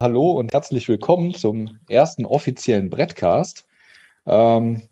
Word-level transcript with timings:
hallo 0.00 0.30
und 0.30 0.52
herzlich 0.52 0.88
willkommen 0.88 1.34
zum 1.34 1.80
ersten 1.88 2.24
offiziellen 2.24 2.88
Brettcast. 2.88 3.66
Ähm, 4.26 4.82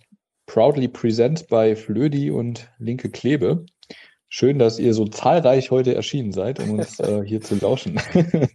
proudly 0.47 0.89
present 0.89 1.47
bei 1.47 1.77
Flödi 1.77 2.33
und 2.33 2.69
Linke 2.79 3.11
Klebe. 3.11 3.67
Schön, 4.29 4.59
dass 4.59 4.81
ihr 4.81 4.95
so 4.95 5.07
zahlreich 5.07 5.71
heute 5.71 5.95
erschienen 5.95 6.33
seid, 6.33 6.59
um 6.59 6.81
uns 6.81 6.99
äh, 6.99 7.23
hier 7.25 7.41
zu 7.41 7.55
lauschen. 7.55 8.01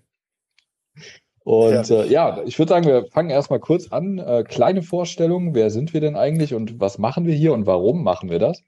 und 1.45 1.88
ja, 1.90 2.02
äh, 2.02 2.08
ja 2.08 2.44
ich 2.44 2.59
würde 2.59 2.70
sagen, 2.70 2.86
wir 2.86 3.06
fangen 3.06 3.30
erstmal 3.30 3.62
kurz 3.62 3.90
an. 3.90 4.20
Äh, 4.20 4.44
kleine 4.44 4.81
Vorstellung, 4.81 5.56
wer 5.56 5.70
sind 5.70 5.94
wir 5.94 6.02
denn 6.02 6.18
eigentlich 6.18 6.54
und 6.54 6.81
was 6.81 6.98
machen 6.98 7.26
wir 7.26 7.34
hier 7.34 7.54
und 7.54 7.66
warum 7.66 8.04
machen 8.04 8.30
wir 8.30 8.40
das? 8.40 8.62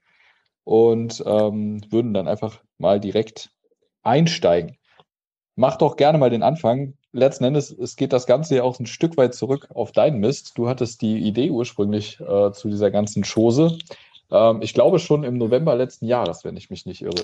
Und 0.64 1.22
ähm, 1.26 1.82
würden 1.90 2.14
dann 2.14 2.28
einfach 2.28 2.62
mal 2.78 2.98
direkt 2.98 3.50
einsteigen. 4.02 4.78
Mach 5.56 5.76
doch 5.76 5.96
gerne 5.96 6.18
mal 6.18 6.30
den 6.30 6.42
Anfang. 6.42 6.94
Letzten 7.12 7.44
Endes, 7.44 7.70
es 7.70 7.94
geht 7.94 8.12
das 8.12 8.26
Ganze 8.26 8.56
ja 8.56 8.62
auch 8.64 8.80
ein 8.80 8.86
Stück 8.86 9.16
weit 9.16 9.34
zurück 9.34 9.68
auf 9.72 9.92
deinen 9.92 10.18
Mist. 10.18 10.52
Du 10.56 10.68
hattest 10.68 11.00
die 11.00 11.18
Idee 11.18 11.50
ursprünglich 11.50 12.18
äh, 12.20 12.50
zu 12.50 12.68
dieser 12.68 12.90
ganzen 12.90 13.22
Chose. 13.22 13.78
Ähm, 14.32 14.62
ich 14.62 14.74
glaube 14.74 14.98
schon 14.98 15.22
im 15.22 15.38
November 15.38 15.76
letzten 15.76 16.06
Jahres, 16.06 16.44
wenn 16.44 16.56
ich 16.56 16.70
mich 16.70 16.86
nicht 16.86 17.02
irre. 17.02 17.22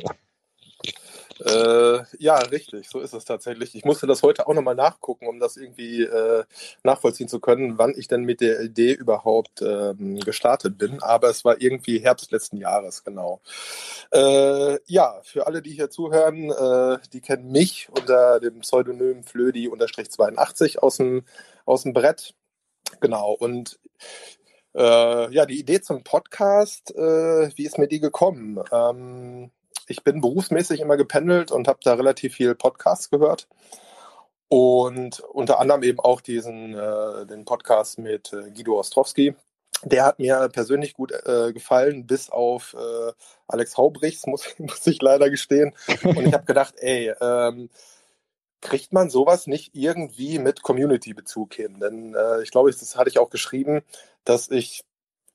Äh, 1.45 2.05
ja, 2.19 2.37
richtig, 2.37 2.89
so 2.89 3.01
ist 3.01 3.15
es 3.15 3.25
tatsächlich. 3.25 3.75
Ich 3.75 3.85
musste 3.85 4.07
das 4.07 4.23
heute 4.23 4.47
auch 4.47 4.55
nochmal 4.55 4.75
nachgucken, 4.75 5.27
um 5.27 5.41
das 5.41 5.57
irgendwie 5.57 6.03
äh, 6.03 6.45
nachvollziehen 6.83 7.29
zu 7.29 7.41
können, 7.41 7.79
wann 7.79 7.95
ich 7.97 8.09
denn 8.09 8.25
mit 8.25 8.41
der 8.41 8.61
Idee 8.61 8.93
überhaupt 8.93 9.63
ähm, 9.63 10.21
gestartet 10.21 10.77
bin. 10.77 11.03
Aber 11.03 11.31
es 11.31 11.45
war 11.45 11.61
irgendwie 11.61 12.01
Herbst 12.01 12.31
letzten 12.31 12.59
Jahres, 12.59 13.05
genau. 13.05 13.41
Äh, 14.13 14.79
ja, 14.87 15.21
für 15.23 15.47
alle, 15.47 15.63
die 15.63 15.73
hier 15.73 15.91
zuhören, 15.91 16.51
äh, 16.51 16.99
die 17.13 17.21
kennen 17.21 17.51
mich 17.51 17.89
unter 17.91 18.41
dem 18.41 18.61
Pseudonym 18.61 19.25
Flödi-82 19.25 20.79
aus 20.79 20.99
dem, 20.99 21.25
aus 21.65 21.85
dem 21.85 21.93
Brett. 21.93 22.35
Genau, 23.01 23.33
und 23.33 23.79
äh, 24.75 25.33
ja, 25.35 25.47
die 25.47 25.59
Idee 25.59 25.81
zum 25.81 26.05
Podcast, 26.05 26.95
äh, 26.95 27.51
wie 27.57 27.65
ist 27.65 27.79
mir 27.79 27.89
die 27.89 28.01
gekommen? 28.01 28.63
Ähm, 28.71 29.51
ich 29.91 30.05
bin 30.05 30.21
berufsmäßig 30.21 30.81
immer 30.81 30.97
gependelt 30.97 31.51
und 31.51 31.67
habe 31.67 31.81
da 31.83 31.95
relativ 31.95 32.35
viel 32.35 32.55
Podcasts 32.55 33.11
gehört. 33.11 33.49
Und 34.49 35.21
unter 35.21 35.61
anderem 35.61 35.83
eben 35.83 36.01
auch 36.01 36.21
diesen 36.21 36.75
äh, 36.75 37.27
den 37.27 37.45
Podcast 37.45 37.99
mit 37.99 38.33
äh, 38.33 38.51
Guido 38.51 38.79
Ostrowski. 38.79 39.35
Der 39.83 40.05
hat 40.05 40.19
mir 40.19 40.49
persönlich 40.53 40.95
gut 40.95 41.13
äh, 41.13 41.53
gefallen, 41.53 42.07
bis 42.07 42.31
auf 42.31 42.75
äh, 42.75 43.13
Alex 43.49 43.77
Haubrichs, 43.77 44.27
muss, 44.29 44.47
muss 44.59 44.87
ich 44.87 45.03
leider 45.03 45.29
gestehen. 45.31 45.75
Und 46.03 46.27
ich 46.27 46.33
habe 46.33 46.45
gedacht, 46.45 46.75
ey, 46.79 47.13
ähm, 47.21 47.71
kriegt 48.61 48.93
man 48.93 49.11
sowas 49.11 49.47
nicht 49.47 49.75
irgendwie 49.75 50.39
mit 50.39 50.63
Community-Bezug 50.63 51.55
hin? 51.55 51.81
Denn 51.81 52.15
äh, 52.15 52.43
ich 52.43 52.51
glaube, 52.51 52.71
das 52.71 52.97
hatte 52.97 53.11
ich 53.11 53.19
auch 53.19 53.31
geschrieben, 53.31 53.83
dass 54.25 54.51
ich 54.51 54.85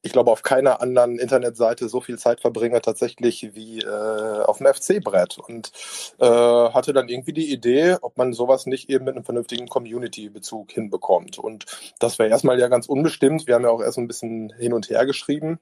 ich 0.06 0.12
glaube, 0.12 0.32
auf 0.32 0.44
keiner 0.44 0.82
anderen 0.82 1.18
Internetseite 1.18 1.90
so 1.90 2.00
viel 2.00 2.20
Zeit 2.20 2.40
verbringe 2.40 2.80
tatsächlich 2.80 3.56
wie 3.56 3.80
äh, 3.80 4.44
auf 4.44 4.60
dem 4.60 4.68
FC-Brett 4.68 5.40
und 5.40 5.72
äh, 6.20 6.26
hatte 6.26 6.94
dann 6.94 7.10
irgendwie 7.10 7.34
die 7.34 7.52
Idee, 7.52 7.98
ob 8.02 8.16
man 8.16 8.32
sowas 8.32 8.68
nicht 8.68 8.88
eben 8.92 9.06
mit 9.06 9.16
einem 9.16 9.26
vernünftigen 9.26 9.68
Community-Bezug 9.68 10.72
hinbekommt. 10.72 11.40
Und 11.40 11.66
das 11.98 12.20
wäre 12.20 12.30
erstmal 12.30 12.60
ja 12.60 12.68
ganz 12.68 12.86
unbestimmt. 12.86 13.48
Wir 13.48 13.56
haben 13.56 13.64
ja 13.64 13.72
auch 13.72 13.82
erst 13.82 13.98
ein 13.98 14.08
bisschen 14.08 14.54
hin 14.54 14.74
und 14.74 14.92
her 14.92 15.08
geschrieben. 15.08 15.60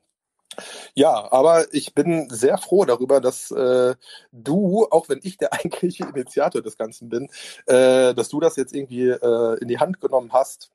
Ja, 0.93 1.31
aber 1.31 1.73
ich 1.73 1.93
bin 1.93 2.29
sehr 2.29 2.57
froh 2.57 2.83
darüber, 2.83 3.21
dass 3.21 3.49
äh, 3.49 3.95
du, 4.33 4.87
auch 4.91 5.07
wenn 5.07 5.21
ich 5.23 5.37
der 5.37 5.53
eigentliche 5.53 6.03
Initiator 6.03 6.61
des 6.61 6.77
Ganzen 6.77 7.07
bin, 7.07 7.29
äh, 7.65 8.13
dass 8.13 8.27
du 8.27 8.41
das 8.41 8.57
jetzt 8.57 8.75
irgendwie 8.75 9.07
äh, 9.07 9.57
in 9.61 9.69
die 9.69 9.79
Hand 9.79 10.01
genommen 10.01 10.33
hast 10.33 10.69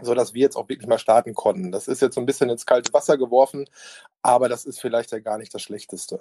so 0.00 0.14
dass 0.14 0.34
wir 0.34 0.42
jetzt 0.42 0.56
auch 0.56 0.68
wirklich 0.68 0.88
mal 0.88 0.98
starten 0.98 1.34
konnten. 1.34 1.72
Das 1.72 1.88
ist 1.88 2.02
jetzt 2.02 2.14
so 2.14 2.20
ein 2.20 2.26
bisschen 2.26 2.50
ins 2.50 2.66
kalte 2.66 2.92
Wasser 2.92 3.16
geworfen, 3.16 3.66
aber 4.22 4.48
das 4.48 4.64
ist 4.64 4.80
vielleicht 4.80 5.12
ja 5.12 5.18
gar 5.18 5.38
nicht 5.38 5.54
das 5.54 5.62
Schlechteste. 5.62 6.20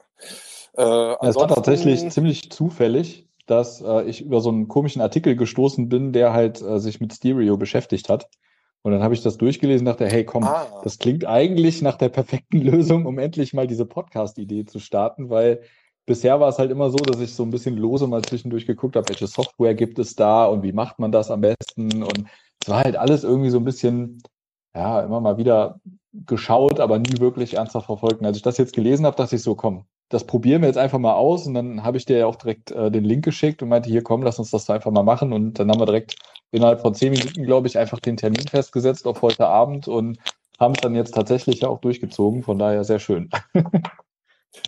Äh, 0.78 1.16
es 1.22 1.36
war 1.36 1.48
tatsächlich 1.48 2.10
ziemlich 2.10 2.52
zufällig, 2.52 3.28
dass 3.46 3.82
äh, 3.82 4.04
ich 4.04 4.22
über 4.22 4.42
so 4.42 4.50
einen 4.50 4.68
komischen 4.68 5.02
Artikel 5.02 5.36
gestoßen 5.36 5.90
bin, 5.90 6.14
der 6.14 6.34
halt 6.34 6.62
äh, 6.62 6.80
sich 6.80 7.00
mit 7.00 7.14
Stereo 7.14 7.58
beschäftigt 7.58 8.10
hat. 8.10 8.30
Und 8.82 8.92
dann 8.92 9.02
habe 9.02 9.16
ich 9.16 9.24
das 9.24 9.38
durchgelesen 9.38 9.88
und 9.88 9.94
dachte, 9.94 10.06
hey, 10.08 10.26
komm, 10.26 10.44
ah. 10.44 10.68
das 10.84 11.00
klingt 11.00 11.26
eigentlich 11.26 11.82
nach 11.82 11.98
der 11.98 12.10
perfekten 12.10 12.62
Lösung, 12.62 13.06
um 13.06 13.18
endlich 13.18 13.54
mal 13.54 13.68
diese 13.68 13.86
Podcast-Idee 13.86 14.66
zu 14.66 14.80
starten, 14.80 15.30
weil 15.30 15.62
bisher 16.06 16.40
war 16.40 16.50
es 16.50 16.60
halt 16.60 16.72
immer 16.72 16.90
so, 16.92 16.98
dass 16.98 17.20
ich 17.20 17.34
so 17.34 17.44
ein 17.44 17.50
bisschen 17.50 17.78
lose 17.78 18.08
mal 18.08 18.22
zwischendurch 18.22 18.68
geguckt 18.68 18.96
habe, 18.96 19.10
welche 19.10 19.28
Software 19.28 19.74
gibt 19.74 19.98
es 19.98 20.16
da 20.16 20.46
und 20.46 20.62
wie 20.62 20.72
macht 20.72 21.00
man 21.00 21.12
das 21.12 21.32
am 21.32 21.42
besten 21.42 22.04
und 22.04 22.26
es 22.66 22.70
war 22.70 22.84
halt 22.84 22.96
alles 22.96 23.24
irgendwie 23.24 23.52
so 23.52 23.60
ein 23.60 23.64
bisschen, 23.64 24.24
ja, 24.74 25.02
immer 25.02 25.22
mal 25.22 25.38
wieder 25.38 25.80
geschaut, 26.14 26.80
aber 26.80 26.98
nie 26.98 27.20
wirklich 27.20 27.54
ernsthaft 27.54 27.86
verfolgt. 27.86 28.22
Und 28.22 28.26
als 28.26 28.38
ich 28.38 28.44
das 28.44 28.58
jetzt 28.58 28.74
gelesen 28.74 29.06
habe, 29.06 29.16
dachte 29.16 29.36
ich 29.36 29.44
so, 29.44 29.54
komm, 29.54 29.86
das 30.10 30.24
probieren 30.26 30.64
wir 30.64 30.68
jetzt 30.68 30.80
einfach 30.80 30.98
mal 30.98 31.14
aus. 31.14 31.46
Und 31.46 31.54
dann 31.54 31.84
habe 31.84 31.98
ich 31.98 32.06
dir 32.06 32.18
ja 32.18 32.26
auch 32.26 32.38
direkt 32.38 32.72
äh, 32.72 32.90
den 32.90 33.04
Link 33.04 33.24
geschickt 33.24 33.62
und 33.62 33.70
meinte, 33.70 33.92
hier 33.92 34.02
komm, 34.02 34.24
lass 34.24 34.40
uns 34.40 34.50
das 34.50 34.68
einfach 34.72 34.90
mal 34.90 35.04
machen. 35.04 35.32
Und 35.32 35.60
dann 35.60 35.70
haben 35.70 35.80
wir 35.80 35.86
direkt 35.86 36.16
innerhalb 36.50 36.82
von 36.82 36.96
zehn 36.96 37.12
Minuten, 37.12 37.44
glaube 37.44 37.68
ich, 37.68 37.78
einfach 37.78 38.00
den 38.00 38.18
Termin 38.18 38.48
festgesetzt 38.48 39.06
auf 39.06 39.22
heute 39.22 39.46
Abend 39.46 39.88
und 39.88 40.18
haben 40.60 40.74
es 40.74 40.82
dann 40.82 40.96
jetzt 40.96 41.14
tatsächlich 41.14 41.60
ja 41.60 41.70
auch 41.70 41.82
durchgezogen. 41.82 42.42
Von 42.42 42.58
daher 42.58 42.84
sehr 42.84 43.00
schön. 43.00 43.30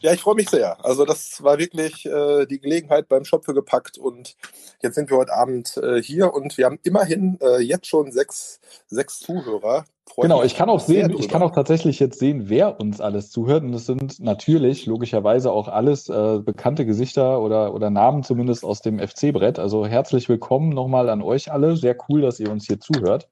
Ja, 0.01 0.13
ich 0.13 0.21
freue 0.21 0.35
mich 0.35 0.49
sehr. 0.49 0.83
Also 0.85 1.05
das 1.05 1.43
war 1.43 1.57
wirklich 1.57 2.05
äh, 2.05 2.45
die 2.45 2.59
Gelegenheit 2.59 3.07
beim 3.07 3.25
Schopfe 3.25 3.53
gepackt 3.53 3.97
und 3.97 4.35
jetzt 4.81 4.95
sind 4.95 5.09
wir 5.09 5.17
heute 5.17 5.33
Abend 5.33 5.77
äh, 5.77 6.01
hier 6.01 6.33
und 6.33 6.57
wir 6.57 6.65
haben 6.65 6.79
immerhin 6.83 7.39
äh, 7.41 7.59
jetzt 7.59 7.87
schon 7.87 8.11
sechs, 8.11 8.59
sechs 8.87 9.19
Zuhörer. 9.19 9.85
Freut 10.05 10.23
genau, 10.23 10.43
ich 10.43 10.55
kann 10.55 10.69
auch 10.69 10.79
sehen, 10.79 11.13
ich 11.17 11.27
kann 11.27 11.41
auch 11.43 11.51
tatsächlich 11.51 11.99
jetzt 11.99 12.19
sehen, 12.19 12.43
wer 12.47 12.79
uns 12.79 13.01
alles 13.01 13.29
zuhört 13.29 13.63
und 13.63 13.73
das 13.73 13.85
sind 13.85 14.19
natürlich 14.19 14.85
logischerweise 14.85 15.51
auch 15.51 15.67
alles 15.67 16.07
äh, 16.09 16.39
bekannte 16.39 16.85
Gesichter 16.85 17.41
oder, 17.41 17.73
oder 17.73 17.89
Namen 17.89 18.23
zumindest 18.23 18.63
aus 18.63 18.81
dem 18.81 18.99
FC-Brett. 18.99 19.59
Also 19.59 19.85
herzlich 19.85 20.29
willkommen 20.29 20.69
nochmal 20.69 21.09
an 21.09 21.21
euch 21.21 21.51
alle. 21.51 21.75
Sehr 21.75 21.97
cool, 22.07 22.21
dass 22.21 22.39
ihr 22.39 22.51
uns 22.51 22.67
hier 22.67 22.79
zuhört. 22.79 23.27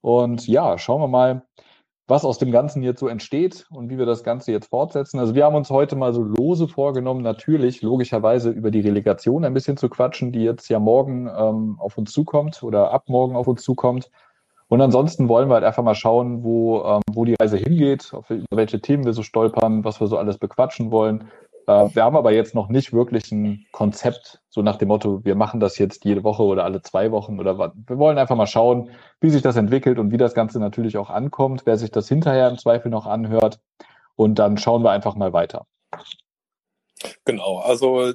Und 0.00 0.46
ja, 0.46 0.78
schauen 0.78 1.02
wir 1.02 1.08
mal, 1.08 1.42
was 2.10 2.24
aus 2.24 2.38
dem 2.38 2.50
Ganzen 2.50 2.82
jetzt 2.82 3.00
so 3.00 3.08
entsteht 3.08 3.66
und 3.70 3.88
wie 3.88 3.96
wir 3.96 4.04
das 4.04 4.24
Ganze 4.24 4.50
jetzt 4.52 4.68
fortsetzen. 4.68 5.20
Also 5.20 5.34
wir 5.34 5.44
haben 5.44 5.54
uns 5.54 5.70
heute 5.70 5.96
mal 5.96 6.12
so 6.12 6.22
lose 6.22 6.66
vorgenommen, 6.66 7.22
natürlich 7.22 7.82
logischerweise 7.82 8.50
über 8.50 8.70
die 8.70 8.80
Relegation 8.80 9.44
ein 9.44 9.54
bisschen 9.54 9.76
zu 9.76 9.88
quatschen, 9.88 10.32
die 10.32 10.42
jetzt 10.42 10.68
ja 10.68 10.80
morgen 10.80 11.28
ähm, 11.28 11.76
auf 11.78 11.96
uns 11.96 12.12
zukommt 12.12 12.62
oder 12.62 12.90
ab 12.90 13.04
morgen 13.08 13.36
auf 13.36 13.46
uns 13.46 13.62
zukommt. 13.62 14.10
Und 14.68 14.80
ansonsten 14.80 15.28
wollen 15.28 15.48
wir 15.48 15.54
halt 15.54 15.64
einfach 15.64 15.82
mal 15.82 15.94
schauen, 15.94 16.44
wo, 16.44 16.82
ähm, 16.84 17.02
wo 17.12 17.24
die 17.24 17.34
Reise 17.40 17.56
hingeht, 17.56 18.12
auf 18.12 18.26
welche 18.50 18.80
Themen 18.80 19.04
wir 19.04 19.12
so 19.12 19.22
stolpern, 19.22 19.84
was 19.84 20.00
wir 20.00 20.06
so 20.06 20.18
alles 20.18 20.38
bequatschen 20.38 20.90
wollen. 20.90 21.28
Äh, 21.70 21.94
wir 21.94 22.02
haben 22.02 22.16
aber 22.16 22.32
jetzt 22.32 22.54
noch 22.54 22.68
nicht 22.68 22.92
wirklich 22.92 23.30
ein 23.30 23.66
Konzept, 23.70 24.40
so 24.48 24.60
nach 24.60 24.76
dem 24.76 24.88
Motto, 24.88 25.24
wir 25.24 25.36
machen 25.36 25.60
das 25.60 25.78
jetzt 25.78 26.04
jede 26.04 26.24
Woche 26.24 26.42
oder 26.42 26.64
alle 26.64 26.82
zwei 26.82 27.12
Wochen 27.12 27.38
oder 27.38 27.58
was. 27.58 27.70
Wir 27.86 27.98
wollen 27.98 28.18
einfach 28.18 28.34
mal 28.34 28.48
schauen, 28.48 28.90
wie 29.20 29.30
sich 29.30 29.42
das 29.42 29.56
entwickelt 29.56 29.98
und 30.00 30.10
wie 30.10 30.16
das 30.16 30.34
Ganze 30.34 30.58
natürlich 30.58 30.96
auch 30.96 31.10
ankommt, 31.10 31.62
wer 31.66 31.76
sich 31.76 31.92
das 31.92 32.08
hinterher 32.08 32.48
im 32.48 32.58
Zweifel 32.58 32.90
noch 32.90 33.06
anhört. 33.06 33.60
Und 34.16 34.40
dann 34.40 34.58
schauen 34.58 34.82
wir 34.82 34.90
einfach 34.90 35.14
mal 35.14 35.32
weiter. 35.32 35.66
Genau, 37.24 37.58
also 37.58 38.14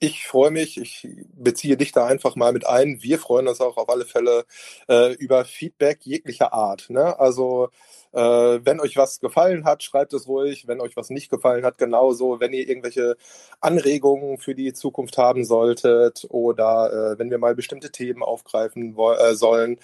ich 0.00 0.26
freue 0.26 0.50
mich, 0.50 0.76
ich 0.76 1.08
beziehe 1.32 1.76
dich 1.76 1.92
da 1.92 2.06
einfach 2.06 2.34
mal 2.34 2.52
mit 2.52 2.66
ein. 2.66 3.02
Wir 3.02 3.18
freuen 3.18 3.46
uns 3.46 3.60
auch 3.60 3.76
auf 3.76 3.88
alle 3.88 4.04
Fälle 4.04 4.44
äh, 4.88 5.14
über 5.14 5.44
Feedback 5.44 6.00
jeglicher 6.04 6.52
Art. 6.52 6.90
Ne? 6.90 7.18
Also 7.18 7.68
äh, 8.12 8.20
wenn 8.64 8.80
euch 8.80 8.96
was 8.96 9.20
gefallen 9.20 9.64
hat, 9.64 9.82
schreibt 9.82 10.12
es 10.12 10.28
ruhig. 10.28 10.66
Wenn 10.66 10.80
euch 10.80 10.96
was 10.96 11.10
nicht 11.10 11.30
gefallen 11.30 11.64
hat, 11.64 11.78
genauso. 11.78 12.40
Wenn 12.40 12.52
ihr 12.52 12.68
irgendwelche 12.68 13.16
Anregungen 13.60 14.38
für 14.38 14.54
die 14.54 14.72
Zukunft 14.72 15.18
haben 15.18 15.44
solltet 15.44 16.26
oder 16.30 17.12
äh, 17.12 17.18
wenn 17.18 17.30
wir 17.30 17.38
mal 17.38 17.54
bestimmte 17.54 17.90
Themen 17.90 18.22
aufgreifen 18.22 18.96
äh, 18.96 19.34
sollen, 19.34 19.78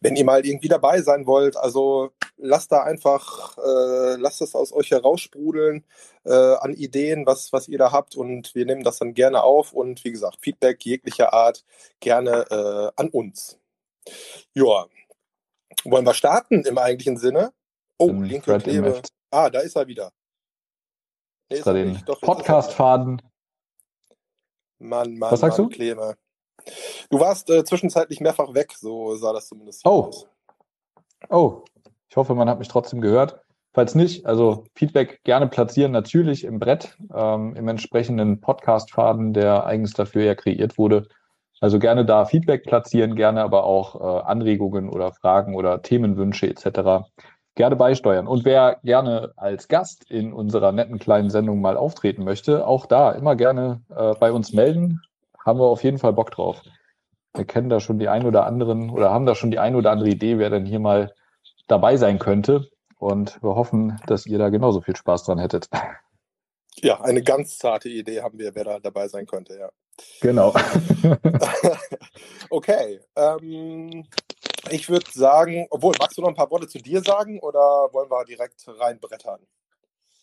wenn 0.00 0.16
ihr 0.16 0.24
mal 0.24 0.44
irgendwie 0.46 0.68
dabei 0.68 1.02
sein 1.02 1.26
wollt, 1.26 1.56
also 1.56 2.10
lasst 2.36 2.72
da 2.72 2.82
einfach, 2.82 3.56
äh, 3.58 4.16
lasst 4.16 4.42
es 4.42 4.54
aus 4.54 4.72
euch 4.72 4.90
heraussprudeln 4.90 5.84
äh, 6.24 6.32
an 6.32 6.74
Ideen, 6.74 7.26
was, 7.26 7.52
was 7.52 7.68
ihr 7.68 7.78
da 7.78 7.92
habt 7.92 8.16
und 8.16 8.54
wir 8.54 8.66
nehmen 8.66 8.84
das 8.84 8.98
dann 8.98 9.14
gerne 9.14 9.42
auf 9.42 9.72
und 9.72 10.04
wie 10.04 10.12
gesagt, 10.12 10.38
Feedback 10.40 10.84
jeglicher 10.84 11.32
Art 11.32 11.64
gerne 12.00 12.46
äh, 12.50 13.00
an 13.00 13.08
uns. 13.08 13.58
Ja, 14.54 14.86
wollen 15.84 16.06
wir 16.06 16.14
starten 16.14 16.64
im 16.64 16.78
eigentlichen 16.78 17.16
Sinne? 17.16 17.52
Oh, 17.98 18.08
ähm, 18.08 18.22
linke 18.22 18.58
Klebe. 18.58 19.02
Ah, 19.30 19.50
da 19.50 19.60
ist 19.60 19.76
er 19.76 19.86
wieder. 19.86 20.12
Nee, 21.50 21.58
ist 21.58 21.66
er 21.66 21.74
den 21.74 22.02
Podcast-Faden. 22.04 23.22
Mann, 24.78 25.16
Mann, 25.16 25.30
Was 25.32 25.40
sagst 25.40 25.58
Mann, 25.58 25.68
du? 25.68 25.74
Klebe. 25.74 26.16
Du 27.10 27.20
warst 27.20 27.50
äh, 27.50 27.64
zwischenzeitlich 27.64 28.20
mehrfach 28.20 28.54
weg, 28.54 28.72
so 28.76 29.14
sah 29.16 29.32
das 29.32 29.48
zumindest 29.48 29.84
oh. 29.84 30.04
aus. 30.04 30.26
Oh, 31.28 31.64
ich 32.08 32.16
hoffe, 32.16 32.34
man 32.34 32.48
hat 32.48 32.58
mich 32.58 32.68
trotzdem 32.68 33.00
gehört. 33.00 33.40
Falls 33.74 33.94
nicht, 33.94 34.26
also 34.26 34.64
Feedback 34.74 35.22
gerne 35.24 35.48
platzieren, 35.48 35.92
natürlich 35.92 36.44
im 36.44 36.58
Brett, 36.58 36.98
ähm, 37.14 37.56
im 37.56 37.68
entsprechenden 37.68 38.40
Podcast-Faden, 38.40 39.32
der 39.32 39.64
eigens 39.64 39.94
dafür 39.94 40.24
ja 40.24 40.34
kreiert 40.34 40.76
wurde. 40.76 41.08
Also 41.62 41.78
gerne 41.78 42.04
da 42.04 42.24
Feedback 42.24 42.64
platzieren, 42.64 43.14
gerne 43.14 43.40
aber 43.40 43.62
auch 43.62 43.94
äh, 43.94 44.24
Anregungen 44.24 44.88
oder 44.88 45.12
Fragen 45.12 45.54
oder 45.54 45.80
Themenwünsche 45.80 46.48
etc. 46.48 47.06
gerne 47.54 47.76
beisteuern. 47.76 48.26
Und 48.26 48.44
wer 48.44 48.80
gerne 48.82 49.32
als 49.36 49.68
Gast 49.68 50.10
in 50.10 50.32
unserer 50.32 50.72
netten 50.72 50.98
kleinen 50.98 51.30
Sendung 51.30 51.60
mal 51.60 51.76
auftreten 51.76 52.24
möchte, 52.24 52.66
auch 52.66 52.86
da 52.86 53.12
immer 53.12 53.36
gerne 53.36 53.80
äh, 53.94 54.12
bei 54.18 54.32
uns 54.32 54.52
melden. 54.52 55.02
Haben 55.46 55.60
wir 55.60 55.66
auf 55.66 55.84
jeden 55.84 55.98
Fall 55.98 56.12
Bock 56.12 56.32
drauf. 56.32 56.64
Wir 57.32 57.44
kennen 57.44 57.68
da 57.68 57.78
schon 57.78 58.00
die 58.00 58.08
ein 58.08 58.26
oder 58.26 58.44
anderen 58.44 58.90
oder 58.90 59.12
haben 59.12 59.24
da 59.24 59.36
schon 59.36 59.52
die 59.52 59.60
ein 59.60 59.76
oder 59.76 59.92
andere 59.92 60.08
Idee, 60.08 60.38
wer 60.38 60.50
denn 60.50 60.66
hier 60.66 60.80
mal 60.80 61.14
dabei 61.68 61.96
sein 61.96 62.18
könnte. 62.18 62.70
Und 62.98 63.40
wir 63.40 63.54
hoffen, 63.54 64.00
dass 64.08 64.26
ihr 64.26 64.38
da 64.38 64.48
genauso 64.48 64.80
viel 64.80 64.96
Spaß 64.96 65.22
dran 65.26 65.38
hättet. 65.38 65.68
Ja, 66.76 67.02
eine 67.02 67.22
ganz 67.22 67.58
zarte 67.58 67.88
Idee 67.88 68.22
haben 68.22 68.38
wir, 68.38 68.54
wer 68.54 68.64
da 68.64 68.80
dabei 68.80 69.06
sein 69.06 69.26
könnte, 69.26 69.56
ja. 69.58 69.70
Genau. 70.20 70.54
okay. 72.50 73.00
Ähm, 73.16 74.06
ich 74.70 74.88
würde 74.88 75.06
sagen, 75.10 75.66
obwohl, 75.70 75.94
magst 75.98 76.16
du 76.16 76.22
noch 76.22 76.28
ein 76.28 76.34
paar 76.34 76.50
Worte 76.50 76.68
zu 76.68 76.78
dir 76.78 77.02
sagen 77.02 77.40
oder 77.40 77.88
wollen 77.92 78.10
wir 78.10 78.24
direkt 78.24 78.64
reinbrettern? 78.66 79.40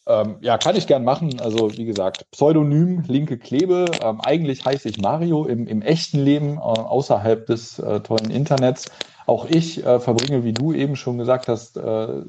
Ähm, 0.09 0.37
ja, 0.41 0.57
kann 0.57 0.75
ich 0.75 0.87
gern 0.87 1.03
machen. 1.03 1.39
Also, 1.39 1.77
wie 1.77 1.85
gesagt, 1.85 2.25
Pseudonym, 2.31 3.03
linke 3.05 3.37
Klebe. 3.37 3.85
Ähm, 4.01 4.19
eigentlich 4.21 4.65
heiße 4.65 4.89
ich 4.89 4.99
Mario 4.99 5.45
im, 5.45 5.67
im 5.67 5.83
echten 5.83 6.19
Leben, 6.19 6.57
äh, 6.57 6.61
außerhalb 6.61 7.45
des 7.45 7.77
äh, 7.77 7.99
tollen 7.99 8.31
Internets. 8.31 8.89
Auch 9.27 9.45
ich 9.45 9.85
äh, 9.85 9.99
verbringe, 9.99 10.43
wie 10.43 10.53
du 10.53 10.73
eben 10.73 10.95
schon 10.95 11.19
gesagt 11.19 11.47
hast, 11.47 11.77
äh, 11.77 12.23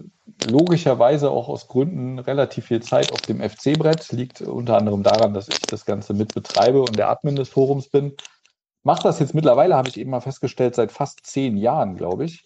logischerweise 0.51 1.31
auch 1.31 1.49
aus 1.49 1.69
Gründen 1.69 2.19
relativ 2.19 2.67
viel 2.67 2.83
Zeit 2.83 3.13
auf 3.13 3.23
dem 3.23 3.41
FC-Brett. 3.41 4.13
Liegt 4.13 4.43
unter 4.43 4.77
anderem 4.77 5.03
daran, 5.03 5.33
dass 5.33 5.49
ich 5.49 5.63
das 5.63 5.87
Ganze 5.87 6.13
mit 6.13 6.35
betreibe 6.35 6.83
und 6.83 6.99
der 6.99 7.09
Admin 7.09 7.37
des 7.37 7.49
Forums 7.49 7.89
bin. 7.89 8.13
Mache 8.83 9.05
das 9.05 9.21
jetzt 9.21 9.35
mittlerweile, 9.35 9.77
habe 9.77 9.89
ich 9.89 9.99
eben 9.99 10.11
mal 10.11 10.21
festgestellt, 10.21 10.75
seit 10.75 10.93
fast 10.93 11.25
zehn 11.25 11.57
Jahren, 11.57 11.97
glaube 11.97 12.27
ich. 12.27 12.45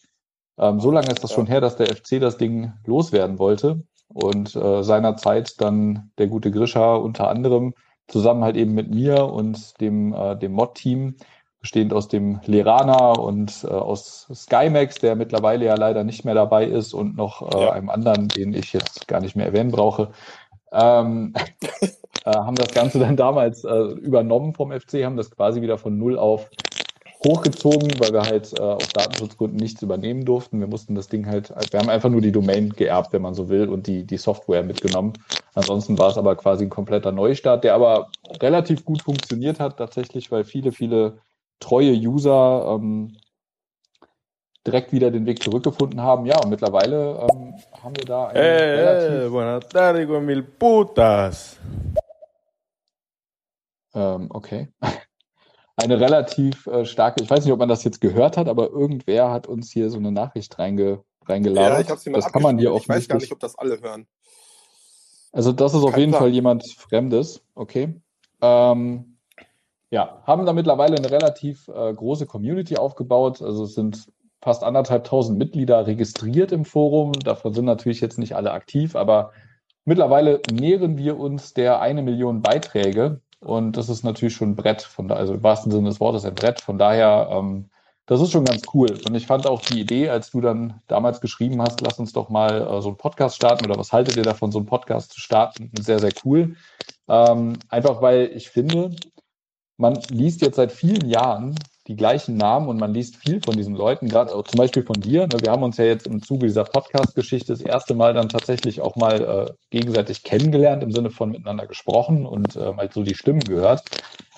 Ähm, 0.59 0.79
so 0.79 0.93
lange 0.93 1.09
ist 1.09 1.25
das 1.25 1.33
schon 1.33 1.49
her, 1.49 1.61
dass 1.61 1.77
der 1.77 1.89
FC 1.89 2.21
das 2.21 2.37
Ding 2.37 2.73
loswerden 2.87 3.41
wollte 3.41 3.83
und 4.15 4.57
äh, 4.57 4.83
seinerzeit 4.83 5.61
dann 5.61 6.11
der 6.19 6.29
gute 6.29 6.51
Grisha 6.51 6.95
unter 6.95 7.29
anderem 7.29 7.75
zusammen 8.09 8.45
halt 8.45 8.57
eben 8.57 8.75
mit 8.75 8.91
mir 8.91 9.27
und 9.27 9.81
dem, 9.81 10.15
äh, 10.15 10.37
dem 10.37 10.53
Mod-Team 10.53 11.17
bestehend 11.61 11.95
aus 11.95 12.09
dem 12.09 12.41
Lerana 12.45 13.13
und 13.13 13.65
äh, 13.65 13.69
aus 13.69 14.29
Skymax, 14.35 14.97
der 14.97 15.17
mittlerweile 15.17 15.65
ja 15.65 15.75
leider 15.77 16.05
nicht 16.05 16.23
mehr 16.25 16.35
dabei 16.35 16.67
ist, 16.67 16.93
und 16.93 17.17
noch 17.17 17.55
äh, 17.55 17.65
ja. 17.65 17.73
einem 17.73 17.89
anderen, 17.89 18.29
den 18.29 18.53
ich 18.53 18.75
jetzt 18.75 19.09
gar 19.09 19.21
nicht 19.21 19.35
mehr 19.35 19.47
erwähnen 19.47 19.71
brauche, 19.71 20.11
ähm, 20.73 21.33
äh, 21.81 22.31
haben 22.31 22.57
das 22.57 22.75
Ganze 22.75 22.99
dann 22.99 23.17
damals 23.17 23.65
äh, 23.65 23.75
übernommen 23.75 24.53
vom 24.53 24.73
FC, 24.73 25.05
haben 25.05 25.17
das 25.17 25.31
quasi 25.31 25.63
wieder 25.63 25.79
von 25.79 25.97
null 25.97 26.19
auf 26.19 26.51
hochgezogen, 27.25 27.91
weil 27.99 28.13
wir 28.13 28.23
halt 28.23 28.59
äh, 28.59 28.63
aus 28.63 28.89
Datenschutzgründen 28.89 29.59
nichts 29.59 29.83
übernehmen 29.83 30.25
durften. 30.25 30.61
Wir 30.61 30.67
mussten 30.67 30.95
das 30.95 31.09
Ding 31.09 31.27
halt, 31.27 31.53
wir 31.71 31.81
haben 31.81 31.89
einfach 31.89 32.11
nur 32.11 32.21
die 32.21 32.33
Domain 32.33 32.71
geerbt, 32.71 33.13
wenn 33.13 33.23
man 33.23 33.35
so 33.35 33.49
will, 33.49 33.69
und 33.69 33.87
die, 33.87 34.05
die 34.05 34.19
Software 34.19 34.63
mitgenommen. 34.63 35.15
Ansonsten 35.55 35.99
war 35.99 36.11
es 36.11 36.19
aber 36.19 36.37
quasi 36.37 36.65
ein 36.65 36.71
kompletter 36.71 37.13
Neustart, 37.13 37.65
der 37.65 37.75
aber 37.75 38.09
relativ 38.41 38.85
gut 38.85 39.03
funktioniert 39.03 39.61
hat, 39.61 39.79
tatsächlich, 39.79 40.31
weil 40.31 40.45
viele, 40.45 40.73
viele 40.73 41.19
treue 41.61 41.93
User 41.93 42.75
ähm, 42.75 43.17
direkt 44.67 44.93
wieder 44.93 45.11
den 45.11 45.27
Weg 45.27 45.43
zurückgefunden 45.43 46.01
haben. 46.01 46.27
Ja, 46.27 46.39
und 46.43 46.51
mittlerweile 46.51 47.27
ähm, 47.31 47.55
haben 47.83 47.97
wir 47.97 48.05
da 48.05 48.27
eine 48.29 48.39
hey, 48.39 48.81
relativ... 48.81 49.31
buenas 49.31 49.69
tardes 49.69 50.07
con 50.07 50.25
mil 50.27 50.43
putas. 50.43 51.57
Ähm, 53.95 54.29
okay. 54.31 54.69
Eine 55.85 56.01
relativ 56.01 56.67
äh, 56.67 56.87
starke, 56.87 57.23
ich 57.23 57.29
weiß 57.29 57.45
nicht, 57.45 57.53
ob 57.53 57.59
man 57.59 57.69
das 57.69 57.85
jetzt 57.85 58.01
gehört 58.01 58.39
hat, 58.39 58.49
aber 58.49 58.71
irgendwer 58.71 59.31
hat 59.31 59.47
uns 59.47 59.71
hier 59.71 59.91
so 59.91 59.99
eine 59.99 60.13
Nachricht 60.13 60.59
reinge, 60.59 61.05
reingeladen. 61.27 61.75
Ja, 61.75 61.81
ich 61.81 61.91
habe 61.91 62.01
sie 62.01 62.09
mal 62.09 62.21
Das 62.21 62.33
kann 62.33 62.41
man 62.41 62.59
hier 62.59 62.75
Ich 62.75 62.89
weiß 62.89 63.07
gar 63.07 63.19
nicht, 63.19 63.31
ob 63.31 63.41
das 63.41 63.59
alle 63.59 63.79
hören. 63.83 64.07
Also 65.33 65.53
das 65.53 65.75
ist 65.75 65.83
auf 65.83 65.99
jeden 65.99 66.15
Fall 66.15 66.31
jemand 66.31 66.65
Fremdes, 66.67 67.43
okay. 67.55 68.01
Ähm, 68.41 69.19
ja, 69.91 70.23
haben 70.27 70.47
da 70.47 70.55
mittlerweile 70.55 70.97
eine 70.97 71.11
relativ 71.11 71.69
äh, 71.69 71.93
große 71.93 72.25
Community 72.25 72.77
aufgebaut. 72.77 73.43
Also 73.43 73.65
es 73.65 73.75
sind 73.75 74.11
fast 74.41 74.65
anderthalbtausend 74.65 75.39
Mitglieder 75.39 75.87
registriert 75.87 76.51
im 76.51 76.65
Forum. 76.65 77.13
Davon 77.13 77.53
sind 77.53 77.67
natürlich 77.67 78.01
jetzt 78.01 78.19
nicht 78.19 78.37
alle 78.37 78.53
aktiv, 78.53 78.97
aber 78.97 79.33
mittlerweile 79.85 80.41
nähern 80.51 80.97
wir 80.97 81.19
uns 81.19 81.53
der 81.53 81.81
eine 81.81 82.03
Million 82.03 82.41
Beiträge. 82.41 83.21
Und 83.45 83.77
das 83.77 83.89
ist 83.89 84.05
natürlich 84.05 84.35
schon 84.35 84.51
ein 84.51 84.57
Brett, 84.57 84.83
von 84.83 85.09
da, 85.09 85.17
also 85.17 85.35
im 85.35 85.43
wahrsten 85.43 85.71
Sinne 85.71 85.89
des 85.89 86.01
Wortes 86.01 86.25
ein 86.25 86.35
Brett. 86.35 86.61
Von 86.61 86.79
daher, 86.79 87.29
ähm, 87.31 87.69
das 88.07 88.21
ist 88.21 88.33
schon 88.33 88.45
ganz 88.45 88.63
cool. 88.75 88.99
Und 89.07 89.15
ich 89.15 89.27
fand 89.27 89.47
auch 89.47 89.61
die 89.61 89.81
Idee, 89.81 90.09
als 90.09 90.31
du 90.31 90.41
dann 90.41 90.81
damals 90.89 91.21
geschrieben 91.21 91.61
hast, 91.63 91.81
lass 91.81 91.99
uns 91.99 92.13
doch 92.13 92.29
mal 92.29 92.63
äh, 92.63 92.83
so 92.83 92.89
einen 92.89 92.97
Podcast 92.97 93.37
starten 93.37 93.65
oder 93.67 93.79
was 93.79 93.93
haltet 93.93 94.17
ihr 94.17 94.23
davon, 94.23 94.51
so 94.51 94.59
einen 94.59 94.67
Podcast 94.67 95.13
zu 95.13 95.21
starten, 95.21 95.71
sehr, 95.79 95.99
sehr 95.99 96.13
cool. 96.25 96.57
Ähm, 97.09 97.59
einfach 97.69 98.01
weil 98.01 98.31
ich 98.35 98.49
finde, 98.49 98.97
man 99.77 99.99
liest 100.09 100.41
jetzt 100.41 100.57
seit 100.57 100.73
vielen 100.73 101.09
Jahren 101.09 101.55
die 101.87 101.97
gleichen 101.97 102.37
Namen 102.37 102.69
und 102.69 102.79
man 102.79 102.95
liest 102.95 103.17
viel 103.17 103.41
von 103.45 103.57
diesen 103.57 103.75
Leuten, 103.75 104.09
gerade 104.09 104.31
zum 104.31 104.57
Beispiel 104.57 104.85
von 104.85 105.01
dir. 105.01 105.27
Ne, 105.27 105.37
wir 105.41 105.51
haben 105.51 105.63
uns 105.63 105.77
ja 105.77 105.85
jetzt 105.85 106.07
im 106.07 106.23
Zuge 106.23 106.47
dieser 106.47 106.65
Podcast-Geschichte 106.65 107.53
das 107.53 107.61
erste 107.61 107.95
Mal 107.95 108.15
dann 108.15 108.31
tatsächlich 108.31 108.81
auch 108.81 108.97
mal 108.97 109.21
äh, 109.21 109.53
gegenseitig 109.71 110.23
kennengelernt, 110.23 110.83
im 110.83 110.93
Sinne 110.93 111.11
von 111.11 111.31
miteinander 111.31 111.67
gesprochen 111.67 112.25
und 112.25 112.57
äh, 112.57 112.73
mal 112.73 112.91
so 112.93 113.03
die 113.03 113.15
Stimmen 113.15 113.41
gehört. 113.41 113.83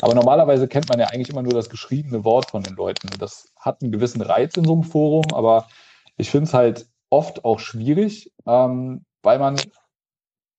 Aber 0.01 0.15
normalerweise 0.15 0.67
kennt 0.67 0.89
man 0.89 0.99
ja 0.99 1.07
eigentlich 1.07 1.29
immer 1.29 1.43
nur 1.43 1.55
das 1.55 1.71
geschriebene 1.71 2.25
Wort 2.25 2.51
von 2.51 2.65
den 2.65 2.75
Leuten. 2.75 3.09
Das 3.19 3.53
hat 3.59 3.81
einen 3.81 3.93
gewissen 3.93 4.23
Reiz 4.23 4.57
in 4.57 4.65
so 4.65 4.73
einem 4.73 4.83
Forum, 4.83 5.27
aber 5.33 5.69
ich 6.17 6.31
finde 6.31 6.49
es 6.49 6.55
halt 6.55 6.87
oft 7.11 7.45
auch 7.45 7.61
schwierig, 7.61 8.33
ähm, 8.47 9.05
weil 9.23 9.39
man 9.39 9.57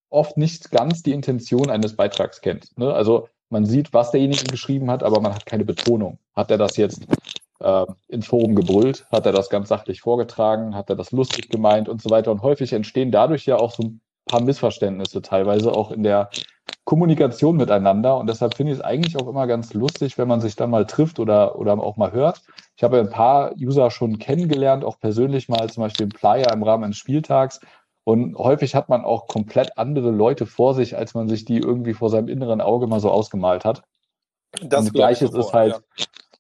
oft 0.10 0.38
nicht 0.38 0.72
ganz 0.72 1.04
die 1.04 1.12
Intention 1.12 1.69
eines 1.69 1.98
Beitrags 1.98 2.39
kennt. 2.39 2.77
Ne? 2.77 2.94
Also 2.94 3.27
man 3.50 3.66
sieht, 3.66 3.94
was 3.94 4.12
derjenige 4.12 4.46
geschrieben 4.46 4.92
hat, 4.92 5.04
aber 5.04 5.22
man 5.22 5.34
hat 5.34 5.46
keine 5.46 5.66
Betonung. 5.66 6.20
Hat 6.36 6.51
er 6.51 6.58
das 6.58 6.77
jetzt 6.77 7.06
äh, 7.60 7.86
ins 8.08 8.27
Forum 8.27 8.56
gebrüllt? 8.56 9.06
Hat 9.12 9.25
er 9.25 9.32
das 9.32 9.50
ganz 9.50 9.70
sachlich 9.70 10.01
vorgetragen? 10.01 10.75
Hat 10.75 10.89
er 10.89 10.96
das 10.96 11.12
lustig 11.12 11.50
gemeint 11.50 11.89
und 11.89 12.01
so 12.01 12.10
weiter? 12.10 12.32
Und 12.32 12.42
häufig 12.42 12.74
entstehen 12.74 13.12
dadurch 13.12 13.46
ja 13.46 13.58
auch 13.58 13.72
so 13.72 13.84
ein 13.84 14.01
paar 14.25 14.42
Missverständnisse, 14.42 15.22
teilweise 15.22 15.72
auch 15.72 15.92
in 15.92 16.04
der 16.04 16.30
Kommunikation 16.84 17.58
miteinander. 17.58 18.18
Und 18.18 18.27
deshalb 18.27 18.56
finde 18.56 18.72
ich 18.72 18.80
es 18.80 18.84
eigentlich 18.84 19.18
auch 19.18 19.27
immer 19.27 19.48
ganz 19.48 19.74
lustig, 19.74 20.18
wenn 20.18 20.27
man 20.27 20.42
sich 20.42 20.56
dann 20.56 20.70
mal 20.70 20.86
trifft 20.86 21.20
oder, 21.20 21.58
oder 21.58 21.74
auch 21.74 21.98
mal 21.98 22.12
hört. 22.12 22.42
Ich 22.75 22.84
habe 22.84 23.00
ein 23.00 23.10
paar 23.10 23.54
User 23.58 23.92
schon 23.92 24.20
kennengelernt, 24.20 24.86
auch 24.86 25.00
persönlich 25.00 25.50
mal, 25.50 25.70
zum 25.70 25.84
Beispiel 25.84 26.06
im 26.06 26.12
Playa 26.12 26.54
im 26.54 26.63
Rahmen 26.63 26.86
eines 26.86 26.98
Spieltags. 26.98 27.60
Und 28.07 28.37
häufig 28.37 28.73
hat 28.73 28.87
man 28.87 29.03
auch 29.03 29.27
komplett 29.27 29.77
andere 29.77 30.11
Leute 30.11 30.45
vor 30.45 30.73
sich, 30.73 30.95
als 30.95 31.13
man 31.13 31.27
sich 31.27 31.43
die 31.43 31.57
irgendwie 31.57 31.93
vor 31.93 32.09
seinem 32.09 32.29
inneren 32.29 32.61
Auge 32.61 32.87
mal 32.87 33.01
so 33.01 33.11
ausgemalt 33.11 33.65
hat. 33.65 33.83
Das 34.61 34.85
und 34.85 34.93
gleiches 34.93 35.33
ist 35.33 35.51
halt, 35.51 35.81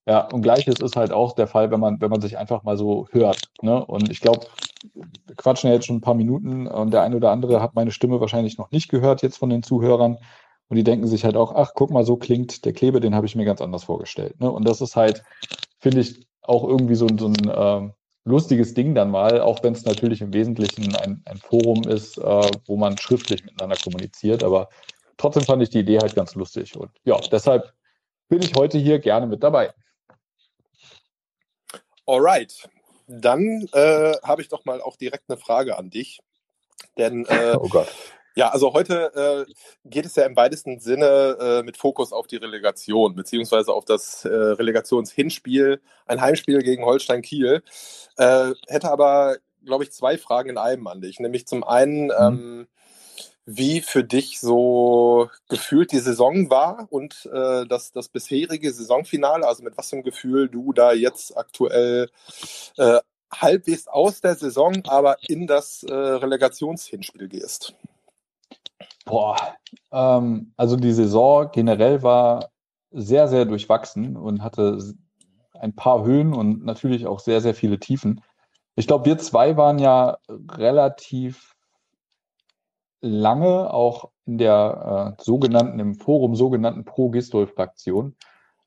ja. 0.05 0.13
ja. 0.13 0.27
und 0.31 0.43
gleiches 0.43 0.79
ist 0.79 0.95
halt 0.95 1.11
auch 1.11 1.33
der 1.33 1.45
Fall, 1.45 1.69
wenn 1.69 1.81
man, 1.81 1.99
wenn 1.99 2.09
man 2.09 2.21
sich 2.21 2.37
einfach 2.37 2.63
mal 2.63 2.77
so 2.77 3.09
hört. 3.11 3.41
Ne? 3.61 3.85
Und 3.85 4.09
ich 4.09 4.21
glaube, 4.21 4.47
wir 4.93 5.35
quatschen 5.35 5.67
ja 5.67 5.73
jetzt 5.73 5.87
schon 5.87 5.97
ein 5.97 6.01
paar 6.01 6.13
Minuten 6.13 6.67
und 6.67 6.91
der 6.91 7.01
eine 7.01 7.17
oder 7.17 7.31
andere 7.31 7.61
hat 7.61 7.75
meine 7.75 7.91
Stimme 7.91 8.21
wahrscheinlich 8.21 8.57
noch 8.57 8.71
nicht 8.71 8.87
gehört 8.87 9.21
jetzt 9.21 9.37
von 9.37 9.49
den 9.49 9.61
Zuhörern. 9.61 10.19
Und 10.69 10.77
die 10.77 10.85
denken 10.85 11.07
sich 11.07 11.25
halt 11.25 11.35
auch, 11.35 11.53
ach, 11.53 11.71
guck 11.75 11.91
mal, 11.91 12.05
so 12.05 12.15
klingt 12.15 12.63
der 12.63 12.71
Klebe, 12.71 13.01
den 13.01 13.13
habe 13.13 13.25
ich 13.25 13.35
mir 13.35 13.43
ganz 13.43 13.59
anders 13.59 13.83
vorgestellt. 13.83 14.39
Ne? 14.39 14.49
Und 14.49 14.65
das 14.65 14.79
ist 14.79 14.95
halt, 14.95 15.21
finde 15.79 15.99
ich, 15.99 16.27
auch 16.43 16.63
irgendwie 16.63 16.95
so, 16.95 17.07
so 17.17 17.27
ein 17.27 17.49
äh, 17.49 17.91
lustiges 18.27 18.73
Ding 18.73 18.93
dann 18.93 19.09
mal, 19.09 19.41
auch 19.41 19.63
wenn 19.63 19.73
es 19.73 19.85
natürlich 19.85 20.21
im 20.21 20.33
Wesentlichen 20.33 20.95
ein, 20.97 21.21
ein 21.25 21.37
Forum 21.37 21.83
ist, 21.87 22.17
äh, 22.17 22.51
wo 22.65 22.77
man 22.77 22.97
schriftlich 22.97 23.43
miteinander 23.43 23.77
kommuniziert. 23.77 24.43
Aber 24.43 24.69
trotzdem 25.17 25.43
fand 25.43 25.63
ich 25.63 25.69
die 25.69 25.79
Idee 25.79 25.99
halt 25.99 26.15
ganz 26.15 26.35
lustig. 26.35 26.75
Und 26.75 26.91
ja, 27.05 27.17
deshalb 27.31 27.73
bin 28.29 28.41
ich 28.41 28.53
heute 28.55 28.77
hier 28.77 28.99
gerne 28.99 29.27
mit 29.27 29.43
dabei. 29.43 29.73
Alright. 32.05 32.69
Dann 33.07 33.67
äh, 33.71 34.13
habe 34.23 34.41
ich 34.41 34.49
doch 34.49 34.65
mal 34.65 34.81
auch 34.81 34.97
direkt 34.97 35.29
eine 35.29 35.37
Frage 35.37 35.77
an 35.77 35.89
dich. 35.89 36.19
Denn 36.97 37.25
äh, 37.25 37.55
oh 37.57 37.69
Gott. 37.69 37.87
Ja, 38.37 38.49
also 38.49 38.71
heute 38.73 39.45
äh, 39.47 39.51
geht 39.83 40.05
es 40.05 40.15
ja 40.15 40.23
im 40.23 40.35
weitesten 40.35 40.79
Sinne 40.79 41.37
äh, 41.39 41.63
mit 41.63 41.75
Fokus 41.75 42.13
auf 42.13 42.27
die 42.27 42.35
Relegation, 42.35 43.15
beziehungsweise 43.15 43.73
auf 43.73 43.83
das 43.83 44.25
äh, 44.25 44.29
Relegationshinspiel, 44.29 45.81
ein 46.05 46.21
Heimspiel 46.21 46.59
gegen 46.59 46.85
Holstein 46.85 47.23
Kiel. 47.23 47.63
Äh, 48.15 48.51
hätte 48.67 48.91
aber, 48.91 49.37
glaube 49.65 49.85
ich, 49.85 49.91
zwei 49.91 50.19
Fragen 50.19 50.51
in 50.51 50.59
einem 50.59 50.85
an 50.85 51.01
dich. 51.01 51.19
Nämlich 51.19 51.47
zum 51.47 51.63
einen, 51.63 52.09
mhm. 52.09 52.13
ähm, 52.19 52.67
wie 53.47 53.81
für 53.81 54.03
dich 54.03 54.39
so 54.39 55.31
gefühlt 55.49 55.91
die 55.91 55.97
Saison 55.97 56.51
war 56.51 56.85
und 56.91 57.27
äh, 57.33 57.65
das, 57.65 57.91
das 57.91 58.07
bisherige 58.07 58.71
Saisonfinale, 58.71 59.47
also 59.47 59.63
mit 59.63 59.75
was 59.79 59.89
für 59.89 59.95
einem 59.95 60.03
Gefühl 60.03 60.47
du 60.47 60.73
da 60.73 60.93
jetzt 60.93 61.35
aktuell 61.35 62.11
äh, 62.77 62.99
halbwegs 63.33 63.87
aus 63.87 64.21
der 64.21 64.35
Saison, 64.35 64.83
aber 64.85 65.17
in 65.27 65.47
das 65.47 65.81
äh, 65.81 65.91
Relegationshinspiel 65.91 67.29
gehst. 67.29 67.73
Boah, 69.07 69.37
ähm, 69.91 70.53
also 70.57 70.75
die 70.75 70.91
Saison 70.91 71.49
generell 71.51 72.03
war 72.03 72.49
sehr, 72.91 73.27
sehr 73.27 73.45
durchwachsen 73.45 74.15
und 74.15 74.43
hatte 74.43 74.79
ein 75.53 75.75
paar 75.75 76.03
Höhen 76.03 76.33
und 76.33 76.63
natürlich 76.63 77.07
auch 77.07 77.19
sehr, 77.19 77.41
sehr 77.41 77.55
viele 77.55 77.79
Tiefen. 77.79 78.21
Ich 78.75 78.85
glaube, 78.85 79.05
wir 79.05 79.17
zwei 79.17 79.57
waren 79.57 79.79
ja 79.79 80.17
relativ 80.51 81.55
lange 83.01 83.73
auch 83.73 84.11
in 84.25 84.37
der 84.37 85.15
äh, 85.17 85.23
sogenannten, 85.23 85.79
im 85.79 85.95
Forum 85.95 86.35
sogenannten 86.35 86.85
Pro-Gistol-Fraktion 86.85 88.15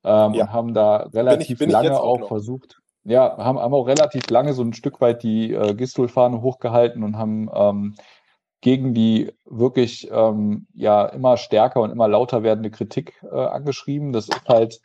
ähm, 0.05 0.35
ja. 0.35 0.45
und 0.45 0.53
haben 0.53 0.75
da 0.75 1.09
relativ 1.13 1.59
bin 1.59 1.69
ich, 1.69 1.75
bin 1.75 1.85
lange 1.85 2.01
auch, 2.01 2.23
auch 2.23 2.29
versucht, 2.29 2.81
ja, 3.05 3.37
haben, 3.39 3.59
haben 3.59 3.75
auch 3.75 3.87
relativ 3.87 4.29
lange 4.31 4.53
so 4.53 4.63
ein 4.63 4.73
Stück 4.73 5.01
weit 5.01 5.23
die 5.23 5.53
äh, 5.53 5.75
Gistol-Fahne 5.75 6.43
hochgehalten 6.43 7.03
und 7.03 7.17
haben 7.17 7.51
ähm, 7.53 7.95
gegen 8.61 8.95
die 8.95 9.33
wirklich 9.45 10.11
ähm, 10.11 10.67
ja 10.75 11.07
immer 11.07 11.37
stärker 11.37 11.81
und 11.81 11.91
immer 11.91 12.09
lauter 12.09 12.43
werdende 12.43 12.71
Kritik 12.71 13.15
äh, 13.23 13.35
angeschrieben. 13.35 14.13
Das 14.13 14.29
ist 14.29 14.49
halt, 14.49 14.81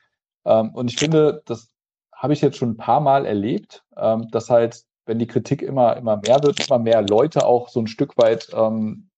ähm, 0.46 0.74
und 0.74 0.90
ich 0.92 0.98
finde, 0.98 1.42
das 1.46 1.70
habe 2.14 2.34
ich 2.34 2.42
jetzt 2.42 2.58
schon 2.58 2.72
ein 2.72 2.78
paar 2.78 3.02
Mal 3.02 3.26
erlebt, 3.26 3.84
ähm, 3.98 4.30
dass 4.32 4.50
halt, 4.50 4.84
wenn 5.06 5.20
die 5.20 5.28
Kritik 5.28 5.62
immer, 5.62 5.98
immer 5.98 6.18
mehr 6.18 6.42
wird, 6.44 6.68
immer 6.68 6.80
mehr 6.80 7.02
Leute 7.02 7.46
auch 7.46 7.70
so 7.70 7.82
ein 7.82 7.88
Stück 7.88 8.18
weit 8.18 8.50
ähm, 8.54 9.10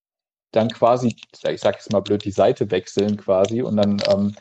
dann 0.52 0.70
quasi, 0.70 1.16
ich 1.32 1.60
sage 1.62 1.78
jetzt 1.78 1.92
mal 1.92 2.02
blöd, 2.02 2.24
die 2.24 2.32
Seite 2.32 2.72
wechseln 2.72 3.18
quasi 3.18 3.62
und 3.62 3.78
dann 3.78 4.02
ähm, 4.10 4.36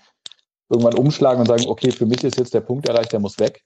irgendwann 0.69 0.95
umschlagen 0.95 1.41
und 1.41 1.47
sagen, 1.47 1.67
okay, 1.67 1.91
für 1.91 2.07
mich 2.07 2.25
ist 2.25 2.39
jetzt 2.39 2.55
der 2.55 2.61
Punkt 2.61 2.89
erreicht, 2.89 3.13
der 3.13 3.21
muss 3.21 3.39
weg. 3.39 3.63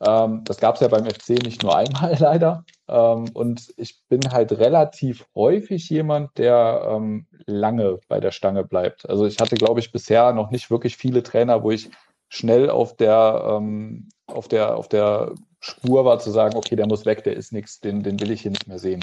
Ähm, 0.00 0.44
das 0.44 0.58
gab 0.58 0.74
es 0.74 0.80
ja 0.80 0.88
beim 0.88 1.06
FC 1.06 1.30
nicht 1.42 1.62
nur 1.62 1.76
einmal 1.76 2.16
leider. 2.18 2.64
Ähm, 2.88 3.30
und 3.34 3.72
ich 3.76 4.00
bin 4.08 4.20
halt 4.30 4.52
relativ 4.52 5.26
häufig 5.34 5.88
jemand, 5.88 6.36
der 6.38 6.86
ähm, 6.88 7.26
lange 7.46 7.98
bei 8.08 8.20
der 8.20 8.32
Stange 8.32 8.64
bleibt. 8.64 9.08
Also 9.08 9.26
ich 9.26 9.38
hatte, 9.38 9.56
glaube 9.56 9.80
ich, 9.80 9.92
bisher 9.92 10.32
noch 10.32 10.50
nicht 10.50 10.70
wirklich 10.70 10.96
viele 10.96 11.22
Trainer, 11.22 11.62
wo 11.62 11.70
ich 11.70 11.90
schnell 12.28 12.70
auf 12.70 12.96
der, 12.96 13.44
ähm, 13.48 14.08
auf 14.26 14.48
der, 14.48 14.76
auf 14.76 14.88
der 14.88 15.34
Spur 15.60 16.04
war 16.04 16.18
zu 16.18 16.30
sagen, 16.30 16.56
okay, 16.56 16.76
der 16.76 16.86
muss 16.86 17.06
weg, 17.06 17.24
der 17.24 17.36
ist 17.36 17.52
nichts, 17.52 17.80
den, 17.80 18.02
den 18.02 18.20
will 18.20 18.30
ich 18.30 18.42
hier 18.42 18.50
nicht 18.50 18.68
mehr 18.68 18.78
sehen. 18.78 19.02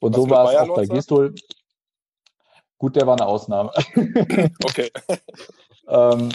Und 0.00 0.14
Was 0.14 0.22
so 0.22 0.30
war 0.30 0.52
es 0.52 0.56
auch 0.56 0.74
bei 0.74 0.86
Gistol. 0.86 1.34
Gut, 2.78 2.96
der 2.96 3.06
war 3.06 3.14
eine 3.14 3.26
Ausnahme. 3.26 3.70
okay. 4.64 4.90
ähm, 5.88 6.30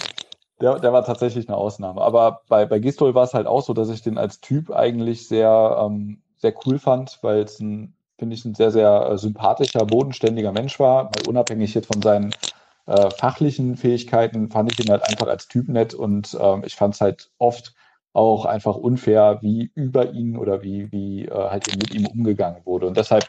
der, 0.62 0.80
der 0.80 0.94
war 0.94 1.04
tatsächlich 1.04 1.48
eine 1.48 1.58
Ausnahme. 1.58 2.02
Aber 2.02 2.42
bei, 2.48 2.66
bei 2.66 2.80
Gistol 2.80 3.14
war 3.14 3.24
es 3.24 3.34
halt 3.34 3.48
auch 3.48 3.62
so, 3.62 3.74
dass 3.74 3.90
ich 3.90 4.02
den 4.02 4.18
als 4.18 4.40
Typ 4.42 4.72
eigentlich 4.72 5.28
sehr, 5.28 5.78
ähm, 5.82 6.22
sehr 6.38 6.54
cool 6.66 6.80
fand, 6.80 7.20
weil 7.22 7.40
es 7.40 7.60
ein, 7.60 7.96
finde 8.18 8.36
ich, 8.36 8.46
ein 8.46 8.56
sehr, 8.56 8.72
sehr 8.72 9.10
äh, 9.10 9.18
sympathischer, 9.18 9.86
bodenständiger 9.86 10.52
Mensch 10.52 10.80
war. 10.80 11.06
Weil 11.06 11.24
unabhängig 11.28 11.74
jetzt 11.74 11.88
von 11.88 12.02
seinen 12.02 12.34
äh, 12.86 13.10
fachlichen 13.12 13.76
Fähigkeiten 13.78 14.50
fand 14.50 14.72
ich 14.72 14.80
ihn 14.80 14.92
halt 14.92 15.04
einfach 15.04 15.28
als 15.28 15.48
Typ 15.48 15.68
nett 15.68 15.94
und 15.94 16.38
ähm, 16.40 16.64
ich 16.66 16.76
fand 16.76 16.94
es 16.96 17.02
halt 17.02 17.32
oft 17.38 17.74
auch 18.14 18.46
einfach 18.46 18.76
unfair, 18.76 19.40
wie 19.42 19.72
über 19.76 20.12
ihn 20.12 20.38
oder 20.38 20.62
wie, 20.64 20.92
wie 20.92 21.26
äh, 21.26 21.32
halt 21.32 21.68
mit 21.76 21.94
ihm 21.94 22.06
umgegangen 22.06 22.62
wurde. 22.66 22.88
Und 22.88 22.96
deshalb 22.96 23.26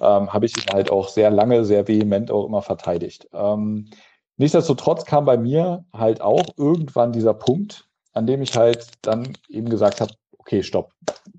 ähm, 0.00 0.32
habe 0.32 0.44
ich 0.44 0.56
ihn 0.56 0.74
halt 0.74 0.90
auch 0.90 1.08
sehr 1.08 1.30
lange, 1.30 1.64
sehr 1.64 1.88
vehement 1.88 2.30
auch 2.30 2.44
immer 2.44 2.60
verteidigt. 2.60 3.28
Ähm, 3.32 3.88
nichtsdestotrotz 4.36 5.04
kam 5.04 5.24
bei 5.24 5.36
mir 5.36 5.84
halt 5.92 6.20
auch 6.20 6.46
irgendwann 6.56 7.12
dieser 7.12 7.34
Punkt, 7.34 7.88
an 8.12 8.26
dem 8.26 8.42
ich 8.42 8.56
halt 8.56 8.88
dann 9.02 9.36
eben 9.48 9.68
gesagt 9.68 10.00
habe, 10.00 10.12
okay, 10.38 10.62
stopp, 10.62 10.92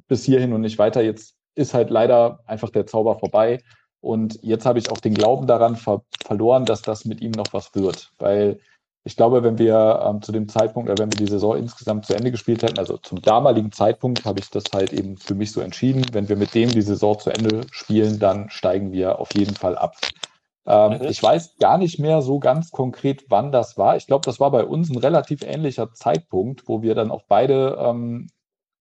bis 0.08 0.24
hierhin 0.24 0.54
und 0.54 0.62
nicht 0.62 0.77
weiter. 0.77 1.01
Jetzt 1.01 1.36
ist 1.56 1.74
halt 1.74 1.89
leider 1.89 2.39
einfach 2.46 2.70
der 2.70 2.86
Zauber 2.86 3.20
vorbei. 3.20 3.63
Und 4.00 4.39
jetzt 4.44 4.66
habe 4.66 4.80
ich 4.80 4.92
auch 4.92 5.00
den 5.00 5.16
Glauben 5.16 5.48
daran 5.48 5.75
ver 5.75 6.04
verloren, 6.25 6.66
dass 6.66 6.82
das 6.82 7.06
mit 7.06 7.22
ihm 7.22 7.32
noch 7.32 7.54
was 7.54 7.74
wird. 7.74 8.12
Weil 8.20 8.60
ich 9.06 9.16
glaube, 9.16 9.42
wenn 9.42 9.58
wir 9.58 10.04
ähm, 10.06 10.22
zu 10.22 10.34
dem 10.34 10.50
Zeitpunkt, 10.50 10.89
oder 10.89 11.01
wenn 11.01 11.12
wir 11.12 11.25
die 11.25 11.32
Saison 11.32 11.56
insgesamt 11.56 12.06
zu 12.06 12.13
Ende 12.13 12.30
gespielt 12.30 12.62
hätten, 12.62 12.77
also 12.77 12.98
zum 12.98 13.22
damaligen 13.22 13.72
Zeitpunkt 13.72 14.25
habe 14.25 14.39
ich 14.39 14.50
das 14.50 14.66
halt 14.74 14.92
eben 14.92 15.16
für 15.16 15.34
mich 15.34 15.54
so 15.54 15.62
entschieden. 15.62 16.06
Wenn 16.12 16.27
wir 16.27 16.36
mit 16.36 16.54
dem 16.54 16.70
die 16.70 16.82
Saison 16.82 17.18
zu 17.18 17.30
Ende 17.30 17.62
spielen, 17.72 18.20
dann 18.20 18.50
steigen 18.50 18.92
wir 18.92 19.20
auf 19.20 19.34
jeden 19.34 19.56
Fall 19.56 19.77
ab. 19.77 19.96
Ähm, 20.67 21.00
mhm. 21.00 21.07
Ich 21.07 21.24
weiß 21.24 21.57
gar 21.59 21.77
nicht 21.77 22.00
mehr 22.00 22.21
so 22.21 22.39
ganz 22.39 22.71
konkret, 22.71 23.25
wann 23.29 23.51
das 23.51 23.77
war. 23.77 23.95
Ich 23.95 24.05
glaube, 24.05 24.25
das 24.25 24.39
war 24.39 24.51
bei 24.51 24.65
uns 24.65 24.89
ein 24.89 24.97
relativ 24.97 25.41
ähnlicher 25.41 25.93
Zeitpunkt, 25.93 26.67
wo 26.67 26.81
wir 26.81 26.93
dann 26.93 27.09
auch 27.09 27.24
beide 27.27 27.77
ähm, 27.79 28.27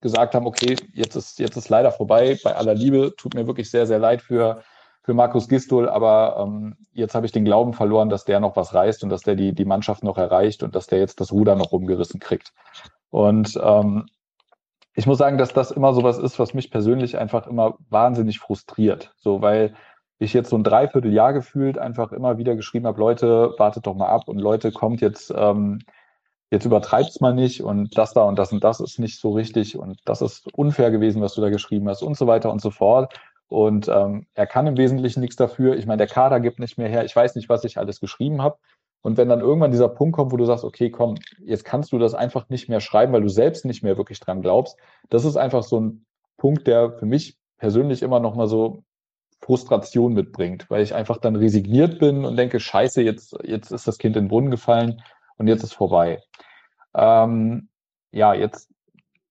gesagt 0.01 0.35
haben, 0.35 0.47
okay, 0.47 0.77
jetzt 0.93 1.17
ist, 1.17 1.39
jetzt 1.39 1.57
ist 1.57 1.69
leider 1.69 1.93
vorbei. 1.93 2.39
Bei 2.43 2.57
aller 2.57 2.75
Liebe, 2.75 3.15
tut 3.17 3.35
mir 3.35 3.47
wirklich 3.47 3.71
sehr, 3.71 3.87
sehr 3.87 3.99
leid 3.99 4.21
für 4.21 4.63
für 5.07 5.15
Markus 5.15 5.49
Gistol, 5.49 5.89
aber 5.89 6.37
ähm, 6.41 6.75
jetzt 6.93 7.15
habe 7.15 7.27
ich 7.27 7.33
den 7.33 7.45
Glauben 7.45 7.75
verloren, 7.75 8.09
dass 8.09 8.25
der 8.25 8.41
noch 8.41 8.57
was 8.57 8.75
reißt 8.75 9.05
und 9.05 9.09
dass 9.11 9.23
der 9.23 9.37
die, 9.37 9.55
die 9.55 9.65
Mannschaft 9.65 10.03
noch 10.03 10.19
erreicht 10.19 10.65
und 10.65 10.75
dass 10.75 10.89
der 10.89 10.99
jetzt 10.99 11.21
das 11.21 11.31
Ruder 11.31 11.55
noch 11.55 11.71
rumgerissen 11.71 12.19
kriegt. 12.19 12.53
Und 13.11 13.57
ähm, 13.63 14.07
ich 14.95 15.07
muss 15.07 15.19
sagen, 15.19 15.39
dass 15.39 15.53
das 15.53 15.71
immer 15.71 15.95
so 15.95 16.03
was 16.03 16.19
ist, 16.19 16.41
was 16.41 16.55
mich 16.55 16.73
persönlich 16.73 17.19
einfach 17.19 17.47
immer 17.47 17.77
wahnsinnig 17.89 18.41
frustriert. 18.41 19.15
So, 19.17 19.43
weil 19.43 19.75
ich 20.19 20.33
jetzt 20.33 20.51
so 20.51 20.57
ein 20.57 20.65
Dreivierteljahr 20.65 21.33
gefühlt 21.33 21.79
einfach 21.79 22.13
immer 22.13 22.39
wieder 22.39 22.57
geschrieben 22.57 22.87
habe, 22.87 23.01
Leute, 23.01 23.55
wartet 23.59 23.87
doch 23.87 23.95
mal 23.95 24.09
ab 24.09 24.29
und 24.29 24.39
Leute, 24.39 24.73
kommt 24.73 25.01
jetzt, 25.01 25.33
ähm, 25.37 25.81
jetzt 26.51 26.65
übertreibt's 26.65 27.21
mal 27.21 27.35
nicht 27.35 27.63
und 27.63 27.97
das 27.99 28.15
da 28.15 28.23
und 28.23 28.39
das 28.39 28.53
und 28.53 28.65
das 28.65 28.81
ist 28.81 28.99
nicht 28.99 29.21
so 29.21 29.33
richtig 29.33 29.77
und 29.79 30.01
das 30.05 30.23
ist 30.23 30.53
unfair 30.55 30.91
gewesen, 30.91 31.21
was 31.21 31.35
du 31.35 31.41
da 31.43 31.51
geschrieben 31.51 31.89
hast 31.89 32.03
und 32.03 32.17
so 32.17 32.27
weiter 32.27 32.51
und 32.51 32.61
so 32.61 32.71
fort. 32.71 33.15
Und 33.49 33.89
ähm, 33.89 34.27
er 34.35 34.47
kann 34.47 34.67
im 34.67 34.77
Wesentlichen 34.77 35.21
nichts 35.21 35.37
dafür. 35.37 35.77
Ich 35.77 35.87
meine, 35.87 35.99
der 35.99 36.09
Kader 36.09 36.41
gibt 36.41 36.59
nicht 36.59 36.79
mehr 36.79 36.89
her. 36.89 37.05
Ich 37.05 37.15
weiß 37.15 37.37
nicht, 37.37 37.49
was 37.49 37.63
ich 37.65 37.79
alles 37.79 38.01
geschrieben 38.01 38.43
habe. 38.43 38.59
Und 39.03 39.17
wenn 39.19 39.29
dann 39.29 39.41
irgendwann 39.41 39.71
dieser 39.71 39.89
Punkt 39.89 40.17
kommt, 40.17 40.33
wo 40.33 40.37
du 40.37 40.45
sagst, 40.45 40.65
okay, 40.65 40.91
komm, 40.91 41.15
jetzt 41.45 41.65
kannst 41.65 41.93
du 41.93 41.99
das 41.99 42.15
einfach 42.15 42.49
nicht 42.49 42.69
mehr 42.69 42.81
schreiben, 42.81 43.13
weil 43.13 43.23
du 43.23 43.29
selbst 43.29 43.65
nicht 43.65 43.85
mehr 43.85 43.97
wirklich 43.97 44.19
dran 44.19 44.43
glaubst, 44.43 44.77
das 45.11 45.25
ist 45.25 45.37
einfach 45.37 45.63
so 45.63 45.79
ein 45.79 46.07
Punkt, 46.39 46.67
der 46.67 46.91
für 46.91 47.07
mich 47.07 47.37
persönlich 47.59 48.03
immer 48.03 48.19
noch 48.19 48.35
mal 48.35 48.49
so 48.49 48.83
Frustration 49.41 50.15
mitbringt, 50.15 50.69
weil 50.71 50.83
ich 50.83 50.95
einfach 50.95 51.19
dann 51.19 51.37
resigniert 51.37 51.99
bin 51.99 52.25
und 52.25 52.37
denke, 52.37 52.59
scheiße, 52.59 53.03
jetzt, 53.03 53.37
jetzt 53.45 53.71
ist 53.71 53.87
das 53.87 53.99
Kind 53.99 54.17
in 54.17 54.25
den 54.25 54.29
Brunnen 54.29 54.51
gefallen 54.51 55.03
und 55.37 55.47
jetzt 55.47 55.63
ist 55.63 55.75
vorbei. 55.75 56.21
Ähm, 56.95 57.69
ja, 58.13 58.35
jetzt 58.35 58.71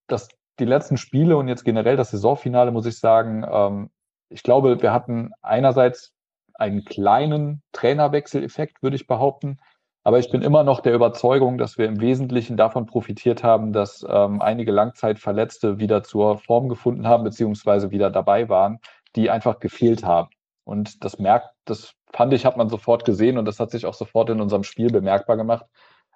das, 0.07 0.29
die 0.59 0.65
letzten 0.65 0.97
Spiele 0.97 1.37
und 1.37 1.47
jetzt 1.47 1.65
generell 1.65 1.97
das 1.97 2.11
Saisonfinale, 2.11 2.71
muss 2.71 2.85
ich 2.85 2.99
sagen, 2.99 3.45
ähm, 3.49 3.89
ich 4.29 4.43
glaube, 4.43 4.81
wir 4.81 4.93
hatten 4.93 5.31
einerseits 5.41 6.13
einen 6.53 6.85
kleinen 6.85 7.61
Trainerwechseleffekt, 7.73 8.81
würde 8.81 8.95
ich 8.95 9.07
behaupten. 9.07 9.59
Aber 10.03 10.19
ich 10.19 10.29
bin 10.29 10.43
immer 10.43 10.63
noch 10.63 10.81
der 10.81 10.93
Überzeugung, 10.93 11.57
dass 11.57 11.77
wir 11.79 11.87
im 11.87 11.99
Wesentlichen 11.99 12.57
davon 12.57 12.85
profitiert 12.85 13.43
haben, 13.43 13.73
dass 13.73 14.05
ähm, 14.07 14.39
einige 14.39 14.71
Langzeitverletzte 14.71 15.79
wieder 15.79 16.03
zur 16.03 16.37
Form 16.37 16.69
gefunden 16.69 17.07
haben, 17.07 17.23
beziehungsweise 17.23 17.89
wieder 17.89 18.11
dabei 18.11 18.47
waren, 18.47 18.79
die 19.15 19.29
einfach 19.29 19.59
gefehlt 19.59 20.03
haben. 20.03 20.29
Und 20.63 21.03
das 21.03 21.19
merkt, 21.19 21.49
das 21.65 21.93
fand 22.11 22.33
ich, 22.33 22.45
hat 22.45 22.57
man 22.57 22.69
sofort 22.69 23.05
gesehen 23.05 23.37
und 23.37 23.45
das 23.45 23.59
hat 23.59 23.71
sich 23.71 23.85
auch 23.85 23.93
sofort 23.93 24.29
in 24.29 24.41
unserem 24.41 24.63
Spiel 24.63 24.91
bemerkbar 24.91 25.37
gemacht. 25.37 25.65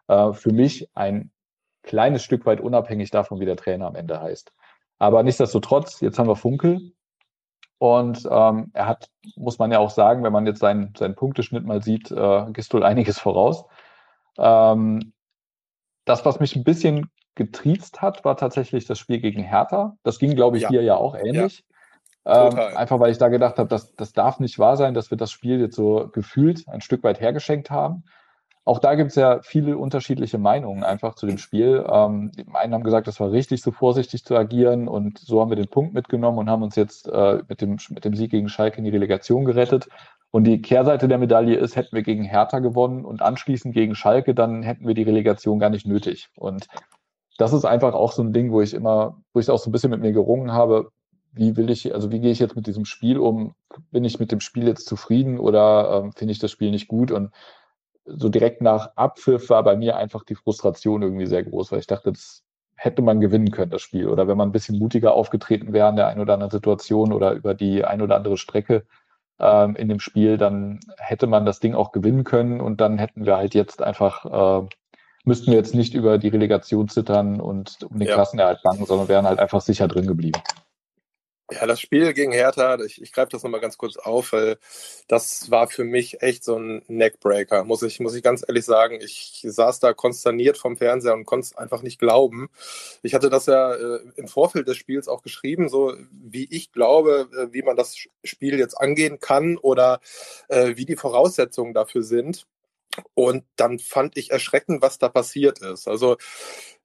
Äh, 0.08 0.34
für 0.34 0.51
mich 0.51 0.89
ein 0.96 1.32
kleines 1.84 2.24
Stück 2.24 2.46
weit 2.46 2.62
unabhängig 2.62 3.12
davon, 3.12 3.39
wie 3.39 3.46
der 3.46 3.58
Trainer 3.58 3.88
am 3.88 3.96
Ende 3.96 4.20
heißt. 4.22 4.51
Aber 4.98 5.24
nichtsdestotrotz, 5.24 6.01
jetzt 6.01 6.20
haben 6.20 6.27
wir 6.27 6.36
Funkel, 6.36 6.94
und 7.79 8.27
ähm, 8.29 8.72
er 8.74 8.88
hat, 8.88 9.10
muss 9.38 9.58
man 9.58 9.72
ja 9.72 9.79
auch 9.79 9.89
sagen, 9.89 10.22
wenn 10.24 10.34
man 10.34 10.46
jetzt 10.46 10.60
seinen, 10.60 10.94
seinen 10.98 11.15
Punkteschnitt 11.15 11.65
mal 11.65 11.82
sieht, 11.82 12.12
äh, 12.12 12.51
Gistol 12.51 12.84
einiges 12.84 13.20
voraus. 13.20 13.63
Ähm, 14.38 15.13
das, 16.03 16.25
was 16.25 16.41
mich 16.41 16.58
ein 16.58 16.65
bisschen 16.65 17.10
getriezt 17.36 18.01
hat, 18.01 18.25
war 18.25 18.36
tatsächlich 18.36 18.86
das 18.86 19.00
Spiel 19.00 19.22
gegen 19.22 19.41
Hertha. 19.41 19.96
Das 20.03 20.20
ging, 20.20 20.36
glaube 20.36 20.58
ich, 20.58 20.63
ja. 20.63 20.70
dir 20.70 20.84
ja 20.84 20.98
auch 20.98 21.15
ähnlich. 21.15 21.60
Ja. 21.60 21.77
Ähm, 22.26 22.60
einfach 22.76 23.00
weil 23.00 23.12
ich 23.12 23.18
da 23.18 23.30
gedacht 23.30 23.58
habe, 23.58 23.70
das, 23.70 23.96
das 23.96 24.14
darf 24.14 24.40
nicht 24.40 24.60
wahr 24.60 24.78
sein, 24.78 24.94
dass 24.94 25.10
wir 25.10 25.18
das 25.18 25.32
Spiel 25.32 25.60
jetzt 25.60 25.76
so 25.76 26.10
gefühlt 26.12 26.68
ein 26.68 26.82
Stück 26.82 27.04
weit 27.04 27.20
hergeschenkt 27.20 27.72
haben. 27.72 28.04
Auch 28.66 28.78
da 28.78 28.94
gibt 28.94 29.10
es 29.10 29.16
ja 29.16 29.40
viele 29.42 29.78
unterschiedliche 29.78 30.38
Meinungen 30.38 30.84
einfach 30.84 31.16
zu 31.16 31.26
dem 31.26 31.40
Spiel. 31.40 31.84
Ähm, 31.92 32.32
die 32.38 32.46
einen 32.54 32.74
haben 32.74 32.84
gesagt, 32.84 33.08
es 33.08 33.20
war 33.20 33.32
richtig, 33.32 33.64
so 33.64 33.72
vorsichtig 33.72 34.24
zu 34.24 34.36
agieren 34.36 34.88
und 34.88 35.18
so 35.18 35.42
haben 35.42 35.50
wir 35.50 35.56
den 35.56 35.70
Punkt 35.70 35.94
mitgenommen 35.94 36.38
und 36.38 36.50
haben 36.52 36.62
uns 36.62 36.76
jetzt 36.76 37.08
äh, 37.08 37.40
mit, 37.48 37.62
dem, 37.62 37.78
mit 37.90 38.06
dem 38.06 38.14
Sieg 38.14 38.30
gegen 38.30 38.48
Schalke 38.48 38.78
in 38.78 38.84
die 38.84 38.92
Relegation 38.92 39.46
gerettet. 39.46 39.88
Und 40.30 40.44
die 40.44 40.62
Kehrseite 40.62 41.08
der 41.08 41.18
Medaille 41.18 41.56
ist, 41.56 41.76
hätten 41.76 41.96
wir 41.96 42.04
gegen 42.04 42.24
Hertha 42.24 42.60
gewonnen 42.60 43.06
und 43.06 43.24
anschließend 43.24 43.74
gegen 43.74 43.96
Schalke, 43.96 44.36
dann 44.36 44.62
hätten 44.62 44.88
wir 44.88 44.94
die 44.94 45.02
Relegation 45.02 45.58
gar 45.58 45.72
nicht 45.72 45.88
nötig. 45.88 46.30
Und 46.38 46.68
das 47.40 47.54
ist 47.54 47.66
einfach 47.66 47.96
auch 47.96 48.12
so 48.12 48.22
ein 48.22 48.34
Ding, 48.34 48.52
wo 48.52 48.62
ich 48.62 48.76
immer, 48.76 49.18
wo 49.34 49.40
ich 49.40 49.50
auch 49.50 49.58
so 49.58 49.70
ein 49.70 49.72
bisschen 49.72 49.90
mit 49.90 50.02
mir 50.02 50.12
gerungen 50.12 50.52
habe, 50.52 50.92
wie 51.32 51.56
will 51.58 51.70
ich, 51.70 51.94
also 51.94 52.12
wie 52.12 52.20
gehe 52.20 52.32
ich 52.32 52.40
jetzt 52.40 52.56
mit 52.56 52.68
diesem 52.68 52.86
Spiel 52.86 53.18
um? 53.18 53.56
Bin 53.92 54.04
ich 54.04 54.20
mit 54.20 54.32
dem 54.32 54.40
Spiel 54.40 54.68
jetzt 54.68 54.88
zufrieden 54.88 55.40
oder 55.40 56.04
ähm, 56.04 56.14
finde 56.14 56.32
ich 56.32 56.40
das 56.40 56.52
Spiel 56.52 56.72
nicht 56.72 56.88
gut? 56.88 57.12
Und 57.12 57.32
so 58.06 58.30
direkt 58.30 58.62
nach 58.62 58.92
Abpfiff 58.96 59.50
war 59.50 59.64
bei 59.64 59.76
mir 59.76 59.98
einfach 59.98 60.24
die 60.24 60.36
Frustration 60.36 61.02
irgendwie 61.02 61.28
sehr 61.28 61.44
groß, 61.44 61.72
weil 61.72 61.80
ich 61.80 61.88
dachte, 61.88 62.12
das 62.12 62.44
hätte 62.76 63.02
man 63.02 63.20
gewinnen 63.20 63.52
können, 63.52 63.72
das 63.72 63.82
Spiel. 63.82 64.08
Oder 64.08 64.28
wenn 64.28 64.38
man 64.38 64.50
ein 64.50 64.54
bisschen 64.54 64.80
mutiger 64.80 65.14
aufgetreten 65.14 65.74
wäre 65.74 65.90
in 65.90 65.96
der 65.96 66.08
einen 66.08 66.22
oder 66.22 66.34
anderen 66.34 66.52
Situation 66.52 67.14
oder 67.14 67.34
über 67.34 67.54
die 67.54 67.84
ein 67.84 68.02
oder 68.02 68.16
andere 68.16 68.38
Strecke 68.38 68.86
ähm, 69.40 69.76
in 69.76 69.90
dem 69.90 70.00
Spiel, 70.00 70.38
dann 70.38 70.80
hätte 70.98 71.28
man 71.28 71.46
das 71.46 71.60
Ding 71.60 71.76
auch 71.76 71.92
gewinnen 71.92 72.24
können 72.24 72.62
und 72.62 72.82
dann 72.82 72.98
hätten 72.98 73.26
wir 73.26 73.38
halt 73.38 73.54
jetzt 73.54 73.82
einfach 73.82 74.64
äh, 74.64 74.68
müssten 75.26 75.52
wir 75.52 75.58
jetzt 75.58 75.76
nicht 75.76 75.94
über 75.94 76.18
die 76.18 76.30
Relegation 76.30 76.88
zittern 76.88 77.40
und 77.42 77.84
um 77.84 78.00
den 78.00 78.08
ja. 78.08 78.16
Klassenerhalt 78.16 78.62
bangen, 78.64 78.86
sondern 78.86 79.08
wären 79.08 79.26
halt 79.26 79.40
einfach 79.40 79.62
sicher 79.62 79.88
drin 79.88 80.08
geblieben. 80.08 80.42
Ja, 81.51 81.65
das 81.65 81.82
Spiel 81.82 82.13
gegen 82.13 82.32
Hertha, 82.32 82.79
ich, 82.84 83.01
ich 83.01 83.12
greife 83.12 83.29
das 83.32 83.41
nochmal 83.41 83.60
ganz 83.60 83.77
kurz 83.77 83.98
auf, 83.98 84.34
weil 84.34 84.60
das 85.08 85.50
war 85.50 85.68
für 85.68 85.84
mich 85.84 86.22
echt 86.22 86.44
so 86.44 86.56
ein 86.56 86.84
Neckbreaker, 86.88 87.63
muss 87.63 87.82
ich, 87.82 88.00
muss 88.00 88.13
ich 88.13 88.22
ganz 88.22 88.44
ehrlich 88.48 88.65
sagen. 88.65 89.00
Ich 89.01 89.41
saß 89.48 89.79
da 89.79 89.94
konsterniert 89.94 90.60
vom 90.60 90.77
Fernseher 90.77 91.15
und 91.15 91.25
konnte 91.25 91.46
es 91.46 91.58
einfach 91.58 91.82
nicht 91.82 91.98
glauben. 91.98 92.50
Ich 93.01 93.15
hatte 93.15 93.32
das 93.32 93.48
ja 93.48 93.74
äh, 93.74 94.00
im 94.15 94.27
Vorfeld 94.27 94.68
des 94.68 94.77
Spiels 94.77 95.08
auch 95.08 95.24
geschrieben, 95.24 95.70
so 95.70 95.96
wie 96.12 96.48
ich 96.51 96.72
glaube, 96.72 97.27
äh, 97.36 97.51
wie 97.51 97.63
man 97.63 97.75
das 97.75 97.96
Spiel 98.24 98.60
jetzt 98.60 98.75
angehen 98.75 99.20
kann 99.20 99.58
oder 99.58 100.01
äh, 100.50 100.75
wie 100.75 100.86
die 100.86 100.98
Voraussetzungen 100.98 101.74
dafür 101.74 102.03
sind. 102.03 102.46
Und 103.13 103.46
dann 103.56 103.79
fand 103.79 104.18
ich 104.18 104.32
erschreckend, 104.32 104.82
was 104.82 105.00
da 105.00 105.10
passiert 105.10 105.60
ist. 105.62 105.88
Also 105.88 106.18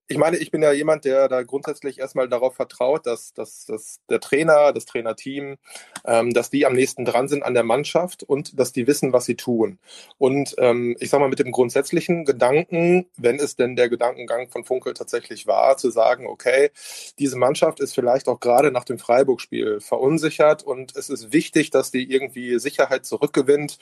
ich 0.07 0.19
meine, 0.19 0.37
ich 0.37 0.51
bin 0.51 0.63
ja 0.63 0.73
jemand, 0.73 1.05
der 1.07 1.29
da 1.29 1.43
grundsätzlich 1.43 1.99
erstmal 1.99 2.29
darauf 2.29 2.55
vertraut, 2.55 3.07
dass, 3.07 3.33
dass, 3.33 3.65
dass 3.65 4.01
der 4.11 4.21
Trainer, 4.21 4.73
das 4.73 4.85
Trainerteam, 4.85 5.57
ähm, 6.05 6.35
dass 6.35 6.51
die 6.51 6.67
am 6.67 6.75
nächsten 6.75 7.07
dran 7.07 7.29
sind 7.29 7.43
an 7.43 7.55
der 7.55 7.63
Mannschaft 7.63 8.23
und 8.23 8.59
dass 8.59 8.73
die 8.73 8.87
wissen, 8.87 9.15
was 9.15 9.25
sie 9.25 9.37
tun. 9.37 9.79
Und 10.19 10.55
ähm, 10.59 10.95
ich 11.01 11.09
sage 11.09 11.23
mal, 11.23 11.31
mit 11.31 11.39
dem 11.39 11.53
grundsätzlichen 11.53 12.27
Gedanken, 12.27 13.07
wenn 13.17 13.37
es 13.37 13.57
denn 13.57 13.77
der 13.77 13.89
Gedankengang 13.89 14.51
von 14.51 14.65
Funkel 14.65 14.93
tatsächlich 14.93 15.47
war, 15.47 15.79
zu 15.79 15.91
sagen, 15.91 16.27
okay, 16.27 16.71
diese 17.19 17.37
Mannschaft 17.37 17.81
ist 17.81 17.95
vielleicht 17.95 18.29
auch 18.29 18.41
gerade 18.41 18.71
nach 18.71 18.85
dem 18.85 18.99
Freiburg-Spiel 18.99 19.81
verunsichert 19.81 20.63
und 20.63 20.95
es 20.97 21.09
ist 21.09 21.33
wichtig, 21.33 21.71
dass 21.71 21.91
die 21.91 22.11
irgendwie 22.11 22.59
Sicherheit 22.59 23.07
zurückgewinnt. 23.07 23.79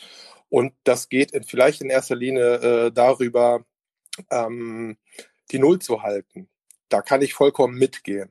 Und 0.51 0.73
das 0.85 1.09
geht 1.09 1.33
in, 1.33 1.43
vielleicht 1.43 1.81
in 1.81 1.91
erster 1.91 2.15
Linie 2.15 2.87
äh, 2.87 2.93
darüber, 2.93 3.65
ähm, 4.31 4.99
die 5.53 5.59
Null 5.59 5.79
zu 5.79 6.03
halten. 6.03 6.49
Da 6.89 7.03
kann 7.03 7.23
ich 7.23 7.35
vollkommen 7.35 7.79
mitgehen. 7.79 8.31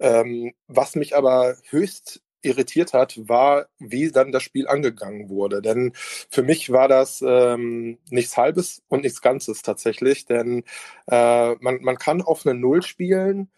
Ähm, 0.00 0.52
was 0.66 0.96
mich 0.96 1.14
aber 1.16 1.56
höchst 1.68 2.22
irritiert 2.42 2.92
hat, 2.92 3.28
war, 3.28 3.68
wie 3.78 4.10
dann 4.10 4.32
das 4.32 4.42
Spiel 4.42 4.66
angegangen 4.66 5.28
wurde. 5.28 5.62
Denn 5.62 5.92
für 5.94 6.42
mich 6.42 6.70
war 6.72 6.88
das 6.88 7.22
ähm, 7.26 7.98
nichts 8.08 8.36
Halbes 8.36 8.82
und 8.88 9.02
nichts 9.02 9.20
Ganzes 9.20 9.62
tatsächlich. 9.62 10.24
Denn 10.24 10.64
äh, 11.10 11.54
man, 11.56 11.82
man 11.82 11.96
kann 11.98 12.22
auf 12.22 12.46
eine 12.46 12.58
Null 12.58 12.82
spielen, 12.82 13.50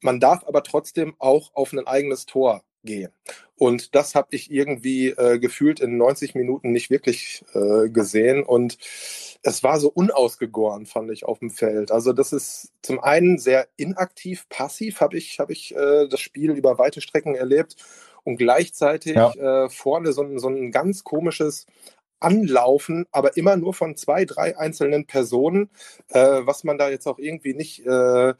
man 0.00 0.20
darf 0.20 0.44
aber 0.46 0.62
trotzdem 0.62 1.16
auch 1.18 1.54
auf 1.54 1.72
ein 1.72 1.86
eigenes 1.86 2.26
Tor 2.26 2.62
gehen. 2.86 3.12
Und 3.58 3.94
das 3.94 4.14
habe 4.14 4.28
ich 4.30 4.50
irgendwie 4.50 5.08
äh, 5.08 5.38
gefühlt 5.38 5.80
in 5.80 5.98
90 5.98 6.34
Minuten 6.34 6.72
nicht 6.72 6.90
wirklich 6.90 7.44
äh, 7.54 7.90
gesehen. 7.90 8.42
Und 8.42 8.78
es 9.42 9.62
war 9.62 9.78
so 9.78 9.88
unausgegoren, 9.88 10.86
fand 10.86 11.10
ich, 11.10 11.24
auf 11.24 11.38
dem 11.40 11.50
Feld. 11.50 11.90
Also 11.90 12.12
das 12.12 12.32
ist 12.32 12.72
zum 12.82 13.00
einen 13.00 13.38
sehr 13.38 13.68
inaktiv, 13.76 14.48
passiv 14.48 15.00
habe 15.00 15.16
ich, 15.16 15.38
hab 15.38 15.50
ich 15.50 15.74
äh, 15.74 16.08
das 16.08 16.20
Spiel 16.20 16.52
über 16.52 16.78
weite 16.78 17.00
Strecken 17.00 17.34
erlebt. 17.34 17.76
Und 18.24 18.38
gleichzeitig 18.38 19.14
ja. 19.14 19.30
äh, 19.66 19.70
vorne 19.70 20.12
so, 20.12 20.38
so 20.38 20.48
ein 20.48 20.72
ganz 20.72 21.04
komisches 21.04 21.66
anlaufen, 22.20 23.06
aber 23.12 23.36
immer 23.36 23.56
nur 23.56 23.74
von 23.74 23.96
zwei, 23.96 24.24
drei 24.24 24.56
einzelnen 24.56 25.06
Personen, 25.06 25.70
äh, 26.08 26.40
was 26.44 26.64
man 26.64 26.78
da 26.78 26.88
jetzt 26.88 27.06
auch 27.06 27.18
irgendwie 27.18 27.54
nicht 27.54 27.84
äh, 27.86 28.30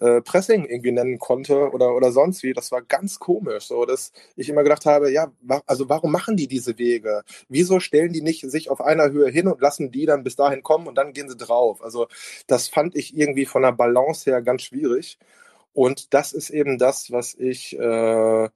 äh, 0.00 0.20
Pressing 0.22 0.64
irgendwie 0.64 0.92
nennen 0.92 1.18
konnte 1.18 1.70
oder, 1.70 1.94
oder 1.94 2.12
sonst 2.12 2.42
wie. 2.42 2.52
Das 2.52 2.72
war 2.72 2.82
ganz 2.82 3.18
komisch, 3.18 3.66
so 3.66 3.84
dass 3.84 4.12
ich 4.36 4.48
immer 4.48 4.62
gedacht 4.62 4.86
habe, 4.86 5.10
ja, 5.10 5.32
wa 5.42 5.62
also 5.66 5.88
warum 5.88 6.12
machen 6.12 6.36
die 6.36 6.48
diese 6.48 6.78
Wege? 6.78 7.22
Wieso 7.48 7.80
stellen 7.80 8.12
die 8.12 8.22
nicht 8.22 8.48
sich 8.50 8.70
auf 8.70 8.80
einer 8.80 9.10
Höhe 9.10 9.30
hin 9.30 9.48
und 9.48 9.60
lassen 9.60 9.90
die 9.90 10.06
dann 10.06 10.22
bis 10.24 10.36
dahin 10.36 10.62
kommen 10.62 10.86
und 10.86 10.96
dann 10.96 11.12
gehen 11.12 11.28
sie 11.28 11.36
drauf? 11.36 11.82
Also 11.82 12.06
das 12.46 12.68
fand 12.68 12.96
ich 12.96 13.16
irgendwie 13.16 13.46
von 13.46 13.62
der 13.62 13.72
Balance 13.72 14.30
her 14.30 14.42
ganz 14.42 14.62
schwierig. 14.62 15.18
Und 15.72 16.14
das 16.14 16.32
ist 16.32 16.50
eben 16.50 16.78
das, 16.78 17.12
was 17.12 17.34
ich 17.34 17.78
äh, 17.78 18.48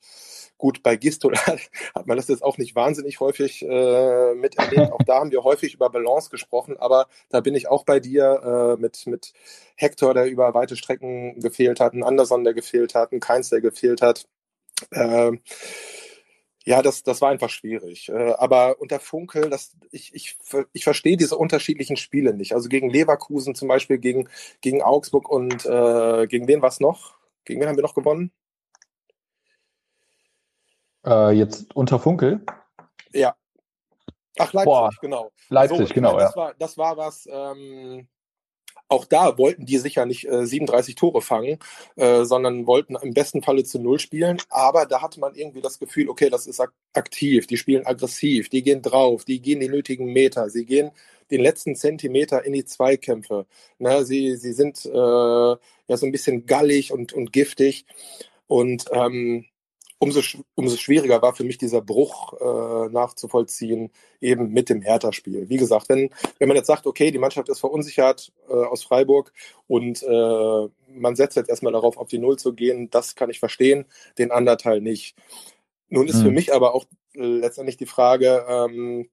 Gut, 0.60 0.82
bei 0.82 0.96
Gistol 0.96 1.34
hat 1.94 2.06
man 2.06 2.18
das 2.18 2.28
jetzt 2.28 2.42
auch 2.42 2.58
nicht 2.58 2.74
wahnsinnig 2.76 3.18
häufig 3.18 3.62
äh, 3.62 4.34
miterlebt. 4.34 4.92
Auch 4.92 5.02
da 5.06 5.20
haben 5.20 5.30
wir 5.30 5.42
häufig 5.42 5.72
über 5.72 5.88
Balance 5.88 6.28
gesprochen, 6.28 6.76
aber 6.76 7.06
da 7.30 7.40
bin 7.40 7.54
ich 7.54 7.66
auch 7.66 7.86
bei 7.86 7.98
dir 7.98 8.76
äh, 8.76 8.80
mit, 8.80 9.06
mit 9.06 9.32
Hector, 9.74 10.12
der 10.12 10.26
über 10.26 10.52
weite 10.52 10.76
Strecken 10.76 11.40
gefehlt 11.40 11.80
hat, 11.80 11.94
ein 11.94 12.04
Anderson, 12.04 12.44
der 12.44 12.52
gefehlt 12.52 12.94
hat, 12.94 13.10
ein 13.12 13.20
Keins, 13.20 13.48
der 13.48 13.62
gefehlt 13.62 14.02
hat. 14.02 14.28
Äh, 14.90 15.32
ja, 16.66 16.82
das, 16.82 17.04
das 17.04 17.22
war 17.22 17.30
einfach 17.30 17.48
schwierig. 17.48 18.10
Äh, 18.10 18.34
aber 18.34 18.82
unter 18.82 19.00
Funkel, 19.00 19.48
das, 19.48 19.74
ich, 19.90 20.14
ich, 20.14 20.36
ich 20.74 20.84
verstehe 20.84 21.16
diese 21.16 21.38
unterschiedlichen 21.38 21.96
Spiele 21.96 22.34
nicht. 22.34 22.52
Also 22.52 22.68
gegen 22.68 22.90
Leverkusen 22.90 23.54
zum 23.54 23.68
Beispiel, 23.68 23.96
gegen, 23.96 24.28
gegen 24.60 24.82
Augsburg 24.82 25.26
und 25.30 25.64
äh, 25.64 26.26
gegen 26.26 26.48
wen 26.48 26.60
war 26.60 26.68
es 26.68 26.80
noch? 26.80 27.16
Gegen 27.46 27.62
wen 27.62 27.68
haben 27.68 27.76
wir 27.76 27.82
noch 27.82 27.94
gewonnen? 27.94 28.30
Äh, 31.06 31.32
jetzt 31.32 31.74
unter 31.74 31.98
Funkel? 31.98 32.44
Ja. 33.12 33.34
Ach, 34.38 34.52
Leipzig, 34.52 34.64
Boah, 34.64 34.90
genau. 35.00 35.30
Leipzig, 35.48 35.88
so, 35.88 35.94
genau, 35.94 36.12
meine, 36.12 36.24
das 36.24 36.36
War, 36.36 36.54
das 36.58 36.78
war 36.78 36.96
was, 36.96 37.28
ähm, 37.30 38.08
auch 38.88 39.04
da 39.04 39.38
wollten 39.38 39.66
die 39.66 39.78
sicher 39.78 40.04
nicht 40.04 40.26
äh, 40.26 40.46
37 40.46 40.94
Tore 40.94 41.22
fangen, 41.22 41.58
äh, 41.96 42.24
sondern 42.24 42.66
wollten 42.66 42.96
im 42.96 43.14
besten 43.14 43.42
Falle 43.42 43.64
zu 43.64 43.78
Null 43.78 43.98
spielen. 44.00 44.38
Aber 44.48 44.86
da 44.86 45.00
hatte 45.00 45.20
man 45.20 45.34
irgendwie 45.34 45.60
das 45.60 45.78
Gefühl, 45.78 46.08
okay, 46.08 46.28
das 46.28 46.46
ist 46.46 46.60
ak 46.60 46.72
aktiv, 46.92 47.46
die 47.46 47.56
spielen 47.56 47.86
aggressiv, 47.86 48.48
die 48.48 48.62
gehen 48.62 48.82
drauf, 48.82 49.24
die 49.24 49.40
gehen 49.40 49.60
die 49.60 49.68
nötigen 49.68 50.12
Meter, 50.12 50.50
sie 50.50 50.64
gehen 50.64 50.90
den 51.30 51.40
letzten 51.40 51.76
Zentimeter 51.76 52.44
in 52.44 52.52
die 52.52 52.64
Zweikämpfe. 52.64 53.46
Na, 53.78 54.02
sie, 54.02 54.36
sie 54.36 54.52
sind 54.52 54.84
äh, 54.84 54.90
ja 54.90 55.96
so 55.96 56.06
ein 56.06 56.12
bisschen 56.12 56.46
gallig 56.46 56.92
und, 56.92 57.12
und 57.12 57.32
giftig. 57.32 57.86
Und 58.48 58.86
ähm, 58.92 59.46
umso, 60.00 60.20
umso 60.54 60.76
schwieriger 60.76 61.22
war 61.22 61.34
für 61.34 61.44
mich 61.44 61.58
dieser 61.58 61.82
Bruch 61.82 62.32
äh, 62.40 62.88
nachzuvollziehen, 62.88 63.92
eben 64.20 64.50
mit 64.50 64.70
dem 64.70 64.80
Hertha-Spiel. 64.80 65.48
Wie 65.48 65.58
gesagt, 65.58 65.88
wenn, 65.90 66.10
wenn 66.38 66.48
man 66.48 66.56
jetzt 66.56 66.66
sagt, 66.66 66.86
okay, 66.86 67.10
die 67.10 67.18
Mannschaft 67.18 67.48
ist 67.50 67.60
verunsichert 67.60 68.32
äh, 68.48 68.52
aus 68.52 68.82
Freiburg 68.82 69.32
und 69.68 70.02
äh, 70.02 70.68
man 70.88 71.16
setzt 71.16 71.36
jetzt 71.36 71.50
erstmal 71.50 71.74
darauf, 71.74 71.98
auf 71.98 72.08
die 72.08 72.18
Null 72.18 72.38
zu 72.38 72.54
gehen, 72.54 72.88
das 72.90 73.14
kann 73.14 73.30
ich 73.30 73.38
verstehen, 73.38 73.84
den 74.18 74.32
anderen 74.32 74.58
Teil 74.58 74.80
nicht. 74.80 75.16
Nun 75.90 76.08
ist 76.08 76.16
mhm. 76.16 76.24
für 76.24 76.30
mich 76.30 76.54
aber 76.54 76.74
auch 76.74 76.86
äh, 77.14 77.20
letztendlich 77.20 77.76
die 77.76 77.86
Frage, 77.86 78.46
ähm, 78.48 79.10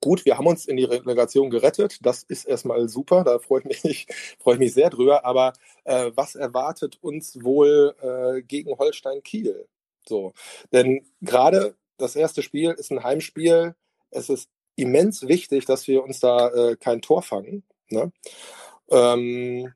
gut, 0.00 0.24
wir 0.24 0.38
haben 0.38 0.46
uns 0.46 0.64
in 0.64 0.78
die 0.78 0.84
Relegation 0.84 1.50
gerettet. 1.50 1.98
Das 2.00 2.22
ist 2.22 2.44
erstmal 2.44 2.88
super. 2.88 3.22
Da 3.22 3.38
freue 3.38 3.62
ich 3.68 3.84
mich, 3.84 4.06
freue 4.38 4.54
ich 4.54 4.60
mich 4.60 4.72
sehr 4.72 4.88
drüber. 4.88 5.26
Aber 5.26 5.52
äh, 5.84 6.10
was 6.14 6.36
erwartet 6.36 6.98
uns 7.02 7.42
wohl 7.44 7.94
äh, 8.00 8.42
gegen 8.42 8.78
Holstein 8.78 9.22
Kiel? 9.22 9.68
So, 10.08 10.32
denn 10.72 11.06
gerade 11.20 11.76
das 11.98 12.16
erste 12.16 12.42
Spiel 12.42 12.72
ist 12.72 12.90
ein 12.90 13.02
Heimspiel. 13.04 13.74
Es 14.10 14.28
ist 14.28 14.50
immens 14.76 15.28
wichtig, 15.28 15.66
dass 15.66 15.86
wir 15.86 16.02
uns 16.02 16.20
da 16.20 16.48
äh, 16.48 16.76
kein 16.76 17.02
Tor 17.02 17.22
fangen. 17.22 17.62
Ne? 17.88 18.12
Ähm, 18.90 19.72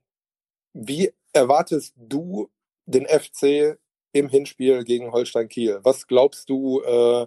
wie 0.73 1.13
erwartest 1.33 1.95
du 1.97 2.51
den 2.87 3.07
FC 3.07 3.79
im 4.13 4.29
Hinspiel 4.29 4.85
gegen 4.85 5.13
Holstein 5.13 5.49
Kiel? 5.49 5.81
Was 5.83 6.07
glaubst 6.07 6.49
du, 6.49 6.83
äh, 6.83 7.27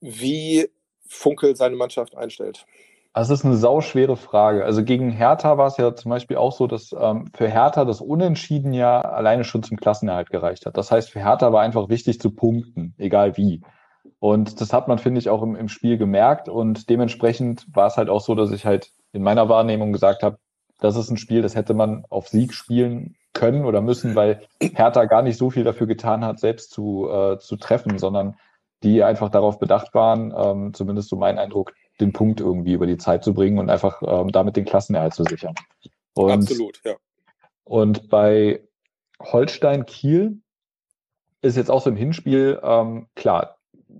wie 0.00 0.68
Funkel 1.06 1.56
seine 1.56 1.76
Mannschaft 1.76 2.14
einstellt? 2.16 2.66
Also 3.14 3.32
das 3.32 3.40
ist 3.40 3.46
eine 3.46 3.56
sauschwere 3.56 4.16
Frage. 4.16 4.64
Also 4.64 4.82
gegen 4.82 5.10
Hertha 5.10 5.56
war 5.56 5.68
es 5.68 5.76
ja 5.76 5.94
zum 5.94 6.10
Beispiel 6.10 6.36
auch 6.36 6.50
so, 6.50 6.66
dass 6.66 6.92
ähm, 6.98 7.30
für 7.32 7.48
Hertha 7.48 7.84
das 7.84 8.00
Unentschieden 8.00 8.72
ja 8.72 9.00
alleine 9.00 9.44
schon 9.44 9.62
zum 9.62 9.76
Klassenerhalt 9.76 10.30
gereicht 10.30 10.66
hat. 10.66 10.76
Das 10.76 10.90
heißt, 10.90 11.10
für 11.10 11.20
Hertha 11.20 11.52
war 11.52 11.62
einfach 11.62 11.88
wichtig 11.88 12.20
zu 12.20 12.32
punkten, 12.32 12.92
egal 12.98 13.36
wie. 13.36 13.62
Und 14.18 14.60
das 14.60 14.72
hat 14.72 14.88
man, 14.88 14.98
finde 14.98 15.20
ich, 15.20 15.28
auch 15.28 15.42
im, 15.42 15.54
im 15.54 15.68
Spiel 15.68 15.96
gemerkt. 15.96 16.48
Und 16.48 16.90
dementsprechend 16.90 17.66
war 17.72 17.86
es 17.86 17.96
halt 17.96 18.08
auch 18.08 18.20
so, 18.20 18.34
dass 18.34 18.50
ich 18.50 18.66
halt 18.66 18.90
in 19.12 19.22
meiner 19.22 19.48
Wahrnehmung 19.48 19.92
gesagt 19.92 20.24
habe, 20.24 20.38
das 20.80 20.96
ist 20.96 21.08
ein 21.08 21.16
Spiel, 21.16 21.40
das 21.40 21.54
hätte 21.54 21.72
man 21.72 22.04
auf 22.10 22.26
Sieg 22.26 22.52
spielen 22.52 23.14
können 23.32 23.64
oder 23.64 23.80
müssen, 23.80 24.16
weil 24.16 24.42
Hertha 24.60 25.04
gar 25.04 25.22
nicht 25.22 25.38
so 25.38 25.50
viel 25.50 25.62
dafür 25.62 25.86
getan 25.86 26.24
hat, 26.24 26.40
selbst 26.40 26.72
zu, 26.72 27.08
äh, 27.08 27.38
zu 27.38 27.56
treffen, 27.56 27.96
sondern 27.98 28.34
die 28.82 29.04
einfach 29.04 29.28
darauf 29.28 29.60
bedacht 29.60 29.94
waren, 29.94 30.34
ähm, 30.36 30.74
zumindest 30.74 31.10
so 31.10 31.16
mein 31.16 31.38
Eindruck, 31.38 31.72
den 32.00 32.12
Punkt 32.12 32.40
irgendwie 32.40 32.72
über 32.72 32.86
die 32.86 32.96
Zeit 32.96 33.24
zu 33.24 33.34
bringen 33.34 33.58
und 33.58 33.70
einfach 33.70 34.02
ähm, 34.06 34.32
damit 34.32 34.56
den 34.56 34.64
Klassenerhalt 34.64 35.14
zu 35.14 35.24
sichern. 35.24 35.54
Und, 36.14 36.30
Absolut, 36.30 36.80
ja. 36.84 36.94
Und 37.64 38.08
bei 38.08 38.62
Holstein 39.20 39.86
Kiel 39.86 40.40
ist 41.40 41.56
jetzt 41.56 41.70
auch 41.70 41.82
so 41.82 41.90
im 41.90 41.96
Hinspiel, 41.96 42.60
ähm, 42.62 43.06
klar, 43.14 43.58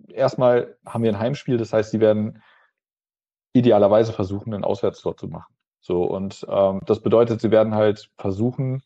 erstmal 0.09 0.77
haben 0.87 1.03
wir 1.03 1.13
ein 1.13 1.19
Heimspiel, 1.19 1.57
das 1.57 1.73
heißt, 1.73 1.91
sie 1.91 2.01
werden 2.01 2.43
idealerweise 3.53 4.13
versuchen, 4.13 4.53
einen 4.53 4.65
Auswärtstor 4.65 5.17
zu 5.17 5.29
machen. 5.29 5.55
So, 5.81 6.05
und 6.05 6.47
ähm, 6.49 6.81
das 6.87 7.01
bedeutet, 7.01 7.41
sie 7.41 7.51
werden 7.51 7.75
halt 7.75 8.11
versuchen, 8.17 8.83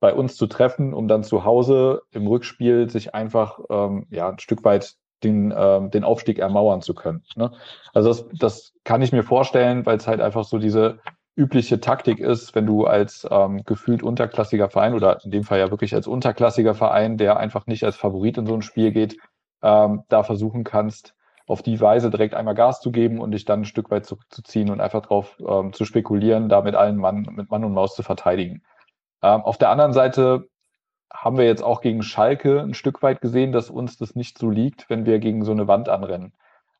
bei 0.00 0.12
uns 0.12 0.36
zu 0.36 0.46
treffen, 0.46 0.92
um 0.92 1.08
dann 1.08 1.24
zu 1.24 1.44
Hause 1.44 2.02
im 2.10 2.26
Rückspiel 2.26 2.90
sich 2.90 3.14
einfach 3.14 3.58
ähm, 3.70 4.06
ja, 4.10 4.28
ein 4.28 4.38
Stück 4.38 4.62
weit 4.62 4.96
den, 5.24 5.52
ähm, 5.56 5.90
den 5.90 6.04
Aufstieg 6.04 6.38
ermauern 6.38 6.82
zu 6.82 6.94
können. 6.94 7.24
Ne? 7.34 7.50
Also 7.92 8.08
das, 8.08 8.28
das 8.38 8.74
kann 8.84 9.02
ich 9.02 9.12
mir 9.12 9.22
vorstellen, 9.22 9.86
weil 9.86 9.96
es 9.96 10.06
halt 10.06 10.20
einfach 10.20 10.44
so 10.44 10.58
diese, 10.58 11.00
übliche 11.36 11.80
Taktik 11.80 12.20
ist, 12.20 12.54
wenn 12.54 12.66
du 12.66 12.86
als 12.86 13.26
ähm, 13.30 13.64
gefühlt 13.64 14.02
unterklassiger 14.02 14.70
Verein 14.70 14.94
oder 14.94 15.24
in 15.24 15.30
dem 15.30 15.42
Fall 15.42 15.58
ja 15.58 15.70
wirklich 15.70 15.94
als 15.94 16.06
unterklassiger 16.06 16.74
Verein, 16.74 17.16
der 17.16 17.38
einfach 17.38 17.66
nicht 17.66 17.84
als 17.84 17.96
Favorit 17.96 18.38
in 18.38 18.46
so 18.46 18.54
ein 18.54 18.62
Spiel 18.62 18.92
geht, 18.92 19.18
ähm, 19.62 20.04
da 20.08 20.22
versuchen 20.22 20.62
kannst, 20.62 21.14
auf 21.46 21.62
die 21.62 21.80
Weise 21.80 22.10
direkt 22.10 22.34
einmal 22.34 22.54
Gas 22.54 22.80
zu 22.80 22.92
geben 22.92 23.20
und 23.20 23.32
dich 23.32 23.44
dann 23.44 23.62
ein 23.62 23.64
Stück 23.64 23.90
weit 23.90 24.06
zurückzuziehen 24.06 24.70
und 24.70 24.80
einfach 24.80 25.02
drauf 25.02 25.36
ähm, 25.46 25.72
zu 25.72 25.84
spekulieren, 25.84 26.48
da 26.48 26.62
mit 26.62 26.74
allen 26.74 26.96
Mann, 26.96 27.26
mit 27.32 27.50
Mann 27.50 27.64
und 27.64 27.72
Maus 27.72 27.94
zu 27.96 28.02
verteidigen. 28.02 28.62
Ähm, 29.22 29.40
auf 29.42 29.58
der 29.58 29.70
anderen 29.70 29.92
Seite 29.92 30.48
haben 31.14 31.38
wir 31.38 31.46
jetzt 31.46 31.62
auch 31.62 31.80
gegen 31.80 32.02
Schalke 32.02 32.60
ein 32.60 32.74
Stück 32.74 33.02
weit 33.02 33.20
gesehen, 33.20 33.52
dass 33.52 33.70
uns 33.70 33.96
das 33.96 34.14
nicht 34.14 34.36
so 34.36 34.50
liegt, 34.50 34.90
wenn 34.90 35.06
wir 35.06 35.20
gegen 35.20 35.44
so 35.44 35.52
eine 35.52 35.68
Wand 35.68 35.88
anrennen. 35.88 36.32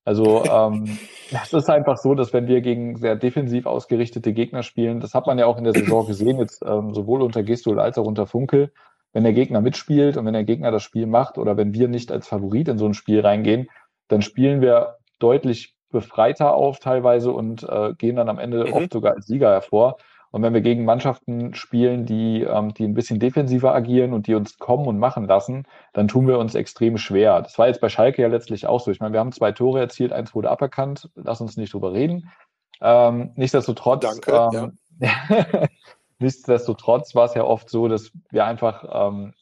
Also 0.05 0.45
ähm, 0.45 0.99
es 1.31 1.53
ist 1.53 1.71
einfach 1.71 1.97
so, 1.97 2.15
dass 2.15 2.33
wenn 2.33 2.49
wir 2.49 2.61
gegen 2.61 2.97
sehr 2.97 3.17
defensiv 3.17 3.67
ausgerichtete 3.67 4.33
Gegner 4.33 4.63
spielen, 4.63 5.01
das 5.01 5.15
hat 5.15 5.27
man 5.27 5.39
ja 5.39 5.47
auch 5.47 5.57
in 5.57 5.65
der 5.65 5.73
Saison 5.73 6.07
gesehen, 6.07 6.39
jetzt 6.39 6.63
ähm, 6.67 6.93
sowohl 6.95 7.23
unter 7.23 7.43
Gestol 7.43 7.81
als 7.81 7.97
auch 7.97 8.07
unter 8.07 8.27
Funkel, 8.27 8.73
wenn 9.13 9.23
der 9.23 9.33
Gegner 9.33 9.61
mitspielt 9.61 10.17
und 10.17 10.27
wenn 10.27 10.35
der 10.35 10.45
Gegner 10.45 10.73
das 10.73 10.83
Spiel 10.83 11.07
macht 11.07 11.39
oder 11.39 11.57
wenn 11.57 11.73
wir 11.73 11.89
nicht 11.89 12.11
als 12.11 12.27
Favorit 12.27 12.69
in 12.69 12.79
so 12.79 12.87
ein 12.87 12.95
Spiel 12.95 13.21
reingehen, 13.21 13.69
dann 14.09 14.21
spielen 14.21 14.61
wir 14.61 14.97
deutlich 15.21 15.77
befreiter 15.91 16.55
auf 16.55 16.81
teilweise 16.81 17.31
und 17.31 17.63
äh, 17.63 17.95
gehen 17.95 18.17
dann 18.17 18.29
am 18.29 18.41
Ende 18.41 18.67
mhm. 18.67 18.73
oft 18.73 18.93
sogar 18.93 19.15
als 19.15 19.27
Sieger 19.27 19.51
hervor. 19.51 19.97
Und 20.35 20.43
wenn 20.43 20.53
wir 20.53 20.63
gegen 20.63 20.85
Mannschaften 20.85 21.55
spielen, 21.55 22.07
die, 22.07 22.43
ähm, 22.43 22.75
die 22.75 22.83
ein 22.83 22.95
bisschen 22.95 23.21
defensiver 23.21 23.73
agieren 23.73 24.13
und 24.13 24.27
die 24.27 24.35
uns 24.35 24.59
kommen 24.59 24.89
und 24.89 24.99
machen 24.99 25.27
lassen, 25.29 25.63
dann 25.93 26.09
tun 26.09 26.27
wir 26.27 26.41
uns 26.41 26.57
extrem 26.57 26.99
schwer. 26.99 27.41
Das 27.41 27.57
war 27.57 27.69
jetzt 27.69 27.81
bei 27.81 27.89
Schalke 27.89 28.21
ja 28.21 28.27
letztlich 28.27 28.67
auch 28.67 28.81
so. 28.81 28.91
Ich 28.91 28.99
meine, 28.99 29.13
wir 29.13 29.21
haben 29.21 29.31
zwei 29.31 29.53
Tore 29.53 29.79
erzielt, 29.79 30.13
eins 30.13 30.35
wurde 30.35 30.51
aberkannt. 30.51 31.09
Lass 31.15 31.41
uns 31.41 31.57
nicht 31.57 31.73
drüber 31.73 31.93
reden. 31.93 32.33
Ähm, 32.81 33.31
nichtsdestotrotz, 33.37 34.01
Danke, 34.01 34.51
ähm, 34.59 34.79
ja. 34.99 35.69
nichtsdestotrotz 36.19 37.15
war 37.15 37.27
es 37.27 37.35
ja 37.35 37.45
oft 37.45 37.71
so, 37.71 37.87
dass 37.87 38.11
wir 38.33 38.45
einfach 38.45 38.85
ähm, 38.91 39.35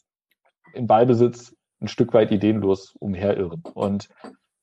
im 0.75 0.87
Ballbesitz 0.87 1.57
ein 1.81 1.89
Stück 1.89 2.13
weit 2.13 2.31
ideenlos 2.31 2.95
umherirren. 2.99 3.63
Und 3.73 4.11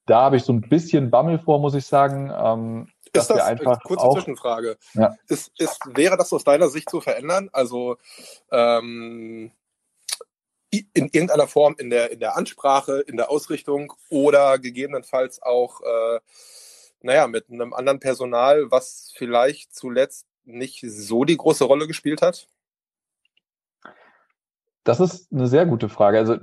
da 0.05 0.21
habe 0.21 0.35
ich 0.35 0.43
so 0.43 0.53
ein 0.53 0.61
bisschen 0.61 1.09
Bammel 1.09 1.39
vor, 1.39 1.59
muss 1.59 1.73
ich 1.73 1.87
sagen. 1.87 2.31
Ist 3.13 3.29
das, 3.29 3.41
einfach 3.41 3.81
kurze 3.83 4.03
auch, 4.03 4.13
Zwischenfrage, 4.13 4.77
ja. 4.93 5.15
ist, 5.27 5.51
ist, 5.57 5.79
wäre 5.95 6.17
das 6.17 6.31
aus 6.31 6.43
deiner 6.43 6.69
Sicht 6.69 6.89
zu 6.89 7.01
verändern? 7.01 7.49
Also 7.51 7.97
ähm, 8.51 9.51
in 10.71 10.89
irgendeiner 10.93 11.47
Form 11.47 11.75
in 11.79 11.89
der, 11.89 12.11
in 12.11 12.19
der 12.19 12.37
Ansprache, 12.37 12.99
in 13.01 13.17
der 13.17 13.31
Ausrichtung 13.31 13.93
oder 14.09 14.59
gegebenenfalls 14.59 15.41
auch, 15.41 15.81
äh, 15.81 16.19
naja, 17.01 17.27
mit 17.27 17.49
einem 17.49 17.73
anderen 17.73 17.99
Personal, 17.99 18.69
was 18.69 19.13
vielleicht 19.15 19.73
zuletzt 19.75 20.27
nicht 20.43 20.83
so 20.87 21.23
die 21.23 21.37
große 21.37 21.63
Rolle 21.63 21.87
gespielt 21.87 22.21
hat? 22.21 22.47
Das 24.83 24.99
ist 24.99 25.31
eine 25.31 25.47
sehr 25.47 25.65
gute 25.65 25.89
Frage. 25.89 26.19
Also 26.19 26.37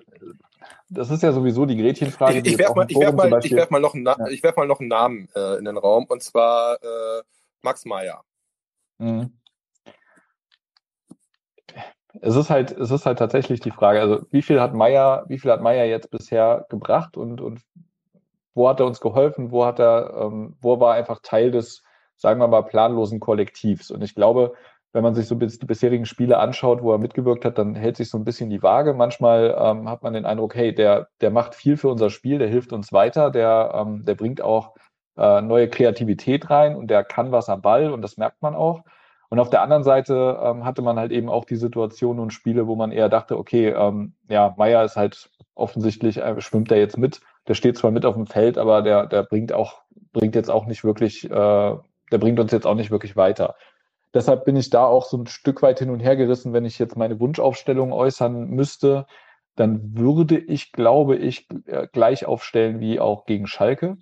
das 0.89 1.11
ist 1.11 1.23
ja 1.23 1.33
sowieso 1.33 1.67
die 1.67 1.77
Gretchenfrage. 1.77 2.39
Ich, 2.39 2.47
ich 2.47 2.59
werfe 2.59 2.75
mal, 2.75 2.89
werf 2.89 3.15
mal, 3.15 3.31
werf 3.31 3.71
mal, 3.71 3.81
noch 3.81 3.95
einen, 3.95 4.07
ja. 4.07 4.17
werf 4.43 4.57
mal 4.57 4.67
noch 4.67 4.81
einen 4.81 4.89
Namen 4.89 5.29
äh, 5.35 5.59
in 5.59 5.65
den 5.65 5.77
Raum, 5.77 6.07
und 6.09 6.23
zwar 6.23 6.75
äh, 6.75 7.23
Max 7.63 7.85
Meyer. 7.85 8.23
Mhm. 8.99 9.33
Es 12.21 12.35
ist 12.37 12.49
halt, 12.49 12.73
es 12.73 12.91
ist 12.91 13.05
halt 13.05 13.19
tatsächlich 13.19 13.61
die 13.61 13.71
Frage, 13.71 14.01
also 14.01 14.25
wie 14.31 14.43
viel 14.43 14.61
hat 14.61 14.75
Meyer, 14.75 15.25
wie 15.29 15.39
viel 15.39 15.51
hat 15.51 15.61
Meyer 15.61 15.85
jetzt 15.85 16.11
bisher 16.11 16.67
gebracht 16.71 17.17
und, 17.17 17.41
und 17.41 17.61
wo 18.55 18.69
hat 18.69 18.81
er 18.81 18.87
uns 18.87 19.01
geholfen, 19.01 19.51
wo 19.51 19.67
hat 19.67 19.79
er, 19.79 20.15
ähm, 20.19 20.57
wo 20.61 20.81
war 20.81 20.95
einfach 20.95 21.21
Teil 21.23 21.51
des, 21.51 21.83
sagen 22.17 22.41
wir 22.41 22.49
mal, 22.49 22.63
planlosen 22.63 23.21
Kollektivs? 23.21 23.91
Und 23.91 24.03
ich 24.03 24.15
glaube, 24.15 24.55
wenn 24.93 25.03
man 25.03 25.15
sich 25.15 25.27
so 25.27 25.35
die 25.35 25.67
bisherigen 25.67 26.07
Spiele 26.07 26.39
anschaut, 26.39 26.83
wo 26.83 26.93
er 26.93 26.99
mitgewirkt 26.99 27.45
hat, 27.45 27.59
dann 27.59 27.75
hält 27.75 27.97
sich 27.97 28.09
so 28.09 28.17
ein 28.17 28.25
bisschen 28.25 28.49
die 28.51 28.63
Waage. 28.63 28.95
Manchmal 28.95 29.55
ähm, 29.59 29.91
hat 29.91 30.03
man 30.03 30.15
den 30.15 30.25
Eindruck, 30.25 30.55
hey, 30.55 30.75
der, 30.75 31.09
der 31.21 31.31
macht 31.31 31.55
viel 31.55 31.77
für 31.77 31.89
unser 31.89 32.09
Spiel, 32.11 32.39
der 32.39 32.49
hilft 32.49 32.73
uns 32.73 32.93
weiter, 32.93 33.31
der, 33.31 33.73
ähm, 33.75 34.05
der 34.05 34.15
bringt 34.15 34.41
auch 34.41 34.75
äh, 35.17 35.43
neue 35.43 35.69
Kreativität 35.69 36.51
rein 36.51 36.77
und 36.77 36.89
der 36.89 37.05
kann 37.05 37.33
was 37.33 37.49
am 37.49 37.63
Ball 37.63 37.93
und 37.93 38.03
das 38.03 38.17
merkt 38.17 38.43
man 38.43 38.55
auch. 38.55 38.83
Und 39.29 39.41
auf 39.41 39.51
der 39.51 39.63
anderen 39.63 39.83
Seite 39.83 40.39
ähm, 40.41 40.65
hatte 40.65 40.83
man 40.83 40.99
halt 40.99 41.13
eben 41.13 41.29
auch 41.29 41.45
die 41.45 41.57
Situation 41.57 42.21
und 42.21 42.33
Spiele, 42.33 42.67
wo 42.67 42.77
man 42.77 42.93
eher 42.93 43.09
dachte, 43.09 43.37
okay, 43.37 43.69
ähm, 43.71 44.15
ja, 44.29 44.55
Meier 44.57 44.85
ist 44.85 44.97
halt 44.97 45.31
offensichtlich, 45.55 46.19
äh, 46.19 46.41
schwimmt 46.41 46.71
er 46.71 46.79
jetzt 46.79 46.97
mit, 46.97 47.21
der 47.49 47.55
steht 47.55 47.77
zwar 47.77 47.91
mit 47.91 48.05
auf 48.05 48.15
dem 48.15 48.27
Feld, 48.27 48.57
aber 48.57 48.83
der, 48.83 49.07
der 49.07 49.25
bringt 49.25 49.53
auch, 49.53 49.83
bringt 50.13 50.35
jetzt 50.35 50.51
auch 50.51 50.67
nicht 50.67 50.85
wirklich, 50.85 51.25
äh, 51.25 51.29
der 51.31 52.19
bringt 52.19 52.39
uns 52.39 52.53
jetzt 52.53 52.67
auch 52.67 52.75
nicht 52.75 52.91
wirklich 52.91 53.17
weiter. 53.17 53.57
Deshalb 54.17 54.47
bin 54.47 54.57
ich 54.57 54.71
da 54.71 54.87
auch 54.87 55.05
so 55.05 55.19
ein 55.19 55.27
Stück 55.27 55.61
weit 55.61 55.79
hin 55.79 55.91
und 55.91 56.01
her 56.01 56.17
gerissen. 56.17 56.55
Wenn 56.55 56.65
ich 56.65 56.79
jetzt 56.79 56.97
meine 56.97 57.21
Wunschaufstellung 57.21 57.93
äußern 57.93 58.49
müsste, 58.49 59.07
dann 59.57 59.95
würde 59.95 60.39
ich, 60.39 60.73
glaube 60.73 61.17
ich, 61.17 61.47
äh, 61.67 61.87
gleich 61.93 62.25
aufstellen 62.25 62.81
wie 62.81 62.99
auch 62.99 63.27
gegen 63.27 63.47
Schalke. 63.47 63.99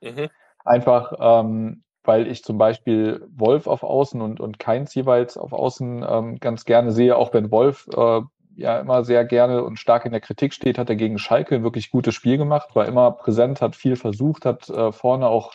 Mhm. 0.00 0.30
Einfach, 0.64 1.14
ähm, 1.18 1.82
weil 2.04 2.28
ich 2.28 2.44
zum 2.44 2.58
Beispiel 2.58 3.26
Wolf 3.28 3.66
auf 3.66 3.82
Außen 3.82 4.20
und, 4.20 4.38
und 4.38 4.60
Keins 4.60 4.94
jeweils 4.94 5.36
auf 5.36 5.52
Außen 5.52 6.06
ähm, 6.08 6.36
ganz 6.38 6.64
gerne 6.64 6.92
sehe, 6.92 7.16
auch 7.16 7.34
wenn 7.34 7.50
Wolf 7.50 7.88
äh, 7.92 8.20
ja 8.54 8.78
immer 8.78 9.02
sehr 9.02 9.24
gerne 9.24 9.64
und 9.64 9.80
stark 9.80 10.04
in 10.04 10.12
der 10.12 10.20
Kritik 10.20 10.54
steht, 10.54 10.78
hat 10.78 10.90
er 10.90 10.94
gegen 10.94 11.18
Schalke 11.18 11.56
ein 11.56 11.64
wirklich 11.64 11.90
gutes 11.90 12.14
Spiel 12.14 12.38
gemacht, 12.38 12.76
war 12.76 12.86
immer 12.86 13.10
präsent, 13.10 13.60
hat 13.60 13.74
viel 13.74 13.96
versucht, 13.96 14.46
hat 14.46 14.70
äh, 14.70 14.92
vorne 14.92 15.26
auch 15.26 15.54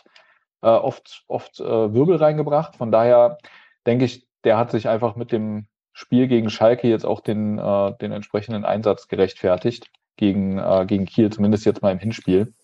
äh, 0.60 0.68
oft, 0.68 1.24
oft 1.28 1.60
äh, 1.60 1.94
Wirbel 1.94 2.16
reingebracht. 2.16 2.76
Von 2.76 2.92
daher 2.92 3.38
denke 3.86 4.04
ich, 4.04 4.26
der 4.44 4.56
hat 4.56 4.70
sich 4.70 4.88
einfach 4.88 5.16
mit 5.16 5.32
dem 5.32 5.66
Spiel 5.92 6.28
gegen 6.28 6.50
Schalke 6.50 6.88
jetzt 6.88 7.04
auch 7.04 7.20
den, 7.20 7.58
äh, 7.58 7.92
den 8.00 8.12
entsprechenden 8.12 8.64
Einsatz 8.64 9.08
gerechtfertigt 9.08 9.90
gegen, 10.16 10.58
äh, 10.58 10.84
gegen 10.86 11.06
Kiel, 11.06 11.30
zumindest 11.30 11.64
jetzt 11.66 11.82
mal 11.82 11.92
im 11.92 11.98
Hinspiel. 11.98 12.54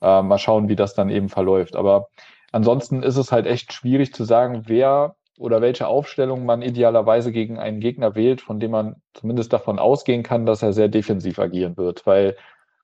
Äh, 0.00 0.22
mal 0.22 0.38
schauen, 0.38 0.68
wie 0.68 0.76
das 0.76 0.94
dann 0.94 1.10
eben 1.10 1.28
verläuft. 1.28 1.76
Aber 1.76 2.08
ansonsten 2.52 3.02
ist 3.02 3.16
es 3.16 3.32
halt 3.32 3.46
echt 3.46 3.72
schwierig 3.72 4.14
zu 4.14 4.24
sagen, 4.24 4.62
wer 4.66 5.16
oder 5.36 5.60
welche 5.60 5.88
Aufstellung 5.88 6.46
man 6.46 6.62
idealerweise 6.62 7.32
gegen 7.32 7.58
einen 7.58 7.80
Gegner 7.80 8.14
wählt, 8.14 8.40
von 8.40 8.60
dem 8.60 8.70
man 8.70 9.02
zumindest 9.14 9.52
davon 9.52 9.78
ausgehen 9.80 10.22
kann, 10.22 10.46
dass 10.46 10.62
er 10.62 10.72
sehr 10.72 10.88
defensiv 10.88 11.38
agieren 11.38 11.76
wird. 11.76 12.06
Weil 12.06 12.36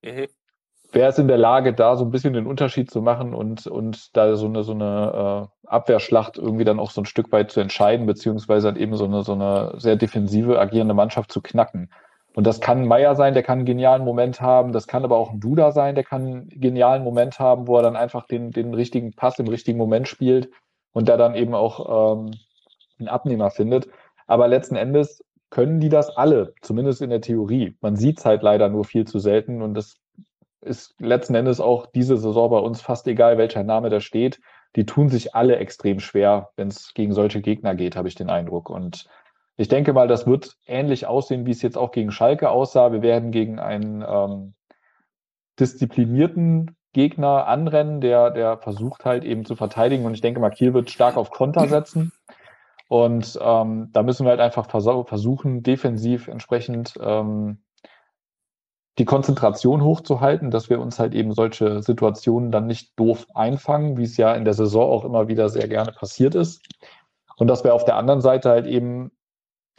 mhm 0.03 0.27
wer 0.93 1.09
ist 1.09 1.19
in 1.19 1.29
der 1.29 1.39
Lage, 1.39 1.73
da 1.73 1.97
so 1.97 2.05
ein 2.05 2.11
bisschen 2.11 2.33
den 2.33 2.47
Unterschied 2.47 2.91
zu 2.91 3.03
machen 3.03 3.35
und, 3.35 3.67
und 3.67 4.17
da 4.17 4.37
so 4.37 4.47
eine, 4.47 4.65
so 4.65 4.73
eine 4.73 5.49
äh, 5.65 5.69
Abwehrschlacht 5.69 6.39
irgendwie 6.39 6.65
dann 6.65 6.81
auch 6.81 6.91
so 6.91 7.03
ein 7.03 7.07
Stück 7.07 7.31
weit 7.33 7.51
zu 7.51 7.61
entscheiden, 7.61 8.07
beziehungsweise 8.07 8.69
halt 8.69 8.79
eben 8.79 8.97
so 8.97 9.05
eine, 9.05 9.23
so 9.23 9.33
eine 9.33 9.75
sehr 9.79 9.97
defensive 9.97 10.59
agierende 10.59 10.95
Mannschaft 10.95 11.33
zu 11.33 11.41
knacken. 11.41 11.91
Und 12.35 12.47
das 12.47 12.61
kann 12.61 12.87
Meier 12.87 13.17
sein, 13.17 13.35
der 13.35 13.43
kann 13.43 13.59
einen 13.59 13.67
genialen 13.67 14.05
Moment 14.05 14.41
haben. 14.41 14.73
Das 14.73 14.87
kann 14.87 15.05
aber 15.05 15.17
auch 15.17 15.33
ein 15.33 15.41
Duda 15.41 15.73
sein, 15.73 15.95
der 15.95 16.05
kann 16.05 16.23
einen 16.23 16.49
genialen 16.49 17.03
Moment 17.03 17.39
haben, 17.41 17.67
wo 17.67 17.77
er 17.77 17.83
dann 17.83 17.97
einfach 17.97 18.27
den, 18.27 18.53
den 18.53 18.73
richtigen 18.73 19.13
Pass 19.13 19.39
im 19.39 19.49
richtigen 19.49 19.79
Moment 19.79 20.07
spielt 20.07 20.51
und 20.93 21.09
da 21.09 21.17
dann 21.17 21.35
eben 21.35 21.55
auch 21.55 22.17
ähm, 22.17 22.33
einen 22.99 23.09
Abnehmer 23.09 23.51
findet. 23.51 23.89
Aber 24.27 24.47
letzten 24.47 24.77
Endes 24.77 25.25
können 25.51 25.81
die 25.81 25.89
das 25.89 26.17
alle, 26.17 26.55
zumindest 26.63 27.03
in 27.03 27.11
der 27.11 27.21
Theorie. 27.21 27.77
Man 27.81 27.97
sieht 27.97 28.21
es 28.21 28.25
halt 28.25 28.43
leider 28.43 28.69
nur 28.69 28.85
viel 28.85 29.07
zu 29.07 29.19
selten 29.19 29.63
und 29.63 29.75
das 29.75 29.97
ist 30.63 30.95
letzten 31.01 31.35
Endes 31.35 31.61
auch 31.61 31.87
diese 31.87 32.17
Saison 32.17 32.51
bei 32.51 32.59
uns 32.59 32.81
fast 32.81 33.07
egal, 33.07 33.39
welcher 33.39 33.65
Name 33.65 33.91
da 33.91 34.01
steht. 34.01 34.41
Die 34.77 34.87
tun 34.87 35.09
sich 35.09 35.35
alle 35.35 35.57
extrem 35.57 36.01
schwer, 36.01 36.51
wenn 36.57 36.69
es 36.69 36.93
gegen 36.95 37.13
solche 37.13 37.41
Gegner 37.41 37.75
geht, 37.75 37.97
habe 37.97 38.09
ich 38.09 38.15
den 38.15 38.31
Eindruck. 38.31 38.71
Und 38.71 39.07
ich 39.57 39.69
denke 39.69 39.93
mal, 39.93 40.09
das 40.09 40.27
wird 40.27 40.57
ähnlich 40.67 41.07
aussehen, 41.07 41.45
wie 41.47 41.51
es 41.51 41.63
jetzt 41.63 41.77
auch 41.77 41.91
gegen 41.91 42.13
Schalke 42.13 42.51
aussah. 42.51 42.93
Wir 42.93 43.03
werden 43.03 43.31
gegen 43.31 43.59
einen 43.59 44.05
ähm, 44.07 44.55
disziplinierten 45.59 46.77
Gegner 46.93 47.47
anrennen, 47.47 48.01
der, 48.01 48.31
der 48.31 48.59
versucht 48.59 49.05
halt 49.05 49.25
eben 49.25 49.45
zu 49.45 49.57
verteidigen. 49.57 50.05
Und 50.05 50.15
ich 50.15 50.21
denke 50.21 50.41
mal, 50.41 50.51
Kiel 50.51 50.75
wird 50.75 50.91
stark 50.91 51.17
auf 51.17 51.31
Konter 51.31 51.69
setzen. 51.69 52.13
Und 52.89 53.39
ähm, 53.41 53.91
da 53.93 54.03
müssen 54.03 54.27
wir 54.27 54.31
halt 54.31 54.41
einfach 54.41 54.69
vers 54.69 54.89
versuchen, 55.07 55.63
defensiv 55.63 56.27
entsprechend 56.27 56.95
ähm, 57.01 57.63
die 59.01 59.07
Konzentration 59.07 59.83
hochzuhalten, 59.83 60.51
dass 60.51 60.69
wir 60.69 60.79
uns 60.79 60.99
halt 60.99 61.15
eben 61.15 61.33
solche 61.33 61.83
Situationen 61.83 62.53
dann 62.53 62.67
nicht 62.67 62.93
doof 62.99 63.25
einfangen, 63.35 63.97
wie 63.97 64.03
es 64.03 64.19
ja 64.19 64.35
in 64.35 64.45
der 64.45 64.53
Saison 64.53 64.91
auch 64.91 65.07
immer 65.07 65.27
wieder 65.27 65.49
sehr 65.49 65.69
gerne 65.69 65.93
passiert 65.93 66.35
ist. 66.35 66.61
Und 67.39 67.47
dass 67.47 67.65
wir 67.65 67.73
auf 67.75 67.87
der 67.87 67.97
anderen 67.97 68.21
Seite 68.21 68.51
halt 68.51 68.67
eben 68.67 69.11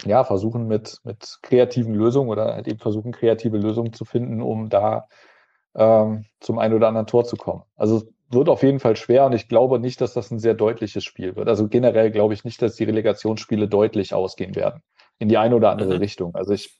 ja, 0.05 0.23
versuchen 0.23 0.67
mit, 0.67 0.97
mit 1.03 1.37
kreativen 1.43 1.93
Lösungen 1.93 2.31
oder 2.31 2.55
halt 2.55 2.67
eben 2.67 2.79
versuchen, 2.79 3.11
kreative 3.11 3.59
Lösungen 3.59 3.93
zu 3.93 4.05
finden, 4.05 4.41
um 4.41 4.69
da 4.69 5.07
ähm, 5.75 6.25
zum 6.39 6.57
einen 6.57 6.73
oder 6.73 6.87
anderen 6.87 7.05
Tor 7.05 7.23
zu 7.23 7.35
kommen. 7.35 7.61
Also 7.75 7.97
es 7.97 8.07
wird 8.31 8.49
auf 8.49 8.63
jeden 8.63 8.79
Fall 8.79 8.95
schwer 8.95 9.27
und 9.27 9.33
ich 9.33 9.47
glaube 9.47 9.77
nicht, 9.77 10.01
dass 10.01 10.15
das 10.15 10.31
ein 10.31 10.39
sehr 10.39 10.55
deutliches 10.55 11.03
Spiel 11.03 11.35
wird. 11.35 11.47
Also 11.47 11.67
generell 11.67 12.09
glaube 12.09 12.33
ich 12.33 12.43
nicht, 12.43 12.59
dass 12.63 12.75
die 12.75 12.85
Relegationsspiele 12.85 13.67
deutlich 13.67 14.15
ausgehen 14.15 14.55
werden 14.55 14.81
in 15.19 15.29
die 15.29 15.37
eine 15.37 15.55
oder 15.55 15.69
andere 15.69 15.93
mhm. 15.93 15.99
Richtung. 15.99 16.33
Also 16.33 16.53
ich 16.53 16.79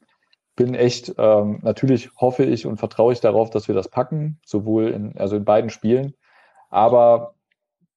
bin 0.55 0.75
echt, 0.75 1.13
ähm, 1.17 1.59
natürlich 1.61 2.11
hoffe 2.17 2.43
ich 2.43 2.65
und 2.65 2.77
vertraue 2.77 3.13
ich 3.13 3.21
darauf, 3.21 3.49
dass 3.49 3.67
wir 3.67 3.75
das 3.75 3.89
packen, 3.89 4.39
sowohl 4.45 4.89
in, 4.89 5.17
also 5.17 5.35
in 5.35 5.45
beiden 5.45 5.69
Spielen. 5.69 6.13
Aber 6.69 7.35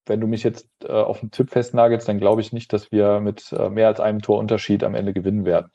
wenn 0.06 0.20
du 0.20 0.26
mich 0.26 0.42
jetzt 0.42 0.68
äh, 0.84 0.92
auf 0.92 1.20
den 1.20 1.30
Tipp 1.30 1.50
festnagelst, 1.50 2.08
dann 2.08 2.18
glaube 2.18 2.40
ich 2.40 2.52
nicht, 2.52 2.72
dass 2.72 2.92
wir 2.92 3.20
mit 3.20 3.52
äh, 3.52 3.70
mehr 3.70 3.88
als 3.88 4.00
einem 4.00 4.20
Torunterschied 4.20 4.84
am 4.84 4.94
Ende 4.94 5.12
gewinnen 5.12 5.44
werden. 5.44 5.70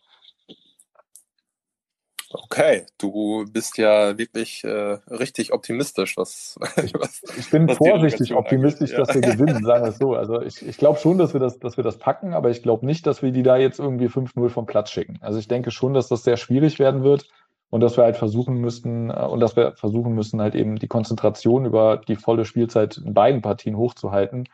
Okay, 2.32 2.86
du 3.00 3.46
bist 3.52 3.80
ja 3.80 4.16
wirklich 4.18 4.64
äh, 4.64 5.00
richtig 5.10 5.52
optimistisch, 5.52 6.16
was, 6.16 6.58
was 6.60 7.24
Ich 7.38 7.50
bin 7.50 7.68
was 7.68 7.78
vorsichtig 7.78 8.36
optimistisch, 8.36 8.94
angeht. 8.94 9.08
dass 9.08 9.16
wir 9.16 9.22
gewinnen, 9.22 9.64
sagen 9.64 9.84
wir 9.84 9.90
es 9.90 9.98
so. 9.98 10.14
Also 10.14 10.42
ich, 10.42 10.66
ich 10.66 10.78
glaube 10.78 11.00
schon, 11.00 11.18
dass 11.18 11.34
wir 11.34 11.40
das, 11.40 11.58
dass 11.58 11.78
wir 11.78 11.84
das 11.84 11.98
packen, 11.98 12.34
aber 12.34 12.52
ich 12.52 12.62
glaube 12.62 12.86
nicht, 12.86 13.08
dass 13.08 13.24
wir 13.24 13.32
die 13.32 13.42
da 13.42 13.58
jetzt 13.58 13.80
irgendwie 13.80 14.08
5-0 14.08 14.50
vom 14.50 14.68
Platz 14.68 14.92
schicken. 14.92 15.18
Also 15.22 15.40
ich 15.40 15.48
denke 15.48 15.72
schon, 15.72 15.96
dass 15.96 16.08
das 16.08 16.24
sehr 16.24 16.38
schwierig 16.38 16.78
werden 16.78 17.04
wird 17.04 17.28
und 17.72 17.82
dass 17.82 17.98
wir 17.98 18.04
halt 18.04 18.18
versuchen 18.18 18.58
müssten, 18.58 19.10
äh, 19.10 19.14
und 19.14 19.40
dass 19.40 19.56
wir 19.56 19.72
versuchen 19.72 20.14
müssen, 20.14 20.40
halt 20.40 20.54
eben 20.54 20.78
die 20.78 20.88
Konzentration 20.88 21.66
über 21.66 21.98
die 21.98 22.16
volle 22.16 22.46
Spielzeit 22.46 22.98
in 22.98 23.16
beiden 23.16 23.42
Partien 23.42 23.76
hochzuhalten. 23.76 24.48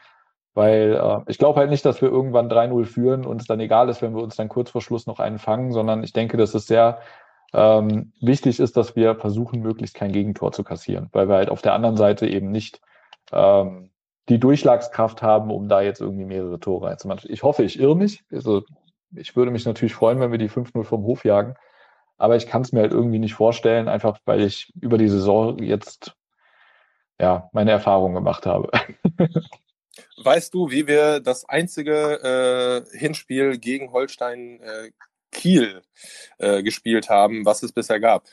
Weil 0.53 0.93
äh, 0.93 1.29
ich 1.29 1.37
glaube 1.37 1.59
halt 1.59 1.69
nicht, 1.69 1.85
dass 1.85 2.01
wir 2.01 2.07
irgendwann 2.07 2.49
3-0 2.49 2.85
führen 2.85 3.25
und 3.25 3.41
es 3.41 3.47
dann 3.47 3.59
egal 3.59 3.89
ist, 3.89 4.01
wenn 4.01 4.15
wir 4.15 4.23
uns 4.23 4.37
dann 4.37 4.47
kurz 4.47 4.69
vor 4.69 4.81
Schluss 4.81 5.07
noch 5.07 5.19
einen 5.19 5.39
fangen, 5.39 5.73
sondern 5.73 6.05
ich 6.05 6.13
denke, 6.13 6.37
dass 6.37 6.53
es 6.53 6.67
sehr 6.67 6.99
ähm, 7.55 8.11
wichtig 8.19 8.59
ist, 8.59 8.75
dass 8.75 8.97
wir 8.97 9.15
versuchen, 9.15 9.61
möglichst 9.61 9.95
kein 9.95 10.11
Gegentor 10.11 10.51
zu 10.51 10.63
kassieren, 10.63 11.07
weil 11.13 11.29
wir 11.29 11.35
halt 11.35 11.49
auf 11.49 11.61
der 11.61 11.73
anderen 11.73 11.95
Seite 11.95 12.27
eben 12.27 12.51
nicht 12.51 12.81
ähm, 13.31 13.91
die 14.27 14.39
Durchschlagskraft 14.39 15.21
haben, 15.21 15.51
um 15.51 15.69
da 15.69 15.81
jetzt 15.81 16.01
irgendwie 16.01 16.25
mehrere 16.25 16.59
Tore 16.59 16.87
reinzumachen. 16.87 17.31
Ich 17.31 17.43
hoffe, 17.43 17.63
ich 17.63 17.79
irre 17.79 17.95
mich. 17.95 18.25
Also 18.29 18.63
ich 19.15 19.37
würde 19.37 19.51
mich 19.51 19.65
natürlich 19.65 19.93
freuen, 19.93 20.19
wenn 20.19 20.31
wir 20.31 20.37
die 20.37 20.49
5-0 20.49 20.83
vom 20.83 21.03
Hof 21.03 21.23
jagen. 21.23 21.55
Aber 22.17 22.35
ich 22.35 22.47
kann 22.47 22.61
es 22.61 22.73
mir 22.73 22.81
halt 22.81 22.91
irgendwie 22.91 23.19
nicht 23.19 23.35
vorstellen, 23.35 23.87
einfach 23.87 24.19
weil 24.25 24.41
ich 24.41 24.73
über 24.81 24.97
die 24.97 25.09
Saison 25.09 25.59
jetzt 25.59 26.13
ja 27.19 27.49
meine 27.53 27.71
Erfahrungen 27.71 28.15
gemacht 28.15 28.45
habe. 28.45 28.69
Weißt 30.23 30.53
du, 30.53 30.71
wie 30.71 30.87
wir 30.87 31.21
das 31.21 31.47
einzige 31.47 32.83
äh, 32.91 32.97
Hinspiel 32.97 33.57
gegen 33.59 33.93
Holstein 33.93 34.59
äh, 34.61 34.91
Kiel 35.35 35.81
äh, 36.37 36.63
gespielt 36.63 37.09
haben, 37.09 37.45
was 37.45 37.61
es 37.61 37.71
bisher 37.71 37.99
gab? 37.99 38.27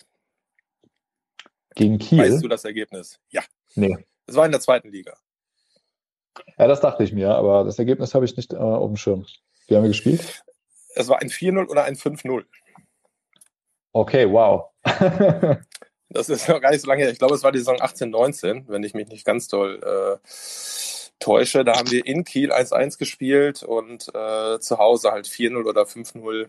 Gegen 1.75 1.99
Kiel? 1.99 2.19
Weißt 2.19 2.43
du 2.43 2.49
das 2.49 2.65
Ergebnis? 2.65 3.19
Ja. 3.31 3.43
Nee. 3.75 3.97
Es 4.27 4.37
war 4.37 4.47
in 4.47 4.53
der 4.53 4.61
zweiten 4.61 4.91
Liga. 4.91 5.15
Ja, 6.59 6.67
das 6.67 6.81
dachte 6.81 7.03
ich 7.03 7.13
mir, 7.13 7.35
aber 7.35 7.65
das 7.65 7.79
Ergebnis 7.79 8.15
habe 8.15 8.25
ich 8.25 8.37
nicht 8.37 8.53
äh, 8.53 8.57
auf 8.57 8.89
dem 8.89 8.97
Schirm. 8.97 9.27
Wie 9.67 9.77
haben 9.77 9.83
wir 9.83 9.89
gespielt? 9.89 10.43
Es 10.95 11.09
war 11.09 11.21
ein 11.21 11.29
4-0 11.29 11.69
oder 11.69 11.85
ein 11.85 11.97
5-0. 11.97 12.45
Okay, 13.93 14.31
wow. 14.31 14.71
das 16.09 16.29
ist 16.29 16.49
noch 16.49 16.61
gar 16.61 16.71
nicht 16.71 16.83
so 16.83 16.89
lange 16.89 17.03
her. 17.03 17.11
Ich 17.11 17.19
glaube, 17.19 17.35
es 17.35 17.43
war 17.43 17.53
die 17.53 17.59
Saison 17.59 17.81
18, 17.81 18.11
19, 18.11 18.69
wenn 18.69 18.85
ich 18.85 18.95
mich 18.95 19.09
nicht 19.09 19.25
ganz 19.25 19.49
doll 19.49 19.81
äh, 19.83 20.29
täusche. 21.19 21.65
Da 21.65 21.77
haben 21.77 21.91
wir 21.91 22.07
in 22.07 22.25
Kiel 22.25 22.53
1-1 22.53 22.99
gespielt 22.99 23.63
und 23.63 24.09
äh, 24.15 24.59
zu 24.61 24.79
Hause 24.79 25.11
halt 25.11 25.27
4-0 25.27 25.65
oder 25.65 25.83
5-0 25.83 26.49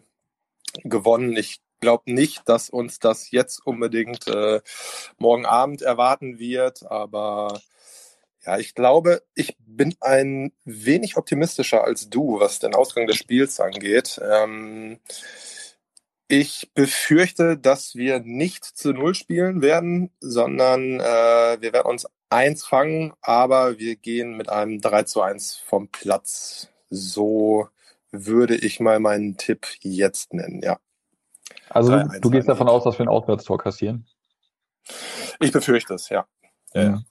gewonnen. 0.84 1.36
Ich 1.38 1.62
glaube 1.80 2.12
nicht, 2.12 2.48
dass 2.48 2.70
uns 2.70 3.00
das 3.00 3.32
jetzt 3.32 3.66
unbedingt 3.66 4.28
äh, 4.28 4.62
morgen 5.18 5.46
Abend 5.46 5.82
erwarten 5.82 6.40
wird, 6.40 6.90
aber 6.90 7.62
ja, 8.46 8.58
ich 8.58 8.76
glaube, 8.76 9.24
ich 9.36 9.56
bin 9.60 9.96
ein 10.02 10.52
wenig 10.66 11.16
optimistischer 11.18 11.84
als 11.84 12.10
du, 12.10 12.40
was 12.40 12.60
den 12.60 12.76
Ausgang 12.76 13.08
des 13.08 13.18
Spiels 13.18 13.60
angeht. 13.60 14.20
Ähm, 14.22 15.00
ich 16.28 16.72
befürchte, 16.74 17.58
dass 17.58 17.96
wir 17.96 18.20
nicht 18.20 18.66
zu 18.66 18.92
Null 18.92 19.14
spielen 19.16 19.62
werden, 19.62 20.10
sondern 20.20 21.00
äh, 21.00 21.58
wir 21.62 21.74
werden 21.74 21.88
uns 21.92 22.08
eins 22.30 22.66
fangen, 22.66 23.14
aber 23.22 23.78
wir 23.78 23.96
gehen 23.96 24.36
mit 24.36 24.50
einem 24.50 24.82
3 24.82 25.04
zu 25.04 25.22
1 25.22 25.58
vom 25.68 25.90
Platz. 25.90 26.70
So 26.90 27.68
würde 28.14 28.56
ich 28.56 28.80
mal 28.80 29.00
meinen 29.00 29.36
Tipp 29.38 29.68
jetzt 29.82 30.34
nennen, 30.34 30.62
ja. 30.62 30.80
Also 31.70 32.04
du 32.22 32.30
gehst 32.30 32.48
davon 32.48 32.70
aus, 32.70 32.84
dass 32.84 33.00
wir 33.00 33.06
ein 33.06 33.10
Auswärtstor 33.10 33.58
kassieren? 33.58 34.08
Ich 35.40 35.52
befürchte 35.52 35.96
es, 35.96 36.10
ja. 36.10 36.26
ja. 36.74 36.82
ja. 36.82 37.04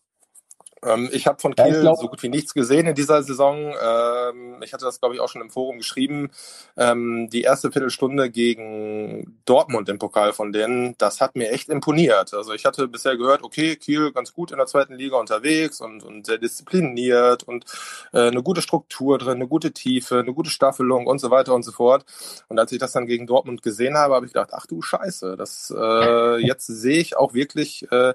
Ähm, 0.84 1.08
ich 1.12 1.26
habe 1.26 1.40
von 1.40 1.54
Kiel 1.54 1.84
ja, 1.84 1.94
so 1.94 2.08
gut 2.08 2.22
wie 2.22 2.28
nichts 2.28 2.54
gesehen 2.54 2.86
in 2.86 2.94
dieser 2.94 3.22
Saison. 3.22 3.74
Ähm, 3.80 4.62
ich 4.62 4.72
hatte 4.72 4.84
das, 4.84 5.00
glaube 5.00 5.14
ich, 5.14 5.20
auch 5.20 5.28
schon 5.28 5.42
im 5.42 5.50
Forum 5.50 5.78
geschrieben. 5.78 6.30
Ähm, 6.76 7.28
die 7.30 7.42
erste 7.42 7.70
Viertelstunde 7.70 8.30
gegen 8.30 9.38
Dortmund 9.44 9.88
im 9.88 9.98
Pokal 9.98 10.32
von 10.32 10.52
denen, 10.52 10.96
das 10.98 11.20
hat 11.20 11.36
mir 11.36 11.50
echt 11.50 11.68
imponiert. 11.68 12.34
Also 12.34 12.52
ich 12.52 12.64
hatte 12.64 12.88
bisher 12.88 13.16
gehört, 13.16 13.42
okay, 13.42 13.76
Kiel 13.76 14.12
ganz 14.12 14.32
gut 14.32 14.50
in 14.50 14.58
der 14.58 14.66
zweiten 14.66 14.94
Liga 14.94 15.16
unterwegs 15.16 15.80
und, 15.80 16.02
und 16.02 16.26
sehr 16.26 16.38
diszipliniert 16.38 17.44
und 17.44 17.64
äh, 18.12 18.28
eine 18.28 18.42
gute 18.42 18.62
Struktur 18.62 19.18
drin, 19.18 19.34
eine 19.34 19.48
gute 19.48 19.72
Tiefe, 19.72 20.18
eine 20.18 20.34
gute 20.34 20.50
Staffelung 20.50 21.06
und 21.06 21.20
so 21.20 21.30
weiter 21.30 21.54
und 21.54 21.62
so 21.62 21.72
fort. 21.72 22.04
Und 22.48 22.58
als 22.58 22.72
ich 22.72 22.78
das 22.78 22.92
dann 22.92 23.06
gegen 23.06 23.26
Dortmund 23.26 23.62
gesehen 23.62 23.96
habe, 23.96 24.14
habe 24.14 24.26
ich 24.26 24.32
gedacht, 24.32 24.50
ach 24.52 24.66
du 24.66 24.82
Scheiße, 24.82 25.36
das 25.36 25.72
äh, 25.76 26.36
jetzt 26.46 26.66
sehe 26.66 26.98
ich 26.98 27.16
auch 27.16 27.34
wirklich 27.34 27.90
äh, 27.92 28.14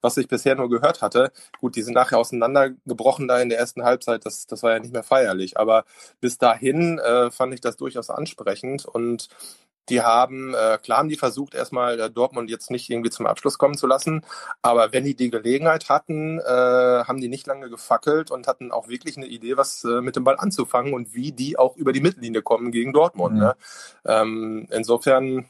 was 0.00 0.16
ich 0.16 0.28
bisher 0.28 0.54
nur 0.54 0.68
gehört 0.68 1.02
hatte. 1.02 1.32
Gut, 1.60 1.76
die 1.76 1.82
sind 1.82 1.94
nachher 2.00 2.18
auseinandergebrochen 2.18 3.28
da 3.28 3.40
in 3.40 3.48
der 3.48 3.58
ersten 3.58 3.84
Halbzeit, 3.84 4.26
das, 4.26 4.46
das 4.46 4.62
war 4.62 4.72
ja 4.72 4.78
nicht 4.80 4.92
mehr 4.92 5.02
feierlich. 5.02 5.58
Aber 5.58 5.84
bis 6.20 6.38
dahin 6.38 6.98
äh, 6.98 7.30
fand 7.30 7.54
ich 7.54 7.60
das 7.60 7.76
durchaus 7.76 8.10
ansprechend 8.10 8.86
und 8.86 9.28
die 9.88 10.02
haben, 10.02 10.54
äh, 10.54 10.78
klar 10.78 10.98
haben 10.98 11.08
die 11.08 11.16
versucht, 11.16 11.54
erstmal 11.54 11.98
äh, 11.98 12.10
Dortmund 12.10 12.48
jetzt 12.48 12.70
nicht 12.70 12.88
irgendwie 12.90 13.10
zum 13.10 13.26
Abschluss 13.26 13.58
kommen 13.58 13.76
zu 13.76 13.86
lassen, 13.86 14.24
aber 14.62 14.92
wenn 14.92 15.04
die 15.04 15.16
die 15.16 15.30
Gelegenheit 15.30 15.88
hatten, 15.88 16.38
äh, 16.38 16.44
haben 16.44 17.20
die 17.20 17.28
nicht 17.28 17.46
lange 17.46 17.68
gefackelt 17.68 18.30
und 18.30 18.46
hatten 18.46 18.70
auch 18.70 18.88
wirklich 18.88 19.16
eine 19.16 19.26
Idee, 19.26 19.56
was 19.56 19.84
äh, 19.84 20.00
mit 20.00 20.16
dem 20.16 20.24
Ball 20.24 20.36
anzufangen 20.38 20.94
und 20.94 21.14
wie 21.14 21.32
die 21.32 21.58
auch 21.58 21.76
über 21.76 21.92
die 21.92 22.00
Mittellinie 22.00 22.42
kommen 22.42 22.70
gegen 22.70 22.92
Dortmund. 22.92 23.34
Mhm. 23.34 23.40
Ne? 23.40 23.56
Ähm, 24.06 24.68
insofern 24.70 25.46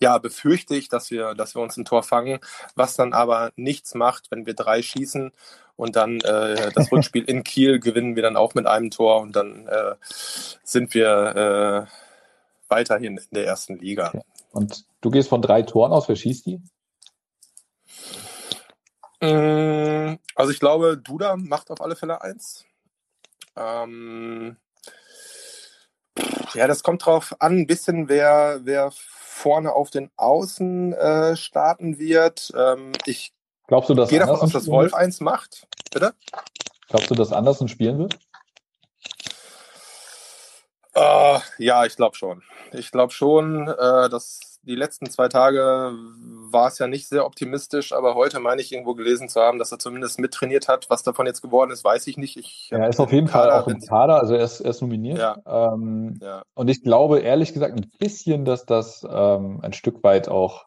ja, 0.00 0.18
befürchte 0.18 0.74
ich, 0.76 0.88
dass 0.88 1.10
wir, 1.10 1.34
dass 1.34 1.54
wir 1.54 1.62
uns 1.62 1.76
ein 1.76 1.84
Tor 1.84 2.02
fangen, 2.02 2.38
was 2.74 2.96
dann 2.96 3.12
aber 3.12 3.52
nichts 3.56 3.94
macht, 3.94 4.30
wenn 4.30 4.46
wir 4.46 4.54
drei 4.54 4.82
schießen 4.82 5.32
und 5.76 5.96
dann 5.96 6.20
äh, 6.20 6.70
das 6.74 6.90
Rückspiel 6.92 7.24
in 7.24 7.44
Kiel 7.44 7.80
gewinnen 7.80 8.16
wir 8.16 8.22
dann 8.22 8.36
auch 8.36 8.54
mit 8.54 8.66
einem 8.66 8.90
Tor 8.90 9.20
und 9.20 9.34
dann 9.34 9.66
äh, 9.66 9.94
sind 10.64 10.94
wir 10.94 11.86
äh, 11.88 11.92
weiterhin 12.68 13.16
in 13.16 13.26
der 13.32 13.46
ersten 13.46 13.78
Liga. 13.78 14.12
Und 14.52 14.84
du 15.00 15.10
gehst 15.10 15.28
von 15.28 15.42
drei 15.42 15.62
Toren 15.62 15.92
aus, 15.92 16.08
wer 16.08 16.16
schießt 16.16 16.46
die? 16.46 16.60
Mm, 19.20 20.18
also 20.34 20.52
ich 20.52 20.60
glaube, 20.60 20.96
Duda 20.96 21.36
macht 21.36 21.70
auf 21.70 21.80
alle 21.80 21.96
Fälle 21.96 22.22
eins. 22.22 22.64
Ähm, 23.56 24.56
ja, 26.54 26.66
das 26.66 26.82
kommt 26.82 27.04
drauf 27.04 27.34
an, 27.40 27.58
ein 27.58 27.66
bisschen, 27.66 28.08
wer, 28.08 28.60
wer 28.62 28.92
vorne 29.38 29.72
auf 29.72 29.90
den 29.90 30.10
Außen 30.16 30.92
äh, 30.92 31.36
starten 31.36 31.98
wird. 31.98 32.52
Ähm, 32.56 32.92
ich 33.06 33.32
Glaubst 33.68 33.90
du, 33.90 33.94
dass 33.94 34.10
gehe 34.10 34.18
davon 34.18 34.40
aus, 34.40 34.52
dass 34.52 34.66
Wolf 34.66 34.92
wird? 34.92 35.00
eins 35.00 35.20
macht. 35.20 35.66
Bitte? 35.92 36.14
Glaubst 36.88 37.10
du, 37.10 37.14
dass 37.14 37.32
Andersen 37.32 37.68
spielen 37.68 37.98
wird? 37.98 38.18
Uh, 40.96 41.38
ja, 41.58 41.84
ich 41.84 41.94
glaube 41.96 42.16
schon. 42.16 42.42
Ich 42.72 42.90
glaube 42.90 43.12
schon, 43.12 43.68
äh, 43.68 44.08
dass 44.08 44.40
die 44.62 44.74
letzten 44.74 45.08
zwei 45.08 45.28
Tage 45.28 45.92
war 46.50 46.68
es 46.68 46.78
ja 46.78 46.86
nicht 46.86 47.08
sehr 47.08 47.24
optimistisch, 47.24 47.92
aber 47.92 48.14
heute 48.14 48.40
meine 48.40 48.60
ich 48.60 48.72
irgendwo 48.72 48.94
gelesen 48.94 49.28
zu 49.28 49.40
haben, 49.40 49.58
dass 49.58 49.72
er 49.72 49.78
zumindest 49.78 50.18
mittrainiert 50.18 50.68
hat. 50.68 50.90
Was 50.90 51.02
davon 51.02 51.26
jetzt 51.26 51.42
geworden 51.42 51.70
ist, 51.70 51.84
weiß 51.84 52.06
ich 52.06 52.16
nicht. 52.16 52.36
Ich 52.36 52.68
er 52.70 52.88
ist 52.88 53.00
auf 53.00 53.12
jeden 53.12 53.28
Fall 53.28 53.50
auch 53.50 53.68
im 53.68 53.80
Kader, 53.80 54.20
also 54.20 54.34
er 54.34 54.44
ist, 54.44 54.60
er 54.60 54.70
ist 54.70 54.80
nominiert. 54.80 55.18
Ja. 55.18 55.36
Ähm, 55.46 56.18
ja. 56.20 56.42
Und 56.54 56.68
ich 56.68 56.82
glaube 56.82 57.20
ehrlich 57.20 57.52
gesagt 57.52 57.76
ein 57.76 57.90
bisschen, 57.98 58.44
dass 58.44 58.66
das 58.66 59.06
ähm, 59.08 59.60
ein 59.62 59.72
Stück 59.72 60.02
weit 60.02 60.28
auch 60.28 60.66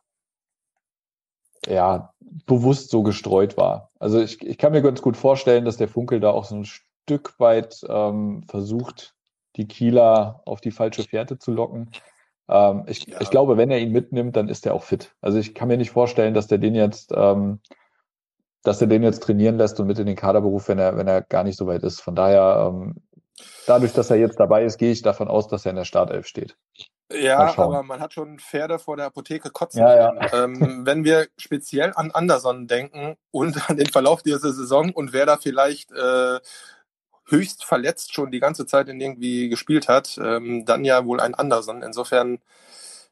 ja, 1.68 2.14
bewusst 2.46 2.90
so 2.90 3.04
gestreut 3.04 3.58
war. 3.58 3.90
Also 4.00 4.20
ich, 4.20 4.42
ich 4.42 4.58
kann 4.58 4.72
mir 4.72 4.82
ganz 4.82 5.02
gut 5.02 5.18
vorstellen, 5.18 5.66
dass 5.66 5.78
der 5.78 5.88
Funkel 5.88 6.20
da 6.20 6.32
auch 6.32 6.46
so 6.46 6.56
ein 6.56 6.66
Stück 6.66 7.40
weit 7.40 7.82
ähm, 7.88 8.44
versucht, 8.48 9.14
die 9.58 9.68
Kieler 9.68 10.42
auf 10.46 10.62
die 10.62 10.72
falsche 10.72 11.04
Fährte 11.04 11.38
zu 11.38 11.52
locken. 11.52 11.92
Ähm, 12.52 12.84
ich, 12.88 13.08
ja. 13.08 13.22
ich 13.22 13.30
glaube, 13.30 13.58
wenn 13.58 13.72
er 13.72 13.80
ihn 13.80 13.92
mitnimmt, 13.92 14.36
dann 14.36 14.50
ist 14.50 14.66
er 14.66 14.74
auch 14.74 14.84
fit. 14.84 15.16
Also 15.22 15.38
ich 15.38 15.56
kann 15.56 15.70
mir 15.70 15.78
nicht 15.78 15.92
vorstellen, 15.92 16.34
dass 16.34 16.48
der 16.48 16.58
den 16.58 16.76
jetzt, 16.76 17.12
ähm, 17.16 17.60
dass 18.64 18.82
er 18.82 18.88
den 18.88 19.04
jetzt 19.04 19.24
trainieren 19.24 19.58
lässt 19.58 19.80
und 19.80 19.88
mit 19.88 19.98
in 19.98 20.06
den 20.06 20.16
Kader 20.16 20.42
beruft, 20.42 20.68
wenn 20.68 20.78
er, 20.78 20.98
wenn 20.98 21.08
er 21.08 21.22
gar 21.22 21.44
nicht 21.44 21.58
so 21.58 21.66
weit 21.66 21.84
ist. 21.84 22.02
Von 22.02 22.16
daher, 22.16 22.70
ähm, 22.70 22.98
dadurch, 23.66 23.94
dass 23.94 24.12
er 24.12 24.18
jetzt 24.18 24.40
dabei 24.40 24.66
ist, 24.66 24.78
gehe 24.78 24.92
ich 24.92 25.02
davon 25.02 25.30
aus, 25.30 25.48
dass 25.48 25.66
er 25.66 25.72
in 25.72 25.78
der 25.78 25.86
Startelf 25.86 26.28
steht. 26.28 26.58
Ja, 27.14 27.58
aber 27.58 27.84
man 27.84 28.00
hat 28.00 28.14
schon 28.14 28.40
Pferde 28.40 28.80
vor 28.80 28.98
der 28.98 29.08
Apotheke 29.08 29.50
kotzen. 29.50 29.82
Ja, 29.82 29.96
ja. 29.96 30.34
Ähm, 30.34 30.82
wenn 30.86 31.04
wir 31.04 31.28
speziell 31.38 31.94
an 31.96 32.12
Anderson 32.12 32.68
denken 32.68 33.16
und 33.32 33.70
an 33.70 33.78
den 33.78 33.88
Verlauf 33.88 34.24
dieser 34.24 34.52
Saison 34.52 34.92
und 34.92 35.14
wer 35.14 35.26
da 35.26 35.38
vielleicht 35.38 35.92
äh, 35.92 36.40
höchst 37.32 37.64
verletzt 37.64 38.14
schon 38.14 38.32
die 38.32 38.40
ganze 38.40 38.66
Zeit 38.66 38.90
in 38.90 39.00
irgendwie 39.00 39.50
gespielt 39.50 39.88
hat, 39.88 40.20
ähm, 40.22 40.66
dann 40.66 40.86
ja 40.86 41.06
wohl 41.06 41.20
ein 41.20 41.36
Anderson. 41.36 41.82
Insofern, 41.82 42.40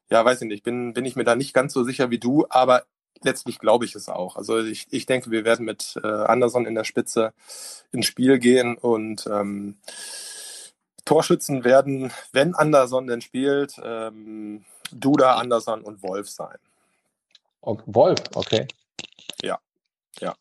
ja, 0.09 0.23
weiß 0.23 0.41
ich 0.41 0.47
nicht, 0.47 0.63
bin, 0.63 0.93
bin 0.93 1.05
ich 1.05 1.15
mir 1.15 1.23
da 1.23 1.35
nicht 1.35 1.53
ganz 1.53 1.73
so 1.73 1.83
sicher 1.83 2.09
wie 2.11 2.19
du, 2.19 2.45
aber 2.49 2.83
letztlich 3.21 3.59
glaube 3.59 3.85
ich 3.85 3.95
es 3.95 4.09
auch. 4.09 4.35
Also 4.35 4.59
ich, 4.59 4.87
ich 4.91 5.05
denke, 5.05 5.31
wir 5.31 5.45
werden 5.45 5.65
mit 5.65 5.99
äh, 6.03 6.07
Anderson 6.07 6.65
in 6.65 6.75
der 6.75 6.83
Spitze 6.83 7.33
ins 7.91 8.05
Spiel 8.05 8.39
gehen 8.39 8.77
und 8.77 9.27
ähm, 9.27 9.77
Torschützen 11.05 11.63
werden, 11.63 12.11
wenn 12.33 12.53
Anderson 12.53 13.07
denn 13.07 13.21
spielt, 13.21 13.75
ähm, 13.83 14.65
Duda, 14.91 15.35
Anderson 15.35 15.81
und 15.81 16.03
Wolf 16.03 16.29
sein. 16.29 16.57
Okay, 17.61 17.83
Wolf, 17.87 18.19
okay. 18.35 18.67
Ja. 19.41 19.59
Ja, 20.19 20.35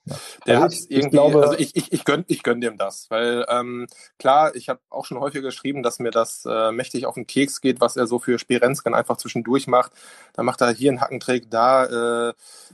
der 0.46 0.62
also 0.62 0.64
hat 0.64 0.72
irgendwie, 0.88 0.96
ich 0.98 1.11
glaube, 1.11 1.42
also 1.42 1.59
ich, 1.59 1.76
ich, 1.76 1.92
ich 1.92 2.04
gönne 2.04 2.24
ich 2.26 2.42
gönn 2.42 2.61
dem 2.61 2.78
das, 2.78 3.11
weil 3.11 3.44
ähm, 3.48 3.87
klar, 4.18 4.57
ich 4.57 4.68
habe 4.68 4.81
auch 4.90 5.04
schon 5.04 5.20
häufiger 5.20 5.42
geschrieben, 5.42 5.83
dass 5.83 5.98
mir 5.98 6.11
das 6.11 6.44
äh, 6.46 6.72
mächtig 6.72 7.07
auf 7.07 7.14
den 7.14 7.26
Keks 7.26 7.61
geht, 7.61 7.81
was 7.81 7.96
er 7.96 8.07
so 8.07 8.18
für 8.18 8.38
Spirenzken 8.38 8.94
einfach 8.94 9.18
zwischendurch 9.18 9.66
macht. 9.66 9.92
Da 10.33 10.42
macht 10.42 10.61
er 10.62 10.72
hier 10.72 10.90
einen 10.90 11.00
Hackentrick, 11.00 11.50
da 11.50 11.85
äh, 11.85 12.28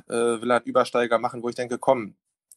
äh, 0.09 0.41
will 0.41 0.51
er 0.51 0.57
einen 0.59 0.67
Übersteiger 0.67 1.19
machen, 1.19 1.43
wo 1.43 1.49
ich 1.49 1.57
denke, 1.57 1.79
komm, 1.79 2.15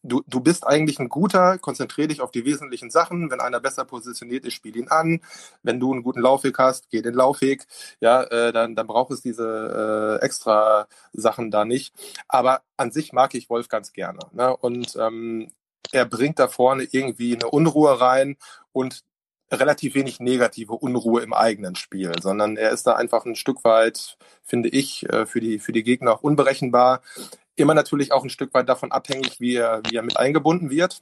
du, 0.08 0.24
du 0.28 0.40
bist 0.40 0.66
eigentlich 0.66 1.00
ein 1.00 1.10
guter, 1.10 1.58
konzentrier 1.58 2.08
dich 2.08 2.22
auf 2.22 2.32
die 2.32 2.46
wesentlichen 2.46 2.90
Sachen. 2.90 3.30
Wenn 3.30 3.42
einer 3.42 3.60
besser 3.60 3.86
positioniert 3.86 4.46
ist, 4.46 4.54
spiel 4.54 4.76
ihn 4.76 4.88
an. 4.88 5.22
Wenn 5.64 5.80
du 5.80 5.92
einen 5.92 6.04
guten 6.04 6.22
Laufweg 6.22 6.58
hast, 6.58 6.90
geh 6.90 7.02
den 7.02 7.14
Laufweg. 7.14 7.66
Ja, 8.00 8.24
äh, 8.24 8.52
dann, 8.52 8.76
dann 8.76 8.88
braucht 8.88 9.12
es 9.12 9.22
diese 9.22 10.20
äh, 10.22 10.26
extra 10.26 10.88
Sachen 11.14 11.52
da 11.52 11.66
nicht. 11.66 11.94
Aber 12.28 12.62
an 12.78 12.92
sich 12.92 13.14
mag 13.14 13.36
ich 13.36 13.50
Wolf 13.50 13.68
ganz 13.70 13.94
gerne. 13.94 14.20
Ne? 14.32 14.56
Und 14.56 14.96
ähm, 14.96 15.52
er 15.92 16.06
bringt 16.06 16.40
da 16.40 16.48
vorne 16.48 16.88
irgendwie 16.92 17.36
eine 17.36 17.50
Unruhe 17.50 18.00
rein 18.00 18.38
und 18.72 19.04
relativ 19.52 19.96
wenig 19.96 20.20
negative 20.20 20.74
Unruhe 20.74 21.22
im 21.22 21.34
eigenen 21.34 21.76
Spiel, 21.76 22.12
sondern 22.22 22.58
er 22.58 22.72
ist 22.72 22.86
da 22.86 22.96
einfach 22.96 23.26
ein 23.26 23.36
Stück 23.36 23.64
weit, 23.64 24.18
finde 24.44 24.70
ich, 24.70 25.08
äh, 25.10 25.26
für 25.26 25.40
die, 25.40 25.60
für 25.60 25.72
die 25.72 25.84
Gegner 25.84 26.14
auch 26.14 26.22
unberechenbar 26.22 27.02
immer 27.58 27.74
natürlich 27.74 28.12
auch 28.12 28.24
ein 28.24 28.30
Stück 28.30 28.54
weit 28.54 28.70
davon 28.70 28.92
abhängig, 28.92 29.40
wie 29.40 29.56
er, 29.56 29.82
wie 29.90 29.96
er 29.96 30.04
mit 30.04 30.18
eingebunden 30.18 30.70
wird. 30.70 31.02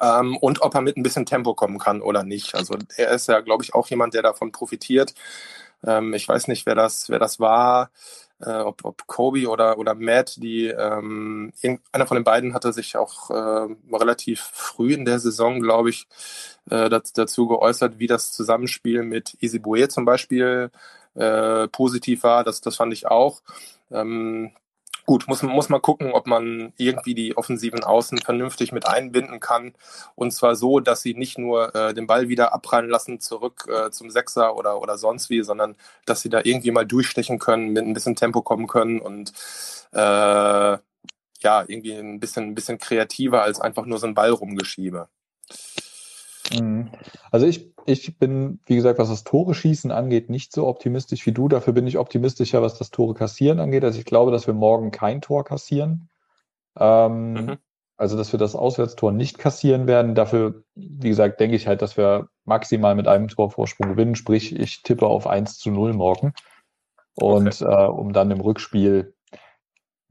Ähm, 0.00 0.36
und 0.36 0.62
ob 0.62 0.74
er 0.74 0.80
mit 0.80 0.96
ein 0.96 1.02
bisschen 1.02 1.26
Tempo 1.26 1.54
kommen 1.54 1.78
kann 1.78 2.02
oder 2.02 2.24
nicht. 2.24 2.54
Also 2.54 2.76
er 2.96 3.10
ist 3.10 3.28
ja, 3.28 3.40
glaube 3.40 3.62
ich, 3.64 3.74
auch 3.74 3.88
jemand, 3.88 4.14
der 4.14 4.22
davon 4.22 4.52
profitiert. 4.52 5.14
Ähm, 5.84 6.12
ich 6.14 6.28
weiß 6.28 6.48
nicht, 6.48 6.66
wer 6.66 6.74
das, 6.74 7.08
wer 7.08 7.20
das 7.20 7.38
war, 7.38 7.90
äh, 8.40 8.58
ob, 8.60 8.84
ob 8.84 9.06
Kobe 9.06 9.48
oder, 9.48 9.78
oder 9.78 9.94
Matt, 9.94 10.36
die 10.42 10.66
ähm, 10.66 11.52
einer 11.92 12.06
von 12.06 12.16
den 12.16 12.24
beiden 12.24 12.54
hatte 12.54 12.72
sich 12.72 12.96
auch 12.96 13.30
äh, 13.30 13.76
relativ 13.92 14.40
früh 14.40 14.92
in 14.92 15.04
der 15.04 15.20
Saison, 15.20 15.60
glaube 15.60 15.90
ich, 15.90 16.06
äh, 16.70 16.90
dazu 16.90 17.46
geäußert, 17.46 17.98
wie 17.98 18.06
das 18.06 18.32
Zusammenspiel 18.32 19.02
mit 19.02 19.36
Bouet 19.62 19.92
zum 19.92 20.04
Beispiel 20.04 20.70
äh, 21.14 21.68
positiv 21.68 22.24
war. 22.24 22.44
Das, 22.44 22.60
das 22.60 22.76
fand 22.76 22.92
ich 22.92 23.06
auch. 23.06 23.42
Ähm, 23.90 24.52
Gut, 25.06 25.28
muss, 25.28 25.42
muss 25.44 25.68
man 25.68 25.80
gucken, 25.80 26.10
ob 26.12 26.26
man 26.26 26.72
irgendwie 26.76 27.14
die 27.14 27.36
offensiven 27.36 27.84
Außen 27.84 28.18
vernünftig 28.18 28.72
mit 28.72 28.88
einbinden 28.88 29.38
kann. 29.38 29.72
Und 30.16 30.32
zwar 30.32 30.56
so, 30.56 30.80
dass 30.80 31.00
sie 31.02 31.14
nicht 31.14 31.38
nur 31.38 31.72
äh, 31.76 31.94
den 31.94 32.08
Ball 32.08 32.28
wieder 32.28 32.52
abprallen 32.52 32.90
lassen 32.90 33.20
zurück 33.20 33.68
äh, 33.68 33.90
zum 33.92 34.10
Sechser 34.10 34.56
oder, 34.56 34.80
oder 34.80 34.98
sonst 34.98 35.30
wie, 35.30 35.42
sondern 35.44 35.76
dass 36.06 36.22
sie 36.22 36.28
da 36.28 36.40
irgendwie 36.42 36.72
mal 36.72 36.84
durchstechen 36.84 37.38
können, 37.38 37.72
mit 37.72 37.84
ein 37.84 37.94
bisschen 37.94 38.16
Tempo 38.16 38.42
kommen 38.42 38.66
können 38.66 39.00
und 39.00 39.32
äh, 39.92 39.98
ja, 39.98 40.80
irgendwie 41.68 41.92
ein 41.92 42.18
bisschen, 42.18 42.48
ein 42.48 42.54
bisschen 42.56 42.78
kreativer 42.78 43.42
als 43.42 43.60
einfach 43.60 43.86
nur 43.86 43.98
so 43.98 44.08
ein 44.08 44.14
Ball 44.14 44.30
rumgeschiebe. 44.30 45.08
Mhm. 46.52 46.90
Also 47.30 47.46
ich, 47.46 47.72
ich 47.86 48.18
bin, 48.18 48.60
wie 48.66 48.76
gesagt, 48.76 48.98
was 48.98 49.08
das 49.08 49.24
Tore 49.24 49.54
schießen 49.54 49.90
angeht, 49.90 50.30
nicht 50.30 50.52
so 50.52 50.66
optimistisch 50.66 51.26
wie 51.26 51.32
du. 51.32 51.48
Dafür 51.48 51.72
bin 51.72 51.86
ich 51.86 51.98
optimistischer, 51.98 52.62
was 52.62 52.78
das 52.78 52.90
Tore 52.90 53.14
kassieren 53.14 53.60
angeht. 53.60 53.84
Also 53.84 53.98
ich 53.98 54.04
glaube, 54.04 54.30
dass 54.30 54.46
wir 54.46 54.54
morgen 54.54 54.90
kein 54.90 55.20
Tor 55.20 55.44
kassieren. 55.44 56.08
Ähm, 56.78 57.32
mhm. 57.32 57.56
Also, 57.98 58.18
dass 58.18 58.30
wir 58.32 58.38
das 58.38 58.54
Auswärtstor 58.54 59.10
nicht 59.10 59.38
kassieren 59.38 59.86
werden. 59.86 60.14
Dafür, 60.14 60.62
wie 60.74 61.08
gesagt, 61.08 61.40
denke 61.40 61.56
ich 61.56 61.66
halt, 61.66 61.80
dass 61.80 61.96
wir 61.96 62.28
maximal 62.44 62.94
mit 62.94 63.08
einem 63.08 63.28
Torvorsprung 63.28 63.88
gewinnen. 63.88 64.16
Sprich, 64.16 64.54
ich 64.54 64.82
tippe 64.82 65.06
auf 65.06 65.26
1 65.26 65.58
zu 65.58 65.70
0 65.70 65.94
morgen. 65.94 66.34
Und 67.14 67.62
okay. 67.62 67.64
äh, 67.64 67.86
um 67.86 68.12
dann 68.12 68.30
im 68.30 68.40
Rückspiel 68.40 69.14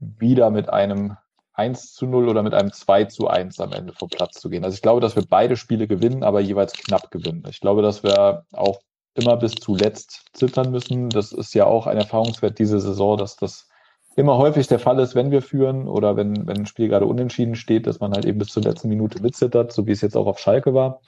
wieder 0.00 0.50
mit 0.50 0.68
einem 0.68 1.16
1 1.56 1.94
zu 1.94 2.06
0 2.06 2.28
oder 2.28 2.42
mit 2.42 2.54
einem 2.54 2.72
2 2.72 3.04
zu 3.06 3.28
1 3.28 3.60
am 3.60 3.72
Ende 3.72 3.94
vom 3.94 4.08
Platz 4.08 4.40
zu 4.40 4.50
gehen. 4.50 4.64
Also 4.64 4.74
ich 4.74 4.82
glaube, 4.82 5.00
dass 5.00 5.16
wir 5.16 5.24
beide 5.28 5.56
Spiele 5.56 5.88
gewinnen, 5.88 6.22
aber 6.22 6.40
jeweils 6.40 6.74
knapp 6.74 7.10
gewinnen. 7.10 7.44
Ich 7.48 7.60
glaube, 7.60 7.80
dass 7.80 8.02
wir 8.02 8.44
auch 8.52 8.80
immer 9.14 9.38
bis 9.38 9.54
zuletzt 9.54 10.26
zittern 10.34 10.70
müssen. 10.70 11.08
Das 11.08 11.32
ist 11.32 11.54
ja 11.54 11.64
auch 11.64 11.86
ein 11.86 11.96
Erfahrungswert 11.96 12.58
diese 12.58 12.78
Saison, 12.78 13.16
dass 13.16 13.36
das 13.36 13.68
immer 14.16 14.36
häufig 14.36 14.66
der 14.66 14.78
Fall 14.78 14.98
ist, 14.98 15.14
wenn 15.14 15.30
wir 15.30 15.40
führen 15.40 15.88
oder 15.88 16.16
wenn, 16.16 16.46
wenn 16.46 16.58
ein 16.58 16.66
Spiel 16.66 16.88
gerade 16.88 17.06
unentschieden 17.06 17.54
steht, 17.54 17.86
dass 17.86 18.00
man 18.00 18.12
halt 18.12 18.26
eben 18.26 18.38
bis 18.38 18.48
zur 18.48 18.62
letzten 18.62 18.88
Minute 18.88 19.22
mitzittert, 19.22 19.72
so 19.72 19.86
wie 19.86 19.92
es 19.92 20.02
jetzt 20.02 20.16
auch 20.16 20.26
auf 20.26 20.38
Schalke 20.38 20.74
war. 20.74 21.00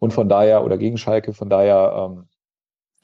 Und 0.00 0.12
von 0.12 0.28
daher, 0.28 0.64
oder 0.64 0.78
gegen 0.78 0.98
Schalke, 0.98 1.32
von 1.32 1.48
daher 1.48 2.10
ähm, 2.10 2.28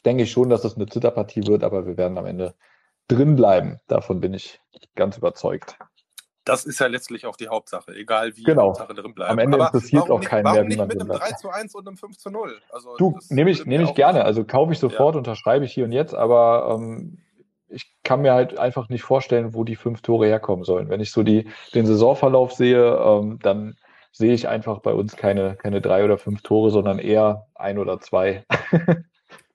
denke 0.04 0.24
ich 0.24 0.32
schon, 0.32 0.50
dass 0.50 0.62
das 0.62 0.76
eine 0.76 0.86
Zitterpartie 0.86 1.46
wird, 1.46 1.62
aber 1.62 1.86
wir 1.86 1.96
werden 1.96 2.18
am 2.18 2.26
Ende 2.26 2.54
drin 3.06 3.36
bleiben. 3.36 3.78
Davon 3.86 4.20
bin 4.20 4.34
ich 4.34 4.60
ganz 4.96 5.16
überzeugt 5.16 5.76
das 6.44 6.64
ist 6.64 6.80
ja 6.80 6.86
letztlich 6.86 7.26
auch 7.26 7.36
die 7.36 7.48
Hauptsache, 7.48 7.94
egal 7.94 8.36
wie 8.36 8.42
genau. 8.42 8.68
Hauptsache 8.68 8.94
drin 8.94 9.14
bleibt. 9.14 9.30
Am 9.30 9.38
Ende 9.38 9.56
Aber 9.56 9.66
interessiert 9.66 10.10
auch 10.10 10.20
keinen 10.20 10.44
mehr, 10.44 10.66
wie 10.66 10.76
man 10.76 10.88
mit 10.88 11.00
einem 11.00 11.10
3 11.10 11.32
zu 11.32 11.50
1 11.50 11.74
und 11.74 11.86
einem 11.86 11.96
5 11.96 12.18
zu 12.18 12.30
0. 12.30 12.60
Also 12.70 12.96
du, 12.96 13.18
nehme 13.28 13.50
ich, 13.50 13.64
nehm 13.64 13.82
ich 13.82 13.94
gerne. 13.94 14.24
Also 14.24 14.44
kaufe 14.44 14.72
ich 14.72 14.78
sofort, 14.78 15.14
ja. 15.14 15.18
unterschreibe 15.18 15.64
ich 15.64 15.72
hier 15.72 15.84
und 15.84 15.92
jetzt, 15.92 16.14
aber 16.14 16.76
ähm, 16.76 17.18
ich 17.68 17.94
kann 18.02 18.22
mir 18.22 18.34
halt 18.34 18.58
einfach 18.58 18.88
nicht 18.88 19.02
vorstellen, 19.02 19.54
wo 19.54 19.64
die 19.64 19.76
fünf 19.76 20.02
Tore 20.02 20.26
herkommen 20.26 20.64
sollen. 20.64 20.88
Wenn 20.88 21.00
ich 21.00 21.12
so 21.12 21.22
die, 21.22 21.48
den 21.74 21.86
Saisonverlauf 21.86 22.52
sehe, 22.52 22.96
ähm, 22.96 23.38
dann 23.42 23.76
sehe 24.10 24.34
ich 24.34 24.48
einfach 24.48 24.80
bei 24.80 24.92
uns 24.92 25.16
keine, 25.16 25.56
keine 25.56 25.80
drei 25.80 26.04
oder 26.04 26.18
fünf 26.18 26.42
Tore, 26.42 26.70
sondern 26.70 26.98
eher 26.98 27.46
ein 27.54 27.78
oder 27.78 28.00
zwei. 28.00 28.44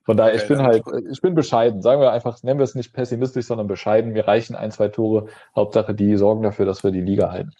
Von 0.08 0.16
daher, 0.16 0.34
ich 0.34 0.48
bin 0.48 0.62
halt, 0.62 0.84
ich 1.10 1.20
bin 1.20 1.34
bescheiden. 1.34 1.82
Sagen 1.82 2.00
wir 2.00 2.12
einfach, 2.12 2.42
nennen 2.42 2.58
wir 2.58 2.64
es 2.64 2.74
nicht 2.74 2.94
pessimistisch, 2.94 3.44
sondern 3.44 3.66
bescheiden. 3.66 4.14
Wir 4.14 4.26
reichen 4.26 4.56
ein, 4.56 4.70
zwei 4.70 4.88
Tore. 4.88 5.28
Hauptsache, 5.54 5.94
die 5.94 6.16
sorgen 6.16 6.42
dafür, 6.42 6.64
dass 6.64 6.82
wir 6.82 6.92
die 6.92 7.02
Liga 7.02 7.30
halten. 7.30 7.52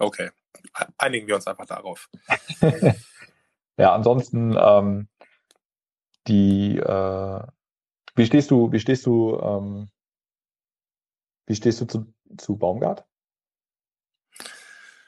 Okay. 0.00 0.30
Einigen 0.98 1.28
wir 1.28 1.36
uns 1.36 1.46
einfach 1.46 1.66
darauf. 1.66 2.10
ja, 3.78 3.94
ansonsten, 3.94 4.56
ähm, 4.60 5.06
die, 6.26 6.78
äh, 6.78 7.42
wie 8.16 8.26
stehst 8.26 8.50
du, 8.50 8.72
wie 8.72 8.80
stehst 8.80 9.06
du, 9.06 9.38
ähm, 9.38 9.88
wie 11.46 11.54
stehst 11.54 11.80
du 11.80 11.84
zu, 11.84 12.12
zu 12.38 12.56
Baumgart? 12.56 13.04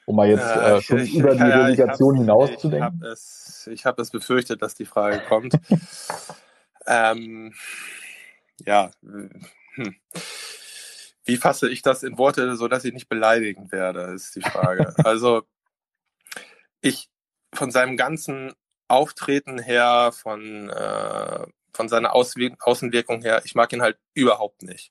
Um 0.09 0.16
mal 0.16 0.29
jetzt 0.29 0.57
äh, 0.57 0.81
schon 0.81 1.01
ich, 1.01 1.14
über 1.14 1.35
die 1.35 1.40
ja, 1.40 1.64
Relegation 1.64 2.16
hinaus 2.16 2.57
zu 2.57 2.71
denken? 2.71 3.03
Ich 3.71 3.85
habe 3.85 4.01
es 4.01 4.11
befürchtet, 4.11 4.62
dass 4.62 4.75
die 4.75 4.87
Frage 4.87 5.21
kommt. 5.29 5.53
ähm, 6.87 7.53
ja, 8.64 8.90
hm. 9.03 9.94
wie 11.27 11.37
fasse 11.37 11.68
ich 11.68 11.83
das 11.83 12.03
in 12.03 12.16
Worte, 12.16 12.57
sodass 12.57 12.87
ich 12.87 12.94
nicht 12.94 13.11
beleidigend 13.11 13.71
werde, 13.71 14.14
ist 14.14 14.35
die 14.35 14.40
Frage. 14.40 14.94
also 15.05 15.42
ich 16.81 17.11
von 17.53 17.71
seinem 17.71 17.99
ganzen 17.99 18.55
Auftreten 18.88 19.59
her, 19.59 20.12
von, 20.14 20.71
äh, 20.71 21.47
von 21.75 21.88
seiner 21.90 22.14
Auswe 22.14 22.57
Außenwirkung 22.61 23.21
her, 23.21 23.42
ich 23.44 23.55
mag 23.55 23.75
ihn 23.75 23.83
halt 23.83 23.99
überhaupt 24.14 24.62
nicht. 24.62 24.90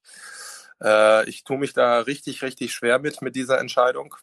Äh, 0.80 1.28
ich 1.28 1.44
tue 1.44 1.58
mich 1.58 1.74
da 1.74 2.02
richtig, 2.02 2.44
richtig 2.44 2.72
schwer 2.72 3.00
mit, 3.00 3.24
mit 3.24 3.36
dieser 3.36 3.60
Entscheidung. 3.60 4.16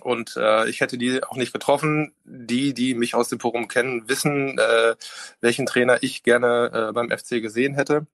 Und 0.00 0.36
äh, 0.36 0.68
ich 0.68 0.80
hätte 0.80 0.98
die 0.98 1.22
auch 1.24 1.36
nicht 1.36 1.52
getroffen. 1.52 2.14
Die, 2.24 2.74
die 2.74 2.94
mich 2.94 3.14
aus 3.14 3.28
dem 3.28 3.40
Forum 3.40 3.68
kennen, 3.68 4.08
wissen, 4.08 4.58
äh, 4.58 4.96
welchen 5.40 5.66
Trainer 5.66 6.02
ich 6.02 6.22
gerne 6.22 6.88
äh, 6.90 6.92
beim 6.92 7.10
FC 7.10 7.42
gesehen 7.42 7.74
hätte. 7.74 8.06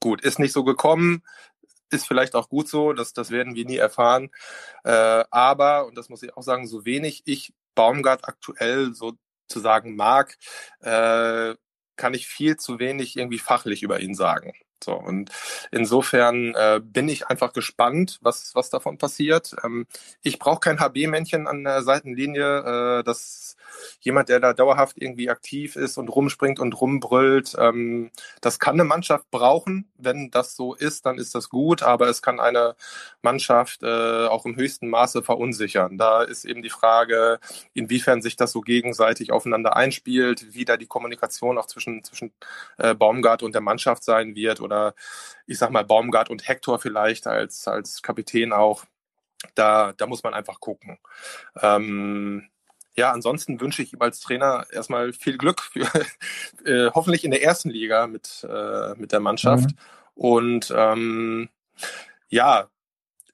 Gut, 0.00 0.22
ist 0.22 0.38
nicht 0.38 0.52
so 0.52 0.64
gekommen, 0.64 1.22
ist 1.90 2.06
vielleicht 2.06 2.34
auch 2.34 2.48
gut 2.48 2.68
so, 2.68 2.92
das, 2.92 3.12
das 3.12 3.30
werden 3.30 3.54
wir 3.54 3.64
nie 3.66 3.76
erfahren. 3.76 4.30
Äh, 4.84 5.24
aber, 5.30 5.86
und 5.86 5.96
das 5.96 6.08
muss 6.08 6.22
ich 6.22 6.36
auch 6.36 6.42
sagen, 6.42 6.66
so 6.66 6.84
wenig 6.84 7.22
ich 7.26 7.52
Baumgart 7.74 8.26
aktuell 8.26 8.92
sozusagen 8.94 9.96
mag, 9.96 10.38
äh, 10.80 11.54
kann 11.96 12.14
ich 12.14 12.26
viel 12.28 12.56
zu 12.56 12.78
wenig 12.78 13.16
irgendwie 13.16 13.38
fachlich 13.38 13.82
über 13.82 14.00
ihn 14.00 14.14
sagen. 14.14 14.54
So, 14.84 14.94
und 14.94 15.30
insofern 15.70 16.54
äh, 16.54 16.80
bin 16.82 17.08
ich 17.08 17.26
einfach 17.26 17.52
gespannt, 17.52 18.18
was, 18.22 18.54
was 18.54 18.70
davon 18.70 18.98
passiert. 18.98 19.54
Ähm, 19.64 19.86
ich 20.22 20.38
brauche 20.38 20.60
kein 20.60 20.80
HB-Männchen 20.80 21.46
an 21.46 21.64
der 21.64 21.82
Seitenlinie. 21.82 23.00
Äh, 23.00 23.04
das 23.04 23.56
jemand, 24.00 24.28
der 24.28 24.40
da 24.40 24.52
dauerhaft 24.52 24.96
irgendwie 24.98 25.30
aktiv 25.30 25.76
ist 25.76 25.98
und 25.98 26.08
rumspringt 26.08 26.60
und 26.60 26.80
rumbrüllt. 26.80 27.54
Ähm, 27.58 28.10
das 28.40 28.58
kann 28.58 28.74
eine 28.74 28.84
Mannschaft 28.84 29.30
brauchen. 29.30 29.88
Wenn 29.96 30.30
das 30.30 30.56
so 30.56 30.74
ist, 30.74 31.06
dann 31.06 31.18
ist 31.18 31.34
das 31.34 31.48
gut, 31.48 31.82
aber 31.82 32.08
es 32.08 32.22
kann 32.22 32.40
eine 32.40 32.74
Mannschaft 33.22 33.82
äh, 33.82 34.26
auch 34.26 34.46
im 34.46 34.56
höchsten 34.56 34.88
Maße 34.88 35.22
verunsichern. 35.22 35.98
Da 35.98 36.22
ist 36.22 36.44
eben 36.44 36.62
die 36.62 36.70
Frage, 36.70 37.38
inwiefern 37.74 38.22
sich 38.22 38.36
das 38.36 38.52
so 38.52 38.60
gegenseitig 38.60 39.32
aufeinander 39.32 39.76
einspielt, 39.76 40.54
wie 40.54 40.64
da 40.64 40.76
die 40.76 40.86
Kommunikation 40.86 41.58
auch 41.58 41.66
zwischen, 41.66 42.04
zwischen 42.04 42.32
äh, 42.78 42.94
Baumgart 42.94 43.42
und 43.42 43.54
der 43.54 43.62
Mannschaft 43.62 44.04
sein 44.04 44.34
wird 44.34 44.60
oder 44.70 44.94
ich 45.46 45.58
sag 45.58 45.70
mal 45.70 45.84
Baumgart 45.84 46.30
und 46.30 46.46
Hector 46.46 46.78
vielleicht 46.78 47.26
als, 47.26 47.66
als 47.66 48.02
Kapitän 48.02 48.52
auch. 48.52 48.84
Da, 49.54 49.94
da 49.96 50.06
muss 50.06 50.22
man 50.22 50.34
einfach 50.34 50.60
gucken. 50.60 50.98
Ähm, 51.60 52.50
ja, 52.94 53.10
ansonsten 53.12 53.60
wünsche 53.60 53.82
ich 53.82 53.94
ihm 53.94 54.02
als 54.02 54.20
Trainer 54.20 54.66
erstmal 54.70 55.12
viel 55.12 55.38
Glück 55.38 55.62
für 55.62 55.86
äh, 56.64 56.90
hoffentlich 56.92 57.24
in 57.24 57.30
der 57.30 57.42
ersten 57.42 57.70
Liga 57.70 58.06
mit, 58.06 58.46
äh, 58.48 58.94
mit 58.96 59.12
der 59.12 59.20
Mannschaft. 59.20 59.70
Mhm. 59.70 59.76
Und 60.14 60.74
ähm, 60.76 61.48
ja, 62.28 62.68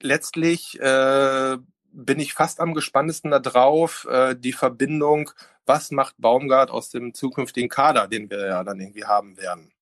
letztlich 0.00 0.80
äh, 0.80 1.58
bin 1.90 2.20
ich 2.20 2.34
fast 2.34 2.60
am 2.60 2.74
gespanntesten 2.74 3.30
darauf, 3.30 4.06
äh, 4.08 4.36
die 4.36 4.52
Verbindung, 4.52 5.30
was 5.64 5.90
macht 5.90 6.14
Baumgart 6.18 6.70
aus 6.70 6.90
dem 6.90 7.14
zukünftigen 7.14 7.68
Kader, 7.68 8.06
den 8.06 8.30
wir 8.30 8.46
ja 8.46 8.62
dann 8.62 8.78
irgendwie 8.78 9.04
haben 9.04 9.36
werden. 9.36 9.72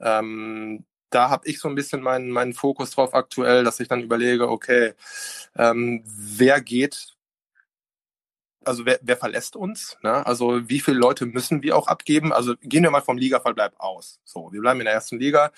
Ähm, 0.00 0.84
da 1.14 1.30
habe 1.30 1.48
ich 1.48 1.60
so 1.60 1.68
ein 1.68 1.74
bisschen 1.74 2.02
meinen, 2.02 2.30
meinen 2.30 2.54
Fokus 2.54 2.90
drauf 2.90 3.14
aktuell, 3.14 3.64
dass 3.64 3.80
ich 3.80 3.88
dann 3.88 4.02
überlege, 4.02 4.48
okay, 4.48 4.94
ähm, 5.56 6.02
wer 6.04 6.60
geht 6.60 7.14
also 8.64 8.86
wer, 8.86 8.98
wer 9.02 9.16
verlässt 9.16 9.56
uns? 9.56 9.96
Ne? 10.02 10.24
Also 10.26 10.68
wie 10.68 10.80
viele 10.80 10.98
Leute 10.98 11.26
müssen 11.26 11.62
wir 11.62 11.76
auch 11.76 11.88
abgeben? 11.88 12.32
Also 12.32 12.54
gehen 12.62 12.82
wir 12.82 12.90
mal 12.90 13.02
vom 13.02 13.18
Ligaverbleib 13.18 13.74
aus. 13.78 14.20
So, 14.24 14.52
wir 14.52 14.60
bleiben 14.60 14.80
in 14.80 14.86
der 14.86 14.94
ersten 14.94 15.18
Liga. 15.18 15.52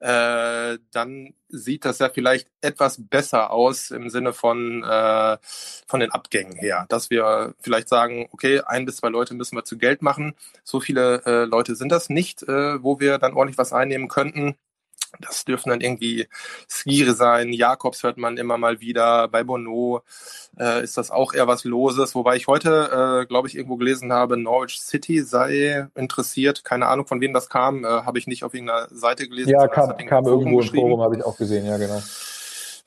Äh, 0.00 0.78
dann 0.92 1.34
sieht 1.48 1.84
das 1.84 1.98
ja 1.98 2.08
vielleicht 2.08 2.48
etwas 2.60 2.96
besser 2.98 3.50
aus 3.50 3.90
im 3.90 4.10
Sinne 4.10 4.32
von, 4.32 4.82
äh, 4.82 5.38
von 5.86 6.00
den 6.00 6.10
Abgängen 6.10 6.56
her. 6.56 6.86
Dass 6.88 7.10
wir 7.10 7.54
vielleicht 7.60 7.88
sagen, 7.88 8.28
okay, 8.32 8.60
ein 8.60 8.84
bis 8.84 8.96
zwei 8.96 9.08
Leute 9.08 9.34
müssen 9.34 9.56
wir 9.56 9.64
zu 9.64 9.78
Geld 9.78 10.02
machen. 10.02 10.34
So 10.64 10.80
viele 10.80 11.22
äh, 11.24 11.44
Leute 11.44 11.76
sind 11.76 11.90
das 11.90 12.08
nicht, 12.08 12.42
äh, 12.42 12.82
wo 12.82 13.00
wir 13.00 13.18
dann 13.18 13.34
ordentlich 13.34 13.58
was 13.58 13.72
einnehmen 13.72 14.08
könnten. 14.08 14.56
Das 15.20 15.44
dürfen 15.44 15.70
dann 15.70 15.80
irgendwie 15.80 16.28
Skire 16.68 17.14
sein. 17.14 17.52
Jakobs 17.52 18.02
hört 18.02 18.18
man 18.18 18.36
immer 18.36 18.58
mal 18.58 18.80
wieder. 18.80 19.28
Bei 19.28 19.44
Bono 19.44 20.02
äh, 20.58 20.82
ist 20.82 20.98
das 20.98 21.10
auch 21.10 21.34
eher 21.34 21.46
was 21.46 21.64
Loses. 21.64 22.14
Wobei 22.14 22.36
ich 22.36 22.46
heute, 22.46 23.22
äh, 23.22 23.26
glaube 23.26 23.48
ich, 23.48 23.56
irgendwo 23.56 23.76
gelesen 23.76 24.12
habe, 24.12 24.36
Norwich 24.36 24.80
City 24.80 25.22
sei 25.22 25.88
interessiert. 25.94 26.64
Keine 26.64 26.86
Ahnung, 26.86 27.06
von 27.06 27.20
wem 27.20 27.32
das 27.32 27.48
kam. 27.48 27.84
Äh, 27.84 27.88
habe 27.88 28.18
ich 28.18 28.26
nicht 28.26 28.44
auf 28.44 28.54
irgendeiner 28.54 28.88
Seite 28.90 29.28
gelesen. 29.28 29.50
Ja, 29.50 29.68
kam, 29.68 29.96
kam 29.96 30.26
irgendwo 30.26 30.60
im 30.60 30.68
Forum, 30.68 31.00
habe 31.00 31.16
ich 31.16 31.24
auch 31.24 31.36
gesehen. 31.36 31.66
Ja, 31.66 31.76
genau. 31.76 32.02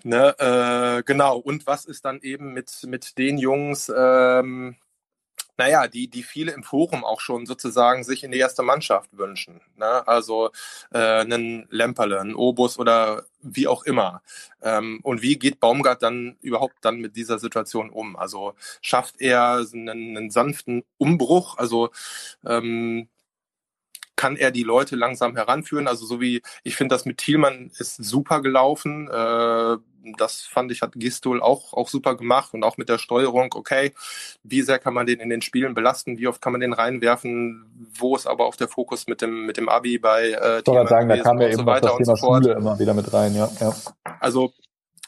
Ne, 0.03 0.33
äh, 0.39 1.03
genau. 1.03 1.37
Und 1.37 1.67
was 1.67 1.85
ist 1.85 2.05
dann 2.05 2.21
eben 2.21 2.53
mit, 2.53 2.71
mit 2.87 3.17
den 3.17 3.37
Jungs, 3.37 3.91
ähm, 3.95 4.75
naja, 5.59 5.89
die, 5.89 6.07
die 6.07 6.23
viele 6.23 6.53
im 6.53 6.63
Forum 6.63 7.03
auch 7.03 7.19
schon 7.19 7.45
sozusagen 7.45 8.05
sich 8.05 8.23
in 8.23 8.31
die 8.31 8.37
erste 8.37 8.63
Mannschaft 8.63 9.09
wünschen. 9.17 9.59
Ne? 9.75 10.07
Also 10.07 10.51
äh, 10.93 10.97
einen 10.97 11.67
Lemperle, 11.69 12.21
einen 12.21 12.33
Obus 12.33 12.79
oder 12.79 13.25
wie 13.41 13.67
auch 13.67 13.83
immer. 13.83 14.21
Ähm, 14.61 15.01
und 15.03 15.21
wie 15.21 15.37
geht 15.37 15.59
Baumgart 15.59 16.01
dann 16.01 16.37
überhaupt 16.39 16.75
dann 16.79 17.01
mit 17.01 17.17
dieser 17.17 17.39
Situation 17.39 17.89
um? 17.89 18.15
Also 18.15 18.53
schafft 18.81 19.19
er 19.19 19.65
einen, 19.73 20.15
einen 20.15 20.31
sanften 20.31 20.85
Umbruch? 20.97 21.57
Also 21.57 21.89
ähm, 22.45 23.09
kann 24.19 24.35
er 24.35 24.51
die 24.51 24.63
Leute 24.63 24.97
langsam 24.97 25.37
heranführen. 25.37 25.87
Also 25.87 26.05
so 26.05 26.19
wie 26.19 26.41
ich 26.65 26.75
finde, 26.75 26.93
das 26.93 27.05
mit 27.05 27.19
Thielmann 27.19 27.71
ist 27.79 28.03
super 28.03 28.41
gelaufen. 28.41 29.07
Äh, 29.07 29.77
das 30.17 30.41
fand 30.41 30.73
ich, 30.73 30.81
hat 30.81 30.91
Gistol 30.95 31.41
auch, 31.41 31.73
auch 31.73 31.87
super 31.87 32.15
gemacht 32.15 32.53
und 32.53 32.65
auch 32.65 32.75
mit 32.75 32.89
der 32.89 32.97
Steuerung, 32.97 33.53
okay, 33.55 33.93
wie 34.43 34.61
sehr 34.61 34.77
kann 34.77 34.93
man 34.93 35.05
den 35.05 35.21
in 35.21 35.29
den 35.29 35.41
Spielen 35.41 35.73
belasten, 35.73 36.17
wie 36.17 36.27
oft 36.27 36.41
kann 36.41 36.51
man 36.51 36.59
den 36.59 36.73
reinwerfen, 36.73 37.65
wo 37.97 38.13
ist 38.17 38.27
aber 38.27 38.45
auch 38.45 38.57
der 38.57 38.67
Fokus 38.67 39.07
mit 39.07 39.21
dem, 39.21 39.45
mit 39.45 39.55
dem 39.55 39.69
Abi 39.69 39.99
bei 39.99 40.31
äh, 40.31 40.63
Thielmann 40.63 40.87
sagen, 40.87 41.07
da 41.07 41.17
kam 41.17 41.39
ja 41.39 41.47
eben 41.47 41.57
so 41.57 41.63
das 41.63 41.81
Thema 41.81 42.03
so 42.03 42.15
Schule 42.17 42.53
immer 42.53 42.77
wieder 42.77 42.93
mit 42.93 43.13
rein, 43.13 43.33
ja. 43.35 43.49
ja. 43.61 43.73
Also 44.19 44.51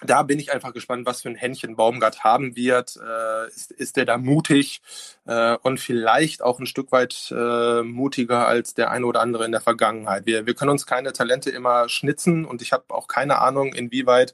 da 0.05 0.23
bin 0.23 0.39
ich 0.39 0.51
einfach 0.51 0.73
gespannt, 0.73 1.05
was 1.05 1.21
für 1.21 1.29
ein 1.29 1.35
Händchen 1.35 1.75
Baumgart 1.75 2.23
haben 2.23 2.55
wird. 2.55 2.97
Äh, 2.97 3.47
ist, 3.47 3.71
ist 3.71 3.97
der 3.97 4.05
da 4.05 4.17
mutig 4.17 4.81
äh, 5.25 5.55
und 5.61 5.79
vielleicht 5.79 6.41
auch 6.41 6.59
ein 6.59 6.65
Stück 6.65 6.91
weit 6.91 7.31
äh, 7.35 7.83
mutiger 7.83 8.47
als 8.47 8.73
der 8.73 8.91
eine 8.91 9.05
oder 9.05 9.21
andere 9.21 9.45
in 9.45 9.51
der 9.51 9.61
Vergangenheit? 9.61 10.25
Wir, 10.25 10.45
wir 10.45 10.55
können 10.55 10.71
uns 10.71 10.85
keine 10.85 11.13
Talente 11.13 11.51
immer 11.51 11.87
schnitzen 11.89 12.45
und 12.45 12.61
ich 12.61 12.73
habe 12.73 12.85
auch 12.89 13.07
keine 13.07 13.39
Ahnung, 13.39 13.73
inwieweit 13.73 14.33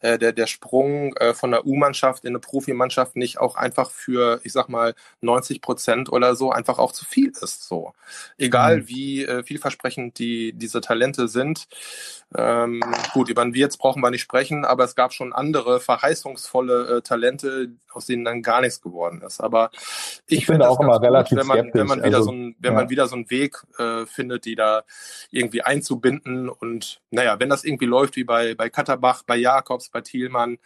äh, 0.00 0.18
der, 0.18 0.32
der 0.32 0.46
Sprung 0.46 1.14
äh, 1.16 1.34
von 1.34 1.50
der 1.50 1.66
U-Mannschaft 1.66 2.24
in 2.24 2.30
eine 2.30 2.38
Profimannschaft 2.38 3.16
nicht 3.16 3.38
auch 3.38 3.56
einfach 3.56 3.90
für, 3.90 4.40
ich 4.44 4.52
sag 4.52 4.68
mal, 4.68 4.94
90 5.20 5.60
Prozent 5.60 6.12
oder 6.12 6.36
so 6.36 6.52
einfach 6.52 6.78
auch 6.78 6.92
zu 6.92 7.04
viel 7.04 7.32
ist. 7.40 7.66
So, 7.66 7.94
egal 8.38 8.78
mhm. 8.78 8.88
wie 8.88 9.24
äh, 9.24 9.42
vielversprechend 9.42 10.18
die 10.18 10.52
diese 10.52 10.80
Talente 10.80 11.28
sind. 11.28 11.66
Ähm, 12.36 12.80
gut, 13.12 13.28
über 13.28 13.42
den 13.42 13.54
Wirtz 13.54 13.76
brauchen 13.76 14.02
wir 14.02 14.10
nicht 14.10 14.22
sprechen, 14.22 14.64
aber 14.64 14.84
es 14.84 14.94
gab 15.00 15.14
schon 15.14 15.32
andere 15.32 15.80
verheißungsvolle 15.80 16.98
äh, 16.98 17.00
Talente, 17.00 17.70
aus 17.90 18.04
denen 18.04 18.22
dann 18.22 18.42
gar 18.42 18.60
nichts 18.60 18.82
geworden 18.82 19.22
ist. 19.22 19.40
Aber 19.40 19.70
ich, 20.26 20.40
ich 20.40 20.46
finde 20.46 20.68
auch 20.68 20.78
immer 20.78 20.98
gut, 20.98 21.06
relativ 21.06 21.38
wenn 21.38 21.46
man, 21.46 21.70
wenn 21.72 21.86
man 21.86 22.04
wieder 22.04 22.18
also, 22.18 22.24
so 22.24 22.32
ein, 22.32 22.54
wenn 22.58 22.74
ja. 22.74 22.78
man 22.80 22.90
wieder 22.90 23.08
so 23.08 23.16
einen 23.16 23.30
Weg 23.30 23.56
äh, 23.78 24.04
findet, 24.04 24.44
die 24.44 24.56
da 24.56 24.82
irgendwie 25.30 25.62
einzubinden 25.62 26.50
und 26.50 27.00
naja, 27.10 27.40
wenn 27.40 27.48
das 27.48 27.64
irgendwie 27.64 27.86
läuft 27.86 28.16
wie 28.16 28.24
bei 28.24 28.54
bei 28.54 28.68
Katterbach, 28.68 29.22
bei 29.22 29.36
Jakobs, 29.36 29.88
bei 29.88 30.02
Thielmann, 30.02 30.58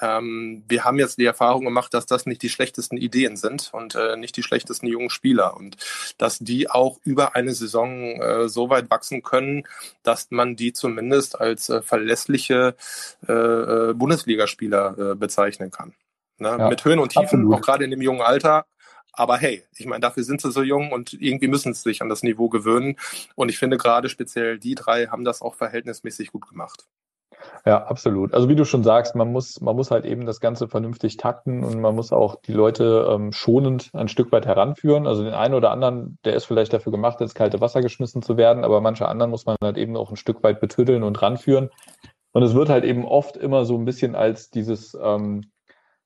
ähm, 0.00 0.64
wir 0.68 0.84
haben 0.84 0.98
jetzt 0.98 1.18
die 1.18 1.24
Erfahrung 1.24 1.64
gemacht, 1.64 1.92
dass 1.92 2.06
das 2.06 2.26
nicht 2.26 2.42
die 2.42 2.48
schlechtesten 2.48 2.96
Ideen 2.96 3.36
sind 3.36 3.70
und 3.72 3.94
äh, 3.94 4.16
nicht 4.16 4.36
die 4.36 4.42
schlechtesten 4.42 4.86
jungen 4.86 5.10
Spieler 5.10 5.56
und 5.56 5.76
dass 6.18 6.38
die 6.38 6.70
auch 6.70 6.98
über 7.04 7.34
eine 7.34 7.52
Saison 7.52 8.20
äh, 8.20 8.48
so 8.48 8.70
weit 8.70 8.90
wachsen 8.90 9.22
können, 9.22 9.64
dass 10.02 10.30
man 10.30 10.56
die 10.56 10.72
zumindest 10.72 11.40
als 11.40 11.68
äh, 11.68 11.82
verlässliche 11.82 12.74
äh, 13.28 13.32
äh 13.32 13.94
Bundesligaspieler 13.94 15.12
äh, 15.12 15.14
bezeichnen 15.14 15.70
kann. 15.70 15.94
Ne? 16.38 16.56
Ja, 16.58 16.68
Mit 16.68 16.84
Höhen 16.84 16.98
und 16.98 17.10
Tiefen, 17.10 17.24
absolut. 17.24 17.54
auch 17.54 17.60
gerade 17.60 17.84
in 17.84 17.90
dem 17.90 18.02
jungen 18.02 18.22
Alter. 18.22 18.66
Aber 19.12 19.36
hey, 19.36 19.62
ich 19.76 19.86
meine, 19.86 20.00
dafür 20.00 20.24
sind 20.24 20.40
sie 20.40 20.50
so 20.50 20.62
jung 20.62 20.90
und 20.90 21.12
irgendwie 21.12 21.48
müssen 21.48 21.74
sie 21.74 21.82
sich 21.82 22.00
an 22.00 22.08
das 22.08 22.22
Niveau 22.22 22.48
gewöhnen. 22.48 22.96
Und 23.34 23.50
ich 23.50 23.58
finde 23.58 23.76
gerade 23.76 24.08
speziell 24.08 24.58
die 24.58 24.74
drei 24.74 25.08
haben 25.08 25.24
das 25.24 25.42
auch 25.42 25.54
verhältnismäßig 25.54 26.32
gut 26.32 26.48
gemacht. 26.48 26.86
Ja, 27.64 27.84
absolut. 27.84 28.34
Also 28.34 28.48
wie 28.48 28.56
du 28.56 28.64
schon 28.64 28.82
sagst, 28.82 29.14
man 29.14 29.30
muss, 29.30 29.60
man 29.60 29.76
muss 29.76 29.90
halt 29.90 30.04
eben 30.04 30.26
das 30.26 30.40
Ganze 30.40 30.68
vernünftig 30.68 31.16
takten 31.16 31.62
und 31.64 31.80
man 31.80 31.94
muss 31.94 32.12
auch 32.12 32.36
die 32.36 32.52
Leute 32.52 33.06
ähm, 33.08 33.32
schonend 33.32 33.90
ein 33.92 34.08
Stück 34.08 34.32
weit 34.32 34.46
heranführen. 34.46 35.06
Also 35.06 35.22
den 35.22 35.34
einen 35.34 35.54
oder 35.54 35.70
anderen, 35.70 36.18
der 36.24 36.34
ist 36.34 36.44
vielleicht 36.44 36.72
dafür 36.72 36.92
gemacht, 36.92 37.20
ins 37.20 37.34
kalte 37.34 37.60
Wasser 37.60 37.80
geschmissen 37.80 38.22
zu 38.22 38.36
werden, 38.36 38.64
aber 38.64 38.80
manche 38.80 39.06
anderen 39.06 39.30
muss 39.30 39.46
man 39.46 39.56
halt 39.62 39.76
eben 39.78 39.96
auch 39.96 40.10
ein 40.10 40.16
Stück 40.16 40.42
weit 40.42 40.60
betütteln 40.60 41.02
und 41.02 41.22
ranführen. 41.22 41.70
Und 42.32 42.42
es 42.42 42.54
wird 42.54 42.68
halt 42.68 42.84
eben 42.84 43.04
oft 43.04 43.36
immer 43.36 43.64
so 43.64 43.76
ein 43.76 43.84
bisschen 43.84 44.14
als 44.14 44.50
dieses 44.50 44.96
ähm, 45.00 45.42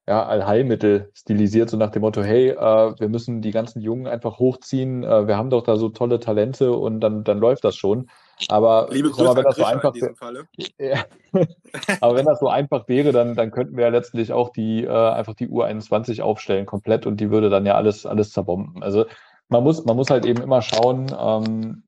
ja, 0.06 0.24
Allheilmittel 0.24 1.10
stilisiert, 1.14 1.70
so 1.70 1.76
nach 1.76 1.90
dem 1.90 2.02
Motto, 2.02 2.22
hey, 2.22 2.50
äh, 2.50 2.94
wir 2.98 3.08
müssen 3.08 3.42
die 3.42 3.50
ganzen 3.50 3.80
Jungen 3.80 4.06
einfach 4.06 4.38
hochziehen, 4.38 5.02
äh, 5.04 5.26
wir 5.26 5.36
haben 5.36 5.50
doch 5.50 5.62
da 5.62 5.76
so 5.76 5.88
tolle 5.88 6.20
Talente 6.20 6.72
und 6.72 7.00
dann, 7.00 7.24
dann 7.24 7.38
läuft 7.38 7.64
das 7.64 7.76
schon. 7.76 8.08
Aber 8.48 8.88
Liebe 8.90 9.10
Grüße 9.10 9.24
mal, 9.24 9.36
wenn 9.36 9.44
das 9.44 9.56
so 9.56 9.64
einfach 9.64 9.94
ja. 10.78 11.04
aber 12.00 12.16
wenn 12.16 12.26
das 12.26 12.38
so 12.38 12.48
einfach 12.48 12.86
wäre, 12.88 13.12
dann, 13.12 13.34
dann 13.34 13.50
könnten 13.50 13.76
wir 13.76 13.84
ja 13.84 13.90
letztlich 13.90 14.32
auch 14.32 14.50
die 14.50 14.84
äh, 14.84 14.90
einfach 14.90 15.34
die 15.34 15.48
U21 15.48 16.20
aufstellen 16.20 16.66
komplett 16.66 17.06
und 17.06 17.18
die 17.18 17.30
würde 17.30 17.48
dann 17.48 17.64
ja 17.64 17.74
alles 17.74 18.04
alles 18.04 18.32
zerbomben. 18.32 18.82
Also 18.82 19.06
man 19.48 19.62
muss 19.64 19.84
man 19.84 19.96
muss 19.96 20.10
halt 20.10 20.26
eben 20.26 20.42
immer 20.42 20.60
schauen, 20.60 21.06
ähm, 21.18 21.84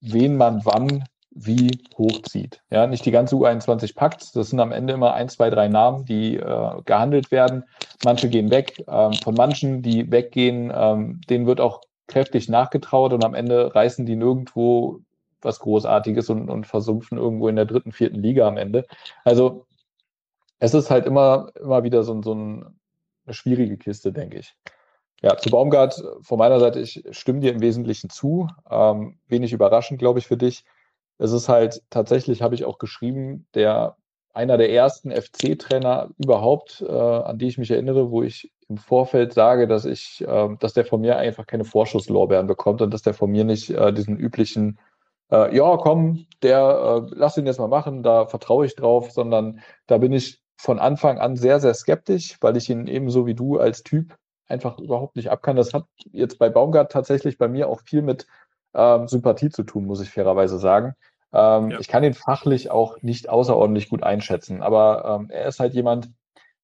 wen 0.00 0.36
man 0.36 0.60
wann 0.64 1.04
wie 1.36 1.78
hochzieht. 1.98 2.62
Ja, 2.70 2.86
nicht 2.86 3.04
die 3.04 3.10
ganze 3.10 3.36
U21 3.36 3.94
packt. 3.94 4.34
Das 4.34 4.50
sind 4.50 4.58
am 4.58 4.72
Ende 4.72 4.94
immer 4.94 5.12
ein, 5.12 5.28
zwei, 5.28 5.50
drei 5.50 5.68
Namen, 5.68 6.06
die 6.06 6.36
äh, 6.36 6.82
gehandelt 6.84 7.30
werden. 7.30 7.64
Manche 8.04 8.30
gehen 8.30 8.50
weg. 8.50 8.82
Ähm, 8.88 9.12
von 9.12 9.34
manchen, 9.34 9.82
die 9.82 10.10
weggehen, 10.10 10.72
ähm, 10.74 11.20
denen 11.28 11.46
wird 11.46 11.60
auch 11.60 11.82
kräftig 12.06 12.48
nachgetraut 12.48 13.12
und 13.12 13.24
am 13.24 13.34
Ende 13.34 13.74
reißen 13.74 14.06
die 14.06 14.16
nirgendwo 14.16 15.00
was 15.42 15.60
Großartiges 15.60 16.30
und, 16.30 16.48
und 16.50 16.66
versumpfen 16.66 17.18
irgendwo 17.18 17.48
in 17.48 17.56
der 17.56 17.64
dritten, 17.64 17.92
vierten 17.92 18.20
Liga 18.20 18.46
am 18.46 18.56
Ende. 18.56 18.86
Also 19.24 19.66
es 20.58 20.74
ist 20.74 20.90
halt 20.90 21.06
immer, 21.06 21.50
immer 21.60 21.84
wieder 21.84 22.02
so, 22.02 22.20
so 22.22 22.34
ein, 22.34 22.78
eine 23.26 23.34
schwierige 23.34 23.76
Kiste, 23.76 24.12
denke 24.12 24.38
ich. 24.38 24.56
Ja, 25.22 25.36
zu 25.36 25.50
Baumgart 25.50 26.02
von 26.20 26.38
meiner 26.38 26.60
Seite, 26.60 26.80
ich 26.80 27.02
stimme 27.10 27.40
dir 27.40 27.52
im 27.52 27.60
Wesentlichen 27.60 28.10
zu. 28.10 28.48
Ähm, 28.70 29.18
wenig 29.28 29.52
überraschend, 29.52 29.98
glaube 29.98 30.18
ich, 30.18 30.26
für 30.26 30.36
dich. 30.36 30.64
Es 31.18 31.32
ist 31.32 31.48
halt 31.48 31.82
tatsächlich, 31.90 32.42
habe 32.42 32.54
ich 32.54 32.64
auch 32.64 32.78
geschrieben, 32.78 33.46
der 33.54 33.96
einer 34.34 34.58
der 34.58 34.70
ersten 34.70 35.10
FC-Trainer 35.10 36.10
überhaupt, 36.18 36.84
äh, 36.86 36.92
an 36.92 37.38
die 37.38 37.46
ich 37.46 37.56
mich 37.56 37.70
erinnere, 37.70 38.10
wo 38.10 38.22
ich 38.22 38.52
im 38.68 38.76
Vorfeld 38.76 39.32
sage, 39.32 39.66
dass 39.66 39.86
ich, 39.86 40.22
äh, 40.26 40.48
dass 40.60 40.74
der 40.74 40.84
von 40.84 41.00
mir 41.00 41.16
einfach 41.16 41.46
keine 41.46 41.64
Vorschusslorbeeren 41.64 42.46
bekommt 42.46 42.82
und 42.82 42.92
dass 42.92 43.00
der 43.00 43.14
von 43.14 43.30
mir 43.30 43.44
nicht 43.44 43.70
äh, 43.70 43.94
diesen 43.94 44.18
üblichen, 44.18 44.78
äh, 45.30 45.54
ja, 45.56 45.76
komm, 45.76 46.26
der, 46.42 47.06
äh, 47.08 47.14
lass 47.14 47.36
ihn 47.36 47.46
jetzt 47.46 47.58
mal 47.58 47.68
machen, 47.68 48.02
da 48.02 48.26
vertraue 48.26 48.66
ich 48.66 48.76
drauf, 48.76 49.10
sondern 49.10 49.60
da 49.86 49.98
bin 49.98 50.12
ich 50.12 50.42
von 50.56 50.78
Anfang 50.78 51.18
an 51.18 51.36
sehr, 51.36 51.60
sehr 51.60 51.74
skeptisch, 51.74 52.38
weil 52.40 52.56
ich 52.56 52.70
ihn 52.70 52.86
ebenso 52.86 53.26
wie 53.26 53.34
du 53.34 53.58
als 53.58 53.82
Typ 53.82 54.16
einfach 54.48 54.78
überhaupt 54.78 55.16
nicht 55.16 55.30
abkann. 55.30 55.56
Das 55.56 55.74
hat 55.74 55.84
jetzt 56.12 56.38
bei 56.38 56.48
Baumgart 56.48 56.92
tatsächlich 56.92 57.38
bei 57.38 57.48
mir 57.48 57.68
auch 57.68 57.80
viel 57.82 58.02
mit 58.02 58.26
ähm, 58.74 59.08
Sympathie 59.08 59.50
zu 59.50 59.64
tun, 59.64 59.86
muss 59.86 60.00
ich 60.00 60.10
fairerweise 60.10 60.58
sagen. 60.58 60.94
Ähm, 61.32 61.70
ja. 61.70 61.80
Ich 61.80 61.88
kann 61.88 62.04
ihn 62.04 62.14
fachlich 62.14 62.70
auch 62.70 63.02
nicht 63.02 63.28
außerordentlich 63.28 63.88
gut 63.88 64.02
einschätzen, 64.02 64.62
aber 64.62 65.18
ähm, 65.20 65.30
er 65.30 65.46
ist 65.46 65.60
halt 65.60 65.74
jemand, 65.74 66.10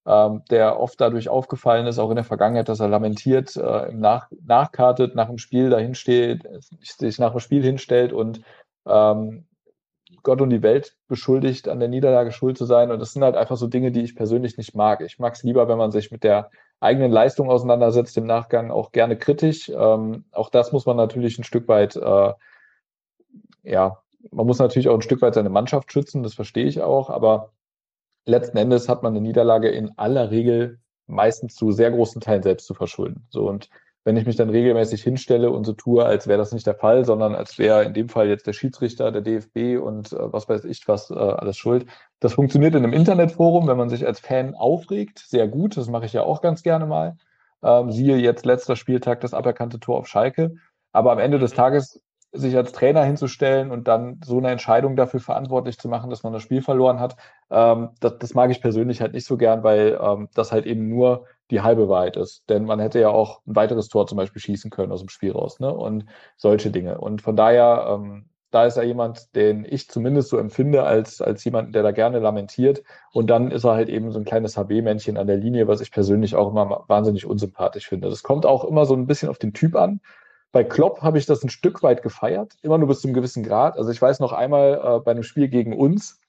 ähm, 0.07 0.43
der 0.51 0.81
oft 0.81 1.01
dadurch 1.01 1.29
aufgefallen 1.29 1.87
ist, 1.87 1.99
auch 1.99 2.11
in 2.11 2.17
der 2.17 2.25
Vergangenheit, 2.25 2.69
dass 2.69 2.81
er 2.81 2.89
lamentiert, 2.89 3.57
äh, 3.57 3.89
im 3.89 4.01
Nach 4.01 4.29
nachkartet, 4.45 5.15
nach 5.15 5.29
dem 5.29 5.39
Spiel 5.39 5.71
dahin 5.71 5.95
steht, 5.95 6.43
sich 6.81 7.19
nach 7.19 7.33
dem 7.33 7.41
Spiel 7.41 7.63
hinstellt 7.63 8.13
und 8.13 8.41
ähm, 8.87 9.47
Gott 10.23 10.41
und 10.41 10.51
die 10.51 10.63
Welt 10.63 10.97
beschuldigt, 11.09 11.69
an 11.69 11.81
der 11.81 11.89
Niederlage 11.89 12.33
schuld 12.33 12.59
zu 12.59 12.65
sein. 12.65 12.91
Und 12.91 13.01
das 13.01 13.13
sind 13.13 13.25
halt 13.25 13.37
einfach 13.37 13.57
so 13.57 13.67
Dinge, 13.67 13.93
die 13.93 14.03
ich 14.03 14.15
persönlich 14.15 14.57
nicht 14.57 14.75
mag. 14.75 15.01
Ich 15.01 15.19
mag 15.19 15.35
es 15.35 15.43
lieber, 15.43 15.69
wenn 15.69 15.79
man 15.79 15.91
sich 15.91 16.11
mit 16.11 16.23
der 16.23 16.51
eigenen 16.81 17.11
Leistung 17.11 17.49
auseinandersetzt, 17.49 18.17
im 18.17 18.27
Nachgang 18.27 18.71
auch 18.71 18.93
gerne 18.93 19.17
kritisch. 19.17 19.69
Ähm, 19.69 20.25
auch 20.33 20.51
das 20.51 20.73
muss 20.73 20.87
man 20.87 20.97
natürlich 20.97 21.39
ein 21.39 21.45
Stück 21.45 21.69
weit, 21.69 21.97
äh, 21.97 22.33
ja, 23.63 23.99
man 24.31 24.47
muss 24.47 24.59
natürlich 24.59 24.89
auch 24.89 24.95
ein 24.95 25.03
Stück 25.03 25.23
weit 25.23 25.35
seine 25.35 25.51
Mannschaft 25.51 25.93
schützen, 25.93 26.23
das 26.23 26.35
verstehe 26.35 26.67
ich 26.67 26.81
auch, 26.81 27.11
aber 27.11 27.51
letzten 28.25 28.57
Endes 28.57 28.89
hat 28.89 29.03
man 29.03 29.13
eine 29.13 29.21
Niederlage 29.21 29.69
in 29.69 29.97
aller 29.99 30.31
Regel 30.31 30.79
meistens 31.07 31.55
zu 31.55 31.73
sehr 31.73 31.91
großen 31.91 32.21
Teilen 32.21 32.43
selbst 32.43 32.67
zu 32.67 32.75
verschulden. 32.75 33.27
So 33.31 33.49
und 33.49 33.69
wenn 34.05 34.17
ich 34.17 34.27
mich 34.27 34.37
dann 34.37 34.51
regelmäßig 34.51 35.03
hinstelle 35.03 35.51
und 35.51 35.65
so 35.65 35.75
tue, 35.75 36.05
als 36.05 36.27
wäre 36.27 36.39
das 36.39 36.53
nicht 36.53 36.67
der 36.67 36.75
Fall, 36.75 37.05
sondern 37.05 37.35
als 37.37 37.59
wäre 37.59 37.85
in 37.85 37.95
dem 37.95 38.09
Fall 38.09 38.29
jetzt 38.29 38.47
der 38.47 38.53
Schiedsrichter, 38.53 39.13
der 39.13 39.23
DFB 39.23 39.81
und 39.81 40.13
äh, 40.13 40.33
was 40.33 40.49
weiß 40.49 40.65
ich 40.65 40.89
was 40.89 41.11
äh, 41.11 41.15
alles 41.15 41.57
schuld. 41.57 41.87
Das 42.19 42.35
funktioniert 42.35 42.75
in 42.75 42.85
einem 42.85 42.93
Internetforum, 42.93 43.69
wenn 43.69 43.77
man 43.77 43.91
sich 43.91 44.07
als 44.07 44.19
Fan 44.19 44.55
aufregt, 44.55 45.21
sehr 45.21 45.47
gut. 45.47 45.77
Das 45.77 45.89
mache 45.89 46.07
ich 46.07 46.13
ja 46.13 46.23
auch 46.23 46.43
ganz 46.43 46.63
gerne 46.63 46.87
mal. 46.87 47.17
Ähm, 47.63 47.93
siehe 47.93 48.17
jetzt 48.17 48.45
letzter 48.45 48.75
Spieltag 48.75 49.21
das 49.21 49.35
aberkannte 49.35 49.79
Tor 49.79 49.99
auf 49.99 50.09
Schalke. 50.09 50.55
Aber 50.93 51.13
am 51.13 51.19
Ende 51.19 51.39
des 51.39 51.53
Tages 51.53 52.03
sich 52.33 52.57
als 52.57 52.73
Trainer 52.73 53.05
hinzustellen 53.05 53.71
und 53.71 53.89
dann 53.89 54.21
so 54.25 54.39
eine 54.39 54.51
Entscheidung 54.51 54.97
dafür 54.97 55.21
verantwortlich 55.21 55.79
zu 55.79 55.89
machen, 55.89 56.09
dass 56.11 56.23
man 56.23 56.33
das 56.33 56.43
Spiel 56.43 56.63
verloren 56.63 56.99
hat, 56.99 57.17
ähm, 57.51 57.91
das, 58.01 58.19
das 58.19 58.35
mag 58.35 58.51
ich 58.51 58.63
persönlich 58.63 59.01
halt 59.03 59.13
nicht 59.13 59.27
so 59.27 59.37
gern, 59.37 59.63
weil 59.63 59.99
ähm, 60.01 60.29
das 60.35 60.51
halt 60.51 60.67
eben 60.67 60.89
nur 60.89 61.27
die 61.51 61.61
halbe 61.61 61.89
Wahrheit 61.89 62.17
ist. 62.17 62.49
Denn 62.49 62.65
man 62.65 62.81
hätte 62.81 62.99
ja 62.99 63.11
auch 63.11 63.43
ein 63.47 63.55
weiteres 63.55 63.89
Tor 63.89 64.07
zum 64.07 64.17
Beispiel 64.17 64.41
schießen 64.41 64.71
können 64.71 64.93
aus 64.93 65.01
dem 65.01 65.11
Spiel 65.11 65.33
raus, 65.33 65.61
ne? 65.61 65.73
Und 65.73 66.07
solche 66.37 66.71
Dinge. 66.71 66.99
Und 66.99 67.21
von 67.21 67.37
daher, 67.37 67.87
ähm, 67.91 68.25
da 68.51 68.65
ist 68.67 68.77
er 68.77 68.85
jemand, 68.85 69.35
den 69.35 69.67
ich 69.69 69.89
zumindest 69.89 70.31
so 70.31 70.39
empfinde 70.39 70.85
als, 70.85 71.21
als 71.21 71.45
jemanden, 71.45 71.73
der 71.73 71.83
da 71.83 71.91
gerne 71.91 72.19
lamentiert. 72.19 72.83
Und 73.13 73.29
dann 73.29 73.51
ist 73.51 73.65
er 73.65 73.73
halt 73.73 73.89
eben 73.89 74.13
so 74.13 74.19
ein 74.19 74.25
kleines 74.25 74.57
HB-Männchen 74.57 75.17
an 75.19 75.27
der 75.27 75.37
Linie, 75.39 75.69
was 75.69 75.81
ich 75.81 75.91
persönlich 75.91 76.35
auch 76.37 76.51
immer 76.51 76.85
wahnsinnig 76.89 77.27
unsympathisch 77.27 77.89
finde. 77.89 78.09
Das 78.09 78.23
kommt 78.23 78.47
auch 78.47 78.65
immer 78.65 78.87
so 78.87 78.95
ein 78.95 79.07
bisschen 79.07 79.29
auf 79.29 79.39
den 79.39 79.53
Typ 79.53 79.75
an. 79.77 80.01
Bei 80.53 80.65
Klopp 80.65 81.01
habe 81.01 81.19
ich 81.19 81.25
das 81.25 81.43
ein 81.43 81.49
Stück 81.49 81.83
weit 81.83 82.03
gefeiert, 82.03 82.55
immer 82.63 82.77
nur 82.79 82.89
bis 82.89 83.01
zu 83.01 83.09
einem 83.09 83.15
gewissen 83.15 83.43
Grad. 83.43 83.79
Also 83.79 83.91
ich 83.91 84.01
weiß 84.01 84.21
noch 84.21 84.33
einmal 84.33 84.75
äh, 84.75 85.01
bei 85.01 85.13
einem 85.13 85.23
Spiel 85.23 85.49
gegen 85.49 85.77
uns, 85.77 86.21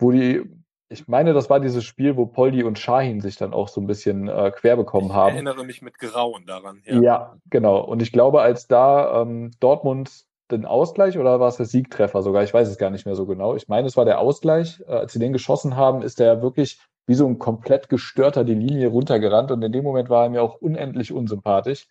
wo 0.00 0.10
die, 0.10 0.42
ich 0.88 1.06
meine, 1.06 1.32
das 1.32 1.48
war 1.48 1.60
dieses 1.60 1.84
Spiel, 1.84 2.16
wo 2.16 2.26
Poldi 2.26 2.64
und 2.64 2.78
Shahin 2.78 3.20
sich 3.20 3.36
dann 3.36 3.54
auch 3.54 3.68
so 3.68 3.80
ein 3.80 3.86
bisschen 3.86 4.28
äh, 4.28 4.50
quer 4.50 4.76
bekommen 4.76 5.12
haben. 5.12 5.28
Ich 5.28 5.34
erinnere 5.34 5.64
mich 5.64 5.80
mit 5.80 5.98
Grauen 5.98 6.44
daran. 6.44 6.82
Ja, 6.84 7.00
ja 7.00 7.36
genau. 7.50 7.80
Und 7.80 8.02
ich 8.02 8.10
glaube, 8.10 8.42
als 8.42 8.66
da 8.66 9.22
ähm, 9.22 9.52
Dortmund 9.60 10.10
den 10.50 10.66
Ausgleich 10.66 11.16
oder 11.16 11.38
war 11.38 11.48
es 11.48 11.56
der 11.56 11.66
Siegtreffer 11.66 12.22
sogar? 12.22 12.42
Ich 12.42 12.52
weiß 12.52 12.68
es 12.68 12.78
gar 12.78 12.90
nicht 12.90 13.06
mehr 13.06 13.14
so 13.14 13.26
genau. 13.26 13.54
Ich 13.54 13.68
meine, 13.68 13.86
es 13.86 13.96
war 13.96 14.04
der 14.04 14.18
Ausgleich. 14.18 14.82
Äh, 14.88 14.92
als 14.92 15.12
sie 15.12 15.20
den 15.20 15.32
geschossen 15.32 15.76
haben, 15.76 16.02
ist 16.02 16.18
der 16.18 16.42
wirklich 16.42 16.80
wie 17.06 17.14
so 17.14 17.26
ein 17.26 17.38
komplett 17.38 17.88
gestörter 17.88 18.44
die 18.44 18.54
Linie 18.54 18.88
runtergerannt 18.88 19.50
und 19.50 19.62
in 19.62 19.72
dem 19.72 19.84
Moment 19.84 20.08
war 20.08 20.24
er 20.24 20.30
mir 20.30 20.42
auch 20.42 20.60
unendlich 20.60 21.12
unsympathisch. 21.12 21.88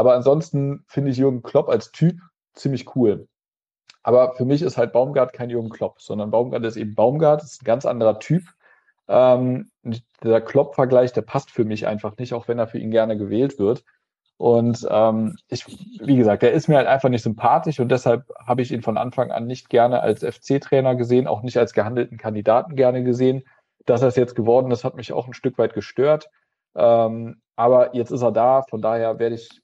Aber 0.00 0.14
ansonsten 0.14 0.82
finde 0.86 1.10
ich 1.10 1.18
Jürgen 1.18 1.42
Klopp 1.42 1.68
als 1.68 1.92
Typ 1.92 2.16
ziemlich 2.54 2.96
cool. 2.96 3.28
Aber 4.02 4.32
für 4.32 4.46
mich 4.46 4.62
ist 4.62 4.78
halt 4.78 4.94
Baumgart 4.94 5.34
kein 5.34 5.50
Jürgen 5.50 5.68
Klopp, 5.68 6.00
sondern 6.00 6.30
Baumgart 6.30 6.64
ist 6.64 6.78
eben 6.78 6.94
Baumgart, 6.94 7.42
ist 7.42 7.60
ein 7.60 7.66
ganz 7.66 7.84
anderer 7.84 8.18
Typ. 8.18 8.44
Ähm, 9.08 9.70
der 10.22 10.40
Klopp-Vergleich, 10.40 11.12
der 11.12 11.20
passt 11.20 11.50
für 11.50 11.66
mich 11.66 11.86
einfach 11.86 12.16
nicht, 12.16 12.32
auch 12.32 12.48
wenn 12.48 12.58
er 12.58 12.66
für 12.66 12.78
ihn 12.78 12.90
gerne 12.90 13.18
gewählt 13.18 13.58
wird. 13.58 13.84
Und 14.38 14.88
ähm, 14.90 15.36
ich, 15.48 15.66
wie 15.66 16.16
gesagt, 16.16 16.44
der 16.44 16.52
ist 16.52 16.66
mir 16.66 16.78
halt 16.78 16.88
einfach 16.88 17.10
nicht 17.10 17.22
sympathisch 17.22 17.78
und 17.78 17.90
deshalb 17.90 18.24
habe 18.42 18.62
ich 18.62 18.72
ihn 18.72 18.80
von 18.80 18.96
Anfang 18.96 19.30
an 19.30 19.46
nicht 19.46 19.68
gerne 19.68 20.00
als 20.00 20.24
FC-Trainer 20.24 20.94
gesehen, 20.94 21.26
auch 21.26 21.42
nicht 21.42 21.58
als 21.58 21.74
gehandelten 21.74 22.16
Kandidaten 22.16 22.74
gerne 22.74 23.04
gesehen. 23.04 23.42
Dass 23.84 24.00
er 24.00 24.08
es 24.08 24.16
jetzt 24.16 24.34
geworden 24.34 24.70
ist, 24.70 24.82
hat 24.82 24.96
mich 24.96 25.12
auch 25.12 25.26
ein 25.26 25.34
Stück 25.34 25.58
weit 25.58 25.74
gestört. 25.74 26.30
Ähm, 26.74 27.42
aber 27.54 27.94
jetzt 27.94 28.12
ist 28.12 28.22
er 28.22 28.32
da, 28.32 28.62
von 28.62 28.80
daher 28.80 29.18
werde 29.18 29.34
ich 29.34 29.60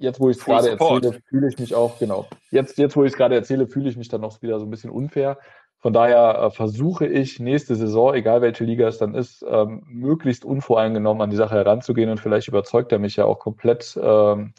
jetzt, 0.00 0.20
wo 0.20 0.30
ich 0.30 0.36
es 0.38 0.44
gerade 0.44 0.70
erzähle, 0.70 1.20
fühle 1.28 1.48
ich 1.48 1.58
mich 1.58 1.74
auch, 1.74 1.98
genau. 1.98 2.26
Jetzt, 2.50 2.78
jetzt 2.78 2.96
wo 2.96 3.04
ich 3.04 3.12
es 3.12 3.16
gerade 3.16 3.34
erzähle, 3.34 3.66
fühle 3.66 3.88
ich 3.88 3.96
mich 3.96 4.08
dann 4.08 4.20
noch 4.20 4.42
wieder 4.42 4.58
so 4.58 4.66
ein 4.66 4.70
bisschen 4.70 4.90
unfair. 4.90 5.38
Von 5.78 5.92
daher 5.92 6.38
äh, 6.40 6.50
versuche 6.50 7.06
ich 7.06 7.38
nächste 7.38 7.76
Saison, 7.76 8.14
egal 8.14 8.40
welche 8.40 8.64
Liga 8.64 8.88
es 8.88 8.98
dann 8.98 9.14
ist, 9.14 9.44
ähm, 9.48 9.82
möglichst 9.86 10.44
unvoreingenommen 10.44 11.22
an 11.22 11.30
die 11.30 11.36
Sache 11.36 11.54
heranzugehen 11.54 12.10
und 12.10 12.20
vielleicht 12.20 12.48
überzeugt 12.48 12.92
er 12.92 12.98
mich 12.98 13.16
ja 13.16 13.24
auch 13.24 13.38
komplett 13.38 13.98
ähm, 14.02 14.54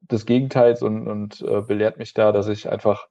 des 0.00 0.26
Gegenteils 0.26 0.82
und, 0.82 1.06
und 1.06 1.42
äh, 1.42 1.60
belehrt 1.60 1.98
mich 1.98 2.14
da, 2.14 2.32
dass 2.32 2.48
ich 2.48 2.68
einfach 2.68 3.08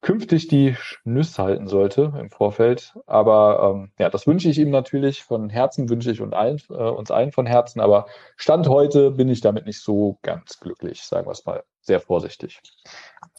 künftig 0.00 0.46
die 0.48 0.76
Nüsse 1.04 1.42
halten 1.42 1.68
sollte 1.68 2.12
im 2.18 2.30
Vorfeld. 2.30 2.94
Aber 3.06 3.74
ähm, 3.74 3.92
ja, 3.98 4.08
das 4.08 4.26
wünsche 4.26 4.48
ich 4.48 4.58
ihm 4.58 4.70
natürlich 4.70 5.22
von 5.22 5.50
Herzen, 5.50 5.88
wünsche 5.88 6.10
ich 6.10 6.20
und 6.20 6.34
allen, 6.34 6.60
äh, 6.70 6.74
uns 6.74 7.10
allen 7.10 7.32
von 7.32 7.46
Herzen. 7.46 7.80
Aber 7.80 8.06
Stand 8.36 8.68
heute 8.68 9.12
bin 9.12 9.28
ich 9.28 9.40
damit 9.40 9.66
nicht 9.66 9.80
so 9.80 10.18
ganz 10.22 10.60
glücklich, 10.60 11.02
sagen 11.02 11.26
wir 11.26 11.32
es 11.32 11.44
mal 11.44 11.64
sehr 11.80 12.00
vorsichtig. 12.00 12.60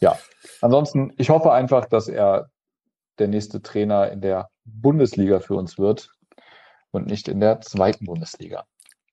Ja, 0.00 0.18
ansonsten, 0.60 1.12
ich 1.16 1.30
hoffe 1.30 1.52
einfach, 1.52 1.86
dass 1.86 2.08
er 2.08 2.50
der 3.18 3.28
nächste 3.28 3.62
Trainer 3.62 4.10
in 4.10 4.20
der 4.20 4.50
Bundesliga 4.64 5.40
für 5.40 5.54
uns 5.54 5.78
wird 5.78 6.10
und 6.90 7.06
nicht 7.06 7.28
in 7.28 7.40
der 7.40 7.60
zweiten 7.60 8.06
Bundesliga. 8.06 8.64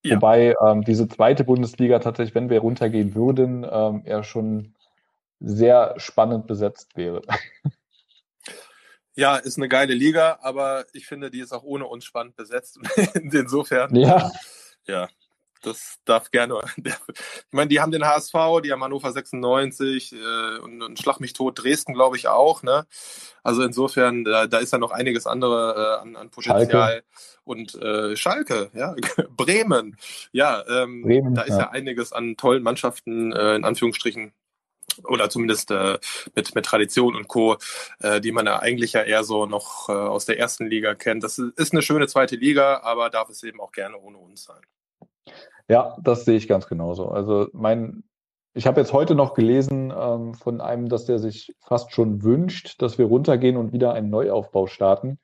Ja. 0.04 0.18
Wobei 0.18 0.54
ähm, 0.64 0.84
diese 0.84 1.08
zweite 1.08 1.43
Bundesliga 1.43 2.00
tatsächlich, 2.00 2.36
wenn 2.36 2.50
wir 2.50 2.60
runtergehen 2.60 3.16
würden, 3.16 3.66
ähm, 3.70 4.04
er 4.06 4.24
schon 4.24 4.75
sehr 5.40 5.96
spannend 5.98 6.48
besetzt 6.48 6.96
wäre. 6.96 7.22
Ja, 9.16 9.38
ist 9.38 9.58
eine 9.58 9.70
geile 9.70 9.94
Liga, 9.94 10.40
aber 10.42 10.86
ich 10.92 11.08
finde, 11.08 11.32
die 11.32 11.40
ist 11.40 11.54
auch 11.54 11.64
ohne 11.64 11.86
uns 11.86 12.04
spannend 12.04 12.36
besetzt. 12.36 12.80
Insofern. 13.14 13.96
Ja. 13.96 14.32
Ja, 14.88 15.08
das 15.62 16.00
darf 16.06 16.32
gerne. 16.32 16.60
Ich 17.48 17.58
meine, 17.58 17.70
die 17.70 17.80
haben 17.80 17.92
den 17.92 18.06
HSV, 18.06 18.34
die 18.64 18.74
haben 18.74 18.84
Hannover 18.84 19.14
96 19.14 20.12
äh, 20.12 20.60
und, 20.60 20.82
und 20.82 21.00
Schlag 21.00 21.22
mich 21.22 21.32
tot 21.32 21.64
Dresden, 21.64 21.94
glaube 21.94 22.18
ich, 22.18 22.28
auch. 22.28 22.64
Ne? 22.64 22.86
Also 23.44 23.64
insofern, 23.64 24.26
da, 24.26 24.46
da 24.48 24.58
ist 24.58 24.74
ja 24.74 24.78
noch 24.78 24.92
einiges 24.92 25.26
andere 25.26 26.00
äh, 26.02 26.02
an, 26.02 26.16
an 26.18 26.30
Potenzial. 26.30 26.70
Schalke. 26.70 27.04
Und 27.46 27.76
äh, 27.76 28.18
Schalke, 28.18 28.72
ja, 28.74 28.94
Bremen, 29.38 29.96
ja, 30.34 30.66
ähm, 30.68 31.04
Bremen, 31.04 31.34
da 31.34 31.44
ist 31.44 31.52
ja. 31.52 31.60
ja 31.60 31.70
einiges 31.70 32.12
an 32.12 32.36
tollen 32.36 32.64
Mannschaften, 32.64 33.32
äh, 33.32 33.56
in 33.56 33.64
Anführungsstrichen, 33.64 34.34
oder 35.04 35.30
zumindest 35.30 35.72
äh, 35.72 35.98
mit, 36.36 36.56
mit 36.56 36.66
Tradition 36.66 37.16
und 37.16 37.28
Co., 37.28 37.58
äh, 38.00 38.22
die 38.22 38.32
man 38.32 38.46
ja 38.46 38.60
eigentlich 38.60 38.93
ja 38.93 39.02
eher 39.02 39.24
so 39.24 39.46
noch 39.46 39.89
äh, 39.89 39.91
aus 39.91 40.26
der 40.26 40.39
ersten 40.39 40.68
Liga 40.68 40.96
kennt. 40.96 41.24
Das 41.24 41.38
ist 41.38 41.74
eine 41.74 41.82
schöne 41.82 42.08
zweite 42.08 42.36
Liga, 42.36 42.82
aber 42.84 43.10
darf 43.10 43.30
es 43.30 43.43
eben 43.43 43.60
auch 43.60 43.72
gerne 43.72 43.98
ohne 43.98 44.18
uns 44.18 44.43
sein. 44.43 44.62
Ja, 45.68 45.98
das 46.02 46.26
sehe 46.26 46.38
ich 46.38 46.48
ganz 46.48 46.68
genauso. 46.68 47.10
Also 47.10 47.48
mein, 47.54 48.04
ich 48.54 48.68
habe 48.68 48.80
jetzt 48.80 48.93
heute 48.93 49.16
noch 49.16 49.34
gelesen 49.34 49.93
ähm, 49.98 50.34
von 50.34 50.62
einem, 50.62 50.89
dass 50.89 51.06
der 51.06 51.20
sich 51.20 51.56
fast 51.60 51.91
schon 51.91 52.24
wünscht, 52.24 52.82
dass 52.82 52.98
wir 52.98 53.06
runtergehen 53.06 53.58
und 53.58 53.74
wieder 53.74 53.93
einen 53.93 54.10
Neuaufbau 54.10 54.68
starten. 54.68 55.20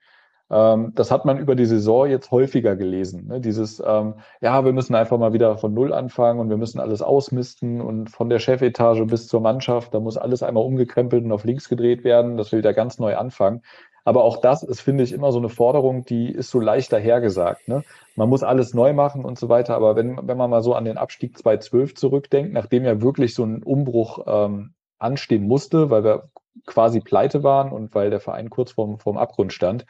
Ähm, 0.50 0.92
das 0.94 1.10
hat 1.10 1.24
man 1.24 1.38
über 1.38 1.54
die 1.54 1.64
Saison 1.64 2.08
jetzt 2.08 2.30
häufiger 2.30 2.76
gelesen. 2.76 3.26
Ne? 3.28 3.40
Dieses, 3.40 3.82
ähm, 3.84 4.14
ja, 4.40 4.64
wir 4.64 4.72
müssen 4.72 4.94
einfach 4.94 5.18
mal 5.18 5.32
wieder 5.32 5.56
von 5.56 5.72
Null 5.72 5.92
anfangen 5.92 6.40
und 6.40 6.50
wir 6.50 6.56
müssen 6.56 6.80
alles 6.80 7.02
ausmisten 7.02 7.80
und 7.80 8.10
von 8.10 8.28
der 8.28 8.38
Chefetage 8.38 9.06
bis 9.06 9.28
zur 9.28 9.40
Mannschaft, 9.40 9.94
da 9.94 10.00
muss 10.00 10.16
alles 10.16 10.42
einmal 10.42 10.64
umgekrempelt 10.64 11.24
und 11.24 11.32
auf 11.32 11.44
links 11.44 11.68
gedreht 11.68 12.04
werden, 12.04 12.36
dass 12.36 12.52
wir 12.52 12.58
wieder 12.58 12.74
ganz 12.74 12.98
neu 12.98 13.16
anfangen. 13.16 13.62
Aber 14.04 14.24
auch 14.24 14.38
das 14.38 14.62
ist, 14.62 14.80
finde 14.80 15.04
ich, 15.04 15.12
immer 15.12 15.30
so 15.30 15.38
eine 15.38 15.48
Forderung, 15.48 16.04
die 16.04 16.30
ist 16.30 16.50
so 16.50 16.58
leicht 16.58 16.92
dahergesagt. 16.92 17.68
Ne? 17.68 17.84
Man 18.16 18.28
muss 18.28 18.42
alles 18.42 18.74
neu 18.74 18.92
machen 18.92 19.24
und 19.24 19.38
so 19.38 19.48
weiter. 19.48 19.76
Aber 19.76 19.94
wenn, 19.96 20.18
wenn 20.26 20.36
man 20.36 20.50
mal 20.50 20.62
so 20.62 20.74
an 20.74 20.84
den 20.84 20.98
Abstieg 20.98 21.38
2012 21.38 21.94
zurückdenkt, 21.94 22.52
nachdem 22.52 22.84
ja 22.84 23.00
wirklich 23.00 23.34
so 23.34 23.44
ein 23.44 23.62
Umbruch 23.62 24.24
ähm, 24.26 24.74
anstehen 24.98 25.46
musste, 25.46 25.90
weil 25.90 26.04
wir 26.04 26.28
quasi 26.66 27.00
pleite 27.00 27.42
waren 27.42 27.72
und 27.72 27.94
weil 27.94 28.10
der 28.10 28.20
Verein 28.20 28.50
kurz 28.50 28.72
vorm, 28.72 28.98
vorm 28.98 29.16
Abgrund 29.16 29.52
stand, 29.52 29.86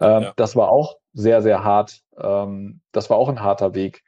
ähm, 0.00 0.22
ja. 0.22 0.32
Das 0.36 0.56
war 0.56 0.70
auch 0.70 0.96
sehr, 1.12 1.42
sehr 1.42 1.64
hart. 1.64 2.02
Ähm, 2.18 2.80
das 2.92 3.10
war 3.10 3.16
auch 3.16 3.28
ein 3.28 3.42
harter 3.42 3.74
Weg. 3.74 4.02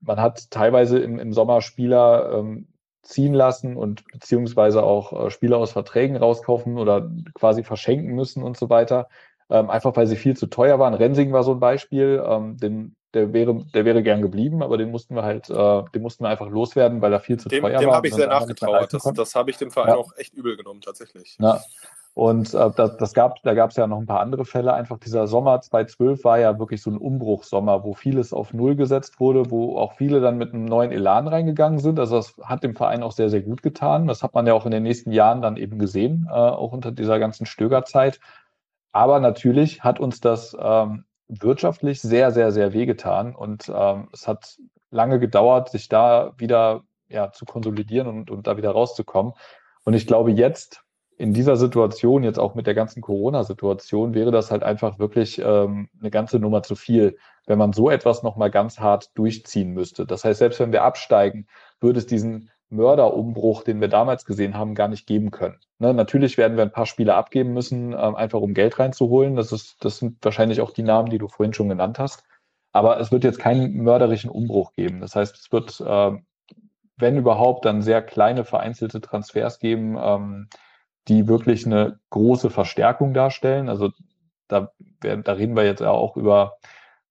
Man 0.00 0.20
hat 0.20 0.50
teilweise 0.50 0.98
im, 0.98 1.18
im 1.18 1.32
Sommer 1.32 1.60
Spieler 1.60 2.32
ähm, 2.38 2.68
ziehen 3.02 3.34
lassen 3.34 3.76
und 3.76 4.04
beziehungsweise 4.12 4.82
auch 4.82 5.26
äh, 5.26 5.30
Spieler 5.30 5.58
aus 5.58 5.72
Verträgen 5.72 6.16
rauskaufen 6.16 6.78
oder 6.78 7.10
quasi 7.34 7.64
verschenken 7.64 8.14
müssen 8.14 8.42
und 8.42 8.56
so 8.56 8.70
weiter. 8.70 9.08
Ähm, 9.48 9.68
einfach 9.68 9.96
weil 9.96 10.06
sie 10.06 10.16
viel 10.16 10.36
zu 10.36 10.46
teuer 10.46 10.78
waren. 10.78 10.94
Rensing 10.94 11.32
war 11.32 11.42
so 11.42 11.52
ein 11.52 11.60
Beispiel. 11.60 12.22
Ähm, 12.24 12.56
den, 12.56 12.96
der 13.14 13.32
wäre, 13.32 13.64
der 13.74 13.84
wäre 13.84 14.02
gern 14.02 14.22
geblieben, 14.22 14.62
aber 14.62 14.78
den 14.78 14.90
mussten 14.90 15.16
wir 15.16 15.24
halt, 15.24 15.50
äh, 15.50 15.82
den 15.92 16.02
mussten 16.02 16.24
wir 16.24 16.28
einfach 16.28 16.48
loswerden, 16.48 17.02
weil 17.02 17.12
er 17.12 17.20
viel 17.20 17.38
zu 17.38 17.48
dem, 17.48 17.62
teuer 17.62 17.78
dem 17.78 17.88
war. 17.88 17.94
Dem 17.94 17.96
habe 17.96 18.08
ich 18.08 18.14
sehr 18.14 18.28
nachgetraut. 18.28 18.92
Das, 18.92 19.02
das 19.02 19.34
habe 19.34 19.50
ich 19.50 19.56
dem 19.56 19.70
Verein 19.72 19.90
ja. 19.90 19.96
auch 19.96 20.12
echt 20.16 20.34
übel 20.34 20.56
genommen, 20.56 20.80
tatsächlich. 20.80 21.36
Ja. 21.40 21.60
Und 22.20 22.52
äh, 22.52 22.70
das, 22.76 22.98
das 22.98 23.14
gab, 23.14 23.42
da 23.44 23.54
gab 23.54 23.70
es 23.70 23.76
ja 23.76 23.86
noch 23.86 23.96
ein 23.96 24.04
paar 24.04 24.20
andere 24.20 24.44
Fälle. 24.44 24.74
Einfach 24.74 24.98
dieser 24.98 25.26
Sommer 25.26 25.58
2012 25.62 26.22
war 26.22 26.38
ja 26.38 26.58
wirklich 26.58 26.82
so 26.82 26.90
ein 26.90 26.98
Umbruchssommer, 26.98 27.82
wo 27.82 27.94
vieles 27.94 28.34
auf 28.34 28.52
Null 28.52 28.76
gesetzt 28.76 29.20
wurde, 29.20 29.50
wo 29.50 29.78
auch 29.78 29.94
viele 29.94 30.20
dann 30.20 30.36
mit 30.36 30.52
einem 30.52 30.66
neuen 30.66 30.92
Elan 30.92 31.28
reingegangen 31.28 31.78
sind. 31.78 31.98
Also 31.98 32.16
das 32.16 32.36
hat 32.44 32.62
dem 32.62 32.76
Verein 32.76 33.02
auch 33.02 33.12
sehr, 33.12 33.30
sehr 33.30 33.40
gut 33.40 33.62
getan. 33.62 34.06
Das 34.06 34.22
hat 34.22 34.34
man 34.34 34.46
ja 34.46 34.52
auch 34.52 34.66
in 34.66 34.70
den 34.70 34.82
nächsten 34.82 35.12
Jahren 35.12 35.40
dann 35.40 35.56
eben 35.56 35.78
gesehen, 35.78 36.28
äh, 36.28 36.34
auch 36.34 36.72
unter 36.72 36.92
dieser 36.92 37.18
ganzen 37.18 37.46
Stögerzeit. 37.46 38.20
Aber 38.92 39.18
natürlich 39.18 39.82
hat 39.82 39.98
uns 39.98 40.20
das 40.20 40.54
ähm, 40.60 41.06
wirtschaftlich 41.28 42.02
sehr, 42.02 42.32
sehr, 42.32 42.52
sehr 42.52 42.74
wehgetan. 42.74 43.34
Und 43.34 43.72
ähm, 43.74 44.10
es 44.12 44.28
hat 44.28 44.58
lange 44.90 45.20
gedauert, 45.20 45.70
sich 45.70 45.88
da 45.88 46.34
wieder 46.36 46.82
ja, 47.08 47.32
zu 47.32 47.46
konsolidieren 47.46 48.08
und, 48.08 48.30
und 48.30 48.46
da 48.46 48.58
wieder 48.58 48.72
rauszukommen. 48.72 49.32
Und 49.84 49.94
ich 49.94 50.06
glaube, 50.06 50.32
jetzt 50.32 50.84
in 51.20 51.34
dieser 51.34 51.56
Situation, 51.56 52.24
jetzt 52.24 52.38
auch 52.38 52.54
mit 52.54 52.66
der 52.66 52.72
ganzen 52.72 53.02
Corona-Situation, 53.02 54.14
wäre 54.14 54.30
das 54.30 54.50
halt 54.50 54.62
einfach 54.62 54.98
wirklich 54.98 55.38
ähm, 55.38 55.90
eine 56.00 56.10
ganze 56.10 56.38
Nummer 56.38 56.62
zu 56.62 56.76
viel, 56.76 57.18
wenn 57.46 57.58
man 57.58 57.74
so 57.74 57.90
etwas 57.90 58.22
nochmal 58.22 58.50
ganz 58.50 58.80
hart 58.80 59.10
durchziehen 59.18 59.74
müsste. 59.74 60.06
Das 60.06 60.24
heißt, 60.24 60.38
selbst 60.38 60.60
wenn 60.60 60.72
wir 60.72 60.82
absteigen, 60.82 61.46
würde 61.78 61.98
es 61.98 62.06
diesen 62.06 62.48
Mörderumbruch, 62.70 63.64
den 63.64 63.82
wir 63.82 63.88
damals 63.88 64.24
gesehen 64.24 64.56
haben, 64.56 64.74
gar 64.74 64.88
nicht 64.88 65.06
geben 65.06 65.30
können. 65.30 65.58
Ne, 65.78 65.92
natürlich 65.92 66.38
werden 66.38 66.56
wir 66.56 66.64
ein 66.64 66.72
paar 66.72 66.86
Spiele 66.86 67.14
abgeben 67.14 67.52
müssen, 67.52 67.92
ähm, 67.92 68.14
einfach 68.14 68.40
um 68.40 68.54
Geld 68.54 68.78
reinzuholen. 68.78 69.36
Das, 69.36 69.52
ist, 69.52 69.84
das 69.84 69.98
sind 69.98 70.24
wahrscheinlich 70.24 70.62
auch 70.62 70.70
die 70.70 70.84
Namen, 70.84 71.10
die 71.10 71.18
du 71.18 71.28
vorhin 71.28 71.52
schon 71.52 71.68
genannt 71.68 71.98
hast. 71.98 72.24
Aber 72.72 72.98
es 72.98 73.12
wird 73.12 73.24
jetzt 73.24 73.38
keinen 73.38 73.74
mörderischen 73.82 74.30
Umbruch 74.30 74.72
geben. 74.72 75.02
Das 75.02 75.16
heißt, 75.16 75.36
es 75.36 75.52
wird, 75.52 75.80
äh, 75.80 76.12
wenn 76.96 77.18
überhaupt, 77.18 77.66
dann 77.66 77.82
sehr 77.82 78.00
kleine 78.00 78.44
vereinzelte 78.44 79.02
Transfers 79.02 79.58
geben, 79.58 79.98
ähm, 80.00 80.48
die 81.08 81.28
wirklich 81.28 81.66
eine 81.66 81.98
große 82.10 82.50
Verstärkung 82.50 83.14
darstellen. 83.14 83.68
Also 83.68 83.90
da, 84.48 84.72
da 85.00 85.32
reden 85.32 85.56
wir 85.56 85.64
jetzt 85.64 85.82
auch 85.82 86.16
über 86.16 86.56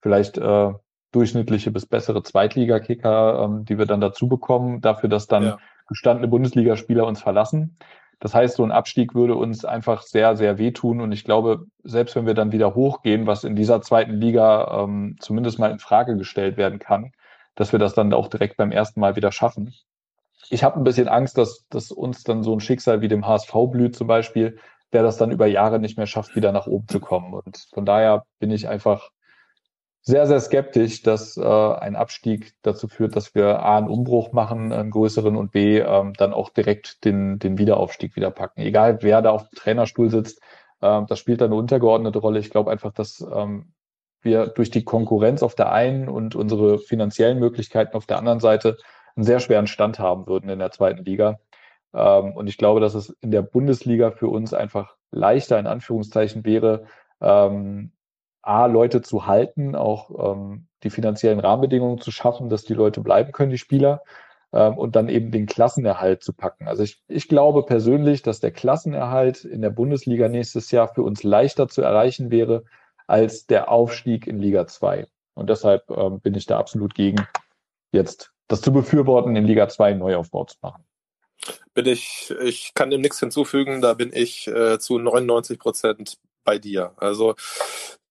vielleicht 0.01 0.37
äh, 0.37 0.73
durchschnittliche 1.11 1.71
bis 1.71 1.85
bessere 1.85 2.23
Zweitligakicker, 2.23 3.43
ähm, 3.43 3.65
die 3.65 3.77
wir 3.77 3.85
dann 3.85 4.01
dazu 4.01 4.27
bekommen, 4.27 4.81
dafür, 4.81 5.09
dass 5.09 5.27
dann 5.27 5.43
ja. 5.43 5.57
gestandene 5.87 6.27
Bundesligaspieler 6.27 7.05
uns 7.05 7.21
verlassen. 7.21 7.77
Das 8.19 8.35
heißt, 8.35 8.57
so 8.57 8.63
ein 8.63 8.71
Abstieg 8.71 9.15
würde 9.15 9.35
uns 9.35 9.63
einfach 9.63 10.01
sehr, 10.01 10.35
sehr 10.35 10.57
wehtun. 10.57 10.99
Und 10.99 11.13
ich 11.13 11.23
glaube, 11.23 11.65
selbst 11.83 12.15
wenn 12.15 12.25
wir 12.25 12.33
dann 12.33 12.51
wieder 12.51 12.75
hochgehen, 12.75 13.27
was 13.27 13.45
in 13.45 13.55
dieser 13.55 13.81
zweiten 13.81 14.13
Liga 14.13 14.83
ähm, 14.83 15.15
zumindest 15.19 15.57
mal 15.57 15.71
in 15.71 15.79
Frage 15.79 16.17
gestellt 16.17 16.57
werden 16.57 16.79
kann, 16.79 17.13
dass 17.55 17.71
wir 17.71 17.79
das 17.79 17.93
dann 17.93 18.13
auch 18.13 18.27
direkt 18.27 18.57
beim 18.57 18.71
ersten 18.71 18.99
Mal 18.99 19.15
wieder 19.15 19.31
schaffen 19.31 19.73
ich 20.49 20.63
habe 20.63 20.79
ein 20.79 20.83
bisschen 20.83 21.07
Angst, 21.07 21.37
dass, 21.37 21.65
dass 21.69 21.91
uns 21.91 22.23
dann 22.23 22.43
so 22.43 22.53
ein 22.53 22.59
Schicksal 22.59 23.01
wie 23.01 23.07
dem 23.07 23.27
HSV 23.27 23.53
blüht 23.71 23.95
zum 23.95 24.07
Beispiel, 24.07 24.57
der 24.93 25.03
das 25.03 25.17
dann 25.17 25.31
über 25.31 25.45
Jahre 25.45 25.79
nicht 25.79 25.97
mehr 25.97 26.07
schafft, 26.07 26.35
wieder 26.35 26.51
nach 26.51 26.67
oben 26.67 26.87
zu 26.87 26.99
kommen. 26.99 27.33
Und 27.33 27.67
von 27.73 27.85
daher 27.85 28.25
bin 28.39 28.51
ich 28.51 28.67
einfach 28.67 29.11
sehr, 30.01 30.25
sehr 30.25 30.39
skeptisch, 30.39 31.03
dass 31.03 31.37
äh, 31.37 31.43
ein 31.43 31.95
Abstieg 31.95 32.53
dazu 32.63 32.87
führt, 32.87 33.15
dass 33.15 33.35
wir 33.35 33.59
A, 33.59 33.77
einen 33.77 33.89
Umbruch 33.89 34.31
machen, 34.31 34.71
einen 34.71 34.91
größeren 34.91 35.35
und 35.35 35.51
B, 35.51 35.79
ähm, 35.79 36.13
dann 36.13 36.33
auch 36.33 36.49
direkt 36.49 37.05
den, 37.05 37.37
den 37.37 37.57
Wiederaufstieg 37.57 38.15
wieder 38.15 38.31
packen. 38.31 38.61
Egal, 38.61 38.99
wer 39.01 39.21
da 39.21 39.31
auf 39.31 39.47
dem 39.49 39.55
Trainerstuhl 39.55 40.09
sitzt, 40.09 40.41
äh, 40.81 41.01
das 41.07 41.19
spielt 41.19 41.41
da 41.41 41.45
eine 41.45 41.55
untergeordnete 41.55 42.19
Rolle. 42.19 42.39
Ich 42.39 42.49
glaube 42.49 42.71
einfach, 42.71 42.91
dass 42.91 43.23
ähm, 43.31 43.73
wir 44.21 44.47
durch 44.47 44.71
die 44.71 44.83
Konkurrenz 44.83 45.43
auf 45.43 45.53
der 45.53 45.71
einen 45.71 46.09
und 46.09 46.35
unsere 46.35 46.79
finanziellen 46.79 47.37
Möglichkeiten 47.39 47.95
auf 47.95 48.05
der 48.05 48.17
anderen 48.17 48.39
Seite 48.39 48.77
einen 49.19 49.25
sehr 49.25 49.41
schweren 49.41 49.67
Stand 49.67 49.99
haben 49.99 50.27
würden 50.27 50.49
in 50.49 50.59
der 50.59 50.71
zweiten 50.71 51.03
Liga. 51.03 51.39
Ähm, 51.93 52.31
und 52.33 52.47
ich 52.47 52.57
glaube, 52.57 52.79
dass 52.79 52.93
es 52.93 53.09
in 53.21 53.31
der 53.31 53.41
Bundesliga 53.41 54.11
für 54.11 54.29
uns 54.29 54.53
einfach 54.53 54.95
leichter 55.11 55.59
in 55.59 55.67
Anführungszeichen 55.67 56.45
wäre, 56.45 56.85
ähm, 57.19 57.91
A, 58.41 58.67
Leute 58.67 59.01
zu 59.01 59.27
halten, 59.27 59.75
auch 59.75 60.33
ähm, 60.33 60.67
die 60.83 60.89
finanziellen 60.89 61.41
Rahmenbedingungen 61.41 61.99
zu 61.99 62.11
schaffen, 62.11 62.47
dass 62.47 62.63
die 62.63 62.73
Leute 62.73 63.01
bleiben 63.01 63.33
können, 63.33 63.51
die 63.51 63.57
Spieler, 63.57 64.01
und 64.51 64.95
dann 64.95 65.09
eben 65.09 65.29
den 65.29 65.45
Klassenerhalt 65.45 66.23
zu 66.23 66.33
packen. 66.33 66.67
Also 66.67 66.81
ich, 66.81 67.03
ich 67.07 67.27
glaube 67.27 67.67
persönlich, 67.67 68.23
dass 68.23 68.39
der 68.39 68.49
Klassenerhalt 68.49 69.45
in 69.45 69.61
der 69.61 69.69
Bundesliga 69.69 70.27
nächstes 70.27 70.71
Jahr 70.71 70.87
für 70.87 71.03
uns 71.03 71.21
leichter 71.21 71.67
zu 71.67 71.83
erreichen 71.83 72.31
wäre 72.31 72.63
als 73.05 73.45
der 73.45 73.69
Aufstieg 73.69 74.25
in 74.25 74.39
Liga 74.39 74.65
2. 74.65 75.05
Und 75.35 75.51
deshalb 75.51 75.85
bin 76.23 76.33
ich 76.33 76.47
da 76.47 76.57
absolut 76.57 76.95
gegen, 76.95 77.27
jetzt 77.91 78.33
das 78.49 78.61
zu 78.61 78.73
befürworten, 78.73 79.37
in 79.37 79.45
Liga 79.45 79.69
2 79.69 79.91
einen 79.91 79.99
Neuaufbau 79.99 80.43
zu 80.43 80.57
machen. 80.61 80.83
Bin 81.73 81.85
ich, 81.85 82.33
ich 82.43 82.73
kann 82.73 82.89
dem 82.89 82.99
nichts 82.99 83.19
hinzufügen, 83.19 83.81
da 83.81 83.93
bin 83.93 84.11
ich 84.11 84.47
äh, 84.47 84.77
zu 84.79 84.99
99 84.99 85.57
Prozent 85.57 86.17
bei 86.43 86.57
dir. 86.57 86.91
Also 86.97 87.35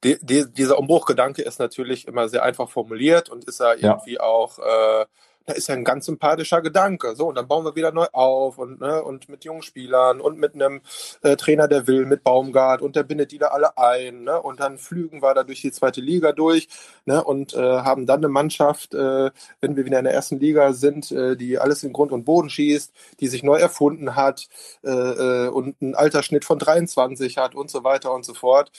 die, 0.04 0.16
die, 0.22 0.46
dieser 0.50 0.78
Umbruchgedanke 0.78 1.42
ist 1.42 1.58
natürlich 1.58 2.06
immer 2.06 2.28
sehr 2.28 2.44
einfach 2.44 2.70
formuliert 2.70 3.28
und 3.28 3.44
ist 3.44 3.60
ja 3.60 3.74
irgendwie 3.74 4.14
ja. 4.14 4.20
auch 4.20 4.58
äh, 4.58 5.06
da 5.48 5.54
ist 5.54 5.68
ja 5.68 5.74
ein 5.74 5.84
ganz 5.84 6.04
sympathischer 6.06 6.60
Gedanke. 6.60 7.16
So, 7.16 7.26
und 7.26 7.34
dann 7.34 7.48
bauen 7.48 7.64
wir 7.64 7.74
wieder 7.74 7.90
neu 7.90 8.06
auf 8.12 8.58
und, 8.58 8.80
ne, 8.80 9.02
und 9.02 9.30
mit 9.30 9.44
jungen 9.44 9.62
Spielern 9.62 10.20
und 10.20 10.38
mit 10.38 10.54
einem 10.54 10.82
äh, 11.22 11.36
Trainer, 11.36 11.68
der 11.68 11.86
will, 11.86 12.04
mit 12.04 12.22
Baumgart 12.22 12.82
und 12.82 12.96
der 12.96 13.02
bindet 13.02 13.32
die 13.32 13.38
da 13.38 13.48
alle 13.48 13.76
ein, 13.78 14.24
ne? 14.24 14.40
Und 14.42 14.60
dann 14.60 14.76
flügen 14.76 15.22
wir 15.22 15.32
da 15.34 15.44
durch 15.44 15.62
die 15.62 15.72
zweite 15.72 16.02
Liga 16.02 16.32
durch, 16.32 16.68
ne? 17.06 17.24
Und 17.24 17.54
äh, 17.54 17.58
haben 17.58 18.04
dann 18.04 18.18
eine 18.20 18.28
Mannschaft, 18.28 18.92
äh, 18.94 19.30
wenn 19.60 19.76
wir 19.76 19.86
wieder 19.86 19.98
in 19.98 20.04
der 20.04 20.14
ersten 20.14 20.38
Liga 20.38 20.74
sind, 20.74 21.10
äh, 21.12 21.34
die 21.36 21.58
alles 21.58 21.82
in 21.82 21.94
Grund 21.94 22.12
und 22.12 22.24
Boden 22.24 22.50
schießt, 22.50 22.92
die 23.20 23.28
sich 23.28 23.42
neu 23.42 23.56
erfunden 23.56 24.16
hat 24.16 24.48
äh, 24.84 24.90
äh, 24.90 25.48
und 25.48 25.80
einen 25.80 25.94
Altersschnitt 25.94 26.44
von 26.44 26.58
23 26.58 27.38
hat 27.38 27.54
und 27.54 27.70
so 27.70 27.84
weiter 27.84 28.12
und 28.12 28.24
so 28.26 28.34
fort. 28.34 28.70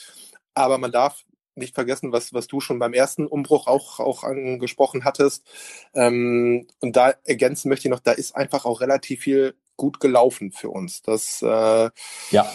Aber 0.54 0.78
man 0.78 0.92
darf 0.92 1.24
nicht 1.54 1.74
vergessen, 1.74 2.12
was, 2.12 2.32
was 2.32 2.46
du 2.46 2.60
schon 2.60 2.78
beim 2.78 2.92
ersten 2.92 3.26
Umbruch 3.26 3.66
auch, 3.66 4.00
auch 4.00 4.24
angesprochen 4.24 5.04
hattest. 5.04 5.46
Ähm, 5.94 6.66
und 6.80 6.96
da 6.96 7.14
ergänzen 7.24 7.68
möchte 7.68 7.88
ich 7.88 7.90
noch, 7.90 8.00
da 8.00 8.12
ist 8.12 8.34
einfach 8.34 8.64
auch 8.64 8.80
relativ 8.80 9.20
viel 9.20 9.54
gut 9.76 10.00
gelaufen 10.00 10.52
für 10.52 10.70
uns. 10.70 11.02
Das 11.02 11.42
äh, 11.42 11.90
ja. 12.30 12.46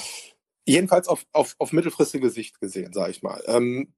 jedenfalls 0.65 1.07
auf, 1.07 1.25
auf, 1.31 1.55
auf 1.59 1.71
mittelfristige 1.71 2.29
Sicht 2.29 2.59
gesehen, 2.59 2.93
sage 2.93 3.11
ich 3.11 3.23
mal. 3.23 3.41
Ähm, 3.47 3.93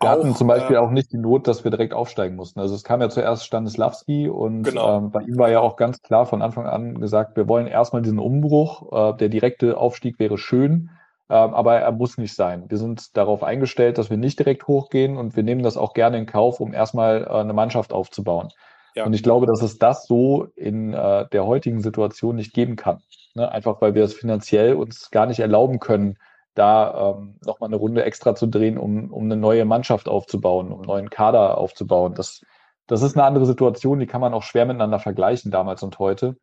wir 0.00 0.10
hatten 0.10 0.36
zum 0.36 0.46
Beispiel 0.46 0.76
äh, 0.76 0.78
auch 0.78 0.90
nicht 0.90 1.12
die 1.12 1.16
Not, 1.16 1.48
dass 1.48 1.64
wir 1.64 1.72
direkt 1.72 1.92
aufsteigen 1.92 2.36
mussten. 2.36 2.60
Also 2.60 2.74
es 2.74 2.84
kam 2.84 3.00
ja 3.00 3.08
zuerst 3.08 3.44
Stanislawski 3.44 4.28
und 4.28 4.62
genau. 4.62 4.98
ähm, 4.98 5.10
bei 5.10 5.22
ihm 5.22 5.36
war 5.38 5.50
ja 5.50 5.60
auch 5.60 5.76
ganz 5.76 6.02
klar 6.02 6.24
von 6.26 6.40
Anfang 6.40 6.66
an 6.66 7.00
gesagt, 7.00 7.36
wir 7.36 7.48
wollen 7.48 7.66
erstmal 7.66 8.02
diesen 8.02 8.20
Umbruch. 8.20 8.92
Äh, 8.92 9.16
der 9.16 9.28
direkte 9.28 9.76
Aufstieg 9.76 10.20
wäre 10.20 10.38
schön, 10.38 10.90
aber 11.34 11.78
er 11.78 11.92
muss 11.92 12.16
nicht 12.16 12.34
sein. 12.34 12.64
Wir 12.68 12.78
sind 12.78 13.16
darauf 13.16 13.42
eingestellt, 13.42 13.98
dass 13.98 14.10
wir 14.10 14.16
nicht 14.16 14.38
direkt 14.38 14.66
hochgehen 14.66 15.16
und 15.16 15.36
wir 15.36 15.42
nehmen 15.42 15.62
das 15.62 15.76
auch 15.76 15.92
gerne 15.92 16.18
in 16.18 16.26
Kauf, 16.26 16.60
um 16.60 16.72
erstmal 16.72 17.24
äh, 17.24 17.30
eine 17.30 17.52
Mannschaft 17.52 17.92
aufzubauen. 17.92 18.48
Ja. 18.94 19.04
Und 19.04 19.12
ich 19.12 19.22
glaube, 19.22 19.46
dass 19.46 19.62
es 19.62 19.78
das 19.78 20.06
so 20.06 20.44
in 20.56 20.94
äh, 20.94 21.28
der 21.28 21.46
heutigen 21.46 21.80
Situation 21.80 22.36
nicht 22.36 22.54
geben 22.54 22.76
kann. 22.76 23.02
Ne? 23.34 23.50
Einfach 23.50 23.80
weil 23.80 23.94
wir 23.94 24.04
es 24.04 24.14
finanziell 24.14 24.74
uns 24.74 25.10
gar 25.10 25.26
nicht 25.26 25.40
erlauben 25.40 25.78
können, 25.78 26.16
da 26.54 27.16
ähm, 27.16 27.38
nochmal 27.44 27.68
eine 27.68 27.76
Runde 27.76 28.04
extra 28.04 28.34
zu 28.34 28.46
drehen, 28.46 28.78
um, 28.78 29.12
um 29.12 29.24
eine 29.24 29.36
neue 29.36 29.64
Mannschaft 29.64 30.08
aufzubauen, 30.08 30.72
um 30.72 30.80
einen 30.80 30.88
neuen 30.88 31.10
Kader 31.10 31.58
aufzubauen. 31.58 32.14
Das, 32.14 32.42
das 32.86 33.02
ist 33.02 33.16
eine 33.16 33.24
andere 33.24 33.46
Situation, 33.46 34.00
die 34.00 34.06
kann 34.06 34.20
man 34.20 34.34
auch 34.34 34.42
schwer 34.42 34.66
miteinander 34.66 34.98
vergleichen, 34.98 35.52
damals 35.52 35.82
und 35.82 35.98
heute. 35.98 36.36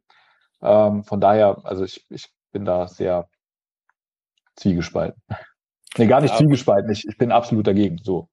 Ähm, 0.61 1.03
von 1.03 1.19
daher, 1.19 1.57
also 1.63 1.83
ich, 1.83 2.05
ich 2.09 2.29
bin 2.53 2.63
da 2.63 2.87
sehr 2.87 3.27
zwiegespalten. 4.55 5.21
Nee, 5.97 6.07
gar 6.07 6.21
nicht 6.21 6.31
ja, 6.31 6.37
zwiegespalten. 6.37 6.91
Ich, 6.91 7.05
ich 7.07 7.17
bin 7.17 7.31
absolut 7.31 7.67
dagegen. 7.67 7.97
So. 8.03 8.29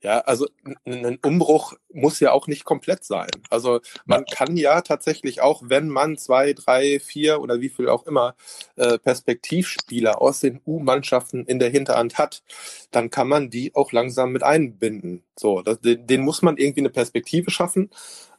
Ja, 0.00 0.20
also 0.20 0.46
ein 0.84 1.18
Umbruch 1.22 1.74
muss 1.92 2.20
ja 2.20 2.32
auch 2.32 2.46
nicht 2.46 2.64
komplett 2.64 3.04
sein. 3.04 3.30
Also 3.50 3.80
man 4.04 4.24
kann 4.26 4.56
ja 4.56 4.80
tatsächlich 4.82 5.40
auch, 5.40 5.62
wenn 5.64 5.88
man 5.88 6.18
zwei, 6.18 6.52
drei, 6.52 7.00
vier 7.00 7.40
oder 7.40 7.60
wie 7.60 7.68
viel 7.68 7.88
auch 7.88 8.06
immer 8.06 8.34
äh, 8.76 8.98
Perspektivspieler 8.98 10.20
aus 10.20 10.40
den 10.40 10.60
U-Mannschaften 10.66 11.46
in 11.46 11.58
der 11.58 11.70
Hinterhand 11.70 12.18
hat, 12.18 12.42
dann 12.90 13.10
kann 13.10 13.28
man 13.28 13.50
die 13.50 13.74
auch 13.74 13.92
langsam 13.92 14.32
mit 14.32 14.42
einbinden. 14.42 15.22
So, 15.36 15.62
das, 15.62 15.80
den, 15.80 16.06
den 16.06 16.20
muss 16.20 16.42
man 16.42 16.56
irgendwie 16.56 16.80
eine 16.80 16.90
Perspektive 16.90 17.50
schaffen. 17.50 17.90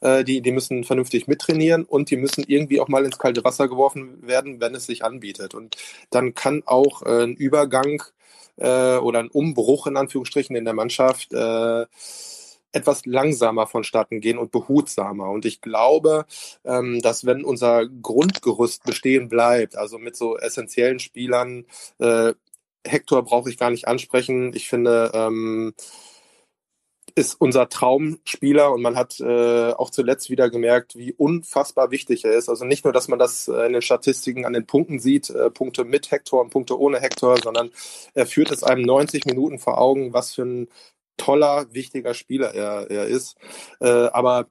Äh, 0.02 0.24
die, 0.24 0.42
die 0.42 0.52
müssen 0.52 0.84
vernünftig 0.84 1.28
mittrainieren 1.28 1.84
und 1.84 2.10
die 2.12 2.18
müssen 2.18 2.44
irgendwie 2.48 2.80
auch 2.80 2.88
mal 2.88 3.06
ins 3.06 3.18
kalte 3.18 3.44
Wasser 3.44 3.68
geworfen 3.68 4.28
werden, 4.28 4.62
wenn 4.62 4.76
es 4.76 4.86
sich 4.86 5.04
anbietet. 5.04 5.56
Und 5.56 5.76
dann 6.12 6.34
kann 6.36 6.64
auch 6.66 7.02
äh, 7.02 7.24
ein 7.24 7.36
Übergang 7.36 8.04
äh, 8.58 8.98
oder 8.98 9.20
ein 9.20 9.30
Umbruch 9.30 9.88
in 9.88 9.98
Anführungsstrichen 9.98 10.56
in 10.56 10.66
der 10.66 10.74
Mannschaft 10.74 11.34
äh, 11.34 11.86
etwas 12.76 13.06
langsamer 13.06 13.68
vonstatten 13.68 14.20
gehen 14.20 14.38
und 14.38 14.52
behutsamer. 14.52 15.30
Und 15.30 15.46
ich 15.46 15.62
glaube, 15.62 16.26
ähm, 16.66 17.02
dass 17.02 17.26
wenn 17.26 17.46
unser 17.46 17.88
Grundgerüst 17.88 18.84
bestehen 18.84 19.30
bleibt, 19.30 19.78
also 19.78 19.98
mit 19.98 20.16
so 20.16 20.38
essentiellen 20.38 21.00
Spielern, 21.00 21.66
äh, 22.00 22.34
Hector 22.86 23.24
brauche 23.24 23.50
ich 23.50 23.58
gar 23.58 23.72
nicht 23.72 23.88
ansprechen. 23.88 24.52
Ich 24.54 24.68
finde, 24.70 25.12
ähm, 25.14 25.74
ist 27.16 27.36
unser 27.40 27.70
Traumspieler 27.70 28.74
und 28.74 28.82
man 28.82 28.98
hat 28.98 29.20
äh, 29.22 29.72
auch 29.72 29.90
zuletzt 29.90 30.30
wieder 30.30 30.50
gemerkt, 30.50 30.98
wie 30.98 31.14
unfassbar 31.14 31.90
wichtig 31.90 32.26
er 32.26 32.34
ist. 32.34 32.50
Also 32.50 32.66
nicht 32.66 32.84
nur, 32.84 32.92
dass 32.92 33.08
man 33.08 33.20
das 33.20 33.48
äh, 33.48 33.66
in 33.66 33.74
den 33.74 33.82
Statistiken 33.82 34.46
an 34.46 34.52
den 34.52 34.68
Punkten 34.68 35.00
sieht, 35.00 35.30
äh, 35.30 35.50
Punkte 35.50 35.86
mit 35.86 36.12
Hector 36.12 36.42
und 36.42 36.50
Punkte 36.50 36.78
ohne 36.78 37.00
Hector, 37.00 37.38
sondern 37.42 37.72
er 38.14 38.26
führt 38.26 38.52
es 38.52 38.64
einem 38.64 38.82
90 38.82 39.26
Minuten 39.26 39.60
vor 39.60 39.78
Augen, 39.78 40.12
was 40.12 40.36
für 40.36 40.44
ein 40.44 40.68
toller, 41.18 41.74
wichtiger 41.74 42.14
Spieler 42.14 42.54
er, 42.54 42.92
er 42.92 43.06
ist. 43.06 43.38
Äh, 43.80 43.88
aber 43.88 44.48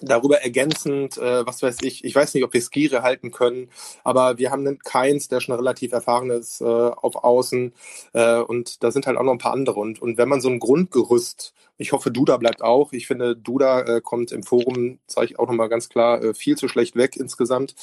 darüber 0.00 0.40
ergänzend, 0.42 1.18
äh, 1.18 1.46
was 1.46 1.62
weiß 1.62 1.78
ich, 1.82 2.04
ich 2.04 2.14
weiß 2.14 2.34
nicht, 2.34 2.44
ob 2.44 2.52
wir 2.52 2.60
Skire 2.60 3.02
halten 3.02 3.30
können, 3.30 3.70
aber 4.02 4.38
wir 4.38 4.50
haben 4.50 4.66
einen 4.66 4.78
Keins, 4.78 5.28
der 5.28 5.40
schon 5.40 5.54
relativ 5.54 5.92
erfahren 5.92 6.30
ist 6.30 6.60
äh, 6.60 6.64
auf 6.64 7.16
Außen 7.16 7.72
äh, 8.12 8.38
und 8.38 8.82
da 8.82 8.90
sind 8.90 9.06
halt 9.06 9.16
auch 9.16 9.22
noch 9.22 9.32
ein 9.32 9.38
paar 9.38 9.52
andere 9.52 9.80
und, 9.80 10.02
und 10.02 10.18
wenn 10.18 10.28
man 10.28 10.40
so 10.40 10.48
ein 10.48 10.58
Grundgerüst 10.58 11.54
ich 11.76 11.92
hoffe, 11.92 12.10
Duda 12.10 12.36
bleibt 12.36 12.62
auch. 12.62 12.92
Ich 12.92 13.06
finde, 13.06 13.36
Duda 13.36 13.80
äh, 13.80 14.00
kommt 14.00 14.32
im 14.32 14.42
Forum, 14.42 14.98
sage 15.06 15.26
ich 15.26 15.38
auch 15.38 15.48
nochmal 15.48 15.68
ganz 15.68 15.88
klar, 15.88 16.22
äh, 16.22 16.34
viel 16.34 16.56
zu 16.56 16.68
schlecht 16.68 16.96
weg 16.96 17.16
insgesamt. 17.16 17.74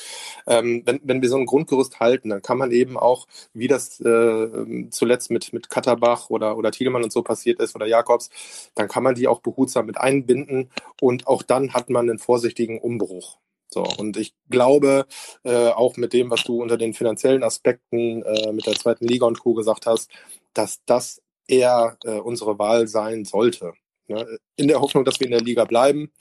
Ähm, 0.47 0.83
wenn, 0.85 1.01
wenn 1.03 1.21
wir 1.21 1.29
so 1.29 1.37
ein 1.37 1.45
Grundgerüst 1.45 1.99
halten, 1.99 2.29
dann 2.29 2.41
kann 2.41 2.57
man 2.57 2.71
eben 2.71 2.97
auch, 2.97 3.27
wie 3.53 3.67
das 3.67 3.99
äh, 3.99 4.87
zuletzt 4.89 5.31
mit, 5.31 5.53
mit 5.53 5.69
Katterbach 5.69 6.29
oder, 6.29 6.57
oder 6.57 6.71
Thielemann 6.71 7.03
und 7.03 7.11
so 7.11 7.21
passiert 7.21 7.59
ist 7.59 7.75
oder 7.75 7.85
Jakobs, 7.85 8.29
dann 8.75 8.87
kann 8.87 9.03
man 9.03 9.15
die 9.15 9.27
auch 9.27 9.41
behutsam 9.41 9.85
mit 9.87 9.97
einbinden 9.97 10.69
und 11.01 11.27
auch 11.27 11.43
dann 11.43 11.73
hat 11.73 11.89
man 11.89 12.09
einen 12.09 12.19
vorsichtigen 12.19 12.79
Umbruch. 12.79 13.37
So, 13.73 13.83
und 13.97 14.17
ich 14.17 14.33
glaube, 14.49 15.05
äh, 15.43 15.69
auch 15.69 15.95
mit 15.95 16.11
dem, 16.13 16.29
was 16.29 16.43
du 16.43 16.61
unter 16.61 16.77
den 16.77 16.93
finanziellen 16.93 17.43
Aspekten 17.43 18.21
äh, 18.23 18.51
mit 18.51 18.65
der 18.65 18.75
zweiten 18.75 19.05
Liga 19.05 19.25
und 19.25 19.39
Co. 19.39 19.53
gesagt 19.53 19.85
hast, 19.85 20.11
dass 20.53 20.81
das 20.85 21.21
eher 21.47 21.97
äh, 22.03 22.19
unsere 22.19 22.59
Wahl 22.59 22.87
sein 22.87 23.25
sollte. 23.25 23.73
Ne? 24.11 24.39
In 24.55 24.67
der 24.67 24.81
Hoffnung, 24.81 25.05
dass 25.05 25.19
wir 25.19 25.27
in 25.27 25.31
der 25.31 25.41
Liga 25.41 25.65
bleiben 25.65 26.11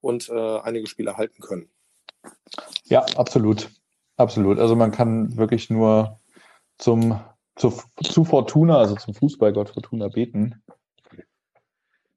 und 0.00 0.28
äh, 0.28 0.58
einige 0.60 0.86
Spiele 0.86 1.16
halten 1.16 1.40
können. 1.40 1.70
Ja, 2.84 3.04
absolut. 3.16 3.70
Absolut. 4.16 4.58
Also 4.58 4.76
man 4.76 4.92
kann 4.92 5.36
wirklich 5.36 5.68
nur 5.68 6.20
zum, 6.78 7.20
zu, 7.54 7.72
zu 8.02 8.24
Fortuna, 8.24 8.78
also 8.78 8.94
zum 8.96 9.14
Fußballgott 9.14 9.70
Fortuna 9.70 10.08
beten, 10.08 10.62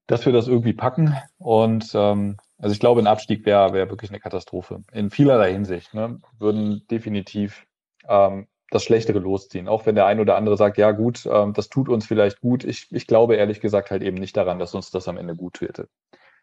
dass 0.08 0.26
wir 0.26 0.34
das 0.34 0.48
irgendwie 0.48 0.74
packen. 0.74 1.16
Und 1.38 1.92
ähm, 1.94 2.38
also 2.58 2.74
ich 2.74 2.80
glaube, 2.80 3.02
ein 3.02 3.08
Abstieg 3.08 3.46
wäre 3.46 3.74
wär 3.74 3.90
wirklich 3.90 4.12
eine 4.12 4.20
Katastrophe. 4.20 4.84
In 4.92 5.10
vielerlei 5.10 5.52
Hinsicht. 5.52 5.94
Ne? 5.94 6.22
Würden 6.38 6.86
definitiv 6.90 7.66
ähm, 8.08 8.48
das 8.72 8.84
Schlechtere 8.84 9.20
losziehen. 9.20 9.68
Auch 9.68 9.86
wenn 9.86 9.96
der 9.96 10.06
ein 10.06 10.20
oder 10.20 10.36
andere 10.36 10.58
sagt, 10.58 10.78
ja 10.78 10.92
gut, 10.92 11.28
ähm, 11.32 11.54
das 11.54 11.70
tut 11.70 11.90
uns 11.90 12.06
vielleicht 12.06 12.42
gut. 12.42 12.64
Ich, 12.64 12.88
ich 12.92 13.08
glaube 13.08 13.36
ehrlich 13.36 13.62
gesagt 13.62 13.92
halt 13.92 14.04
eben 14.04 14.18
nicht 14.18 14.38
daran, 14.38 14.60
dass 14.60 14.76
uns 14.76 14.92
das 14.92 15.08
am 15.08 15.18
Ende 15.18 15.36
gut 15.36 15.56
täte. 15.56 15.90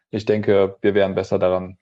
Ich 0.09 0.25
denke, 0.25 0.77
wir 0.81 0.93
wären 0.93 1.15
besser 1.15 1.39
daran, 1.39 1.77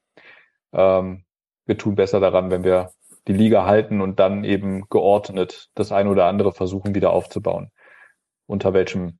ähm, 0.74 1.24
wir 1.66 1.78
tun 1.78 1.96
besser 1.96 2.20
daran, 2.20 2.52
wenn 2.52 2.64
wir 2.64 2.91
die 3.28 3.34
Liga 3.34 3.66
halten 3.66 4.02
und 4.02 4.20
dann 4.20 4.43
eben 4.43 4.88
geordnet 4.89 5.70
das 5.74 5.91
ein 5.91 6.08
oder 6.08 6.26
andere 6.26 6.52
versuchen 6.52 6.93
wieder 6.93 7.12
aufzubauen. 7.12 7.72
Unter 8.46 8.74
welchem 8.74 9.18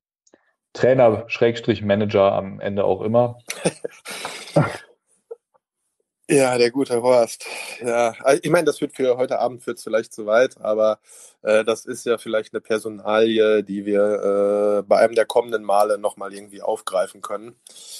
Trainer, 0.74 1.24
Schrägstrich 1.28 1.82
Manager 1.82 2.34
am 2.34 2.60
Ende 2.60 2.84
auch 2.84 3.02
immer. 3.02 3.40
Ja, 6.30 6.58
der 6.58 6.72
gute 6.72 7.04
Horst. 7.04 7.46
Ja, 7.82 8.16
also 8.20 8.42
ich 8.44 8.50
meine, 8.50 8.66
das 8.66 8.80
führt 8.80 8.96
für 8.96 9.16
heute 9.18 9.38
Abend 9.38 9.62
führt 9.62 9.80
vielleicht 9.80 10.12
zu 10.12 10.26
weit, 10.26 10.60
aber 10.60 11.00
äh, 11.44 11.64
das 11.64 11.86
ist 11.86 12.04
ja 12.06 12.18
vielleicht 12.18 12.54
eine 12.54 12.62
Personalie, 12.62 13.64
die 13.64 13.86
wir 13.86 14.80
äh, 14.80 14.84
bei 14.84 14.98
einem 14.98 15.14
der 15.14 15.28
kommenden 15.28 15.64
Male 15.64 16.00
nochmal 16.00 16.34
irgendwie 16.34 16.64
aufgreifen 16.64 17.22
können. 17.22 17.56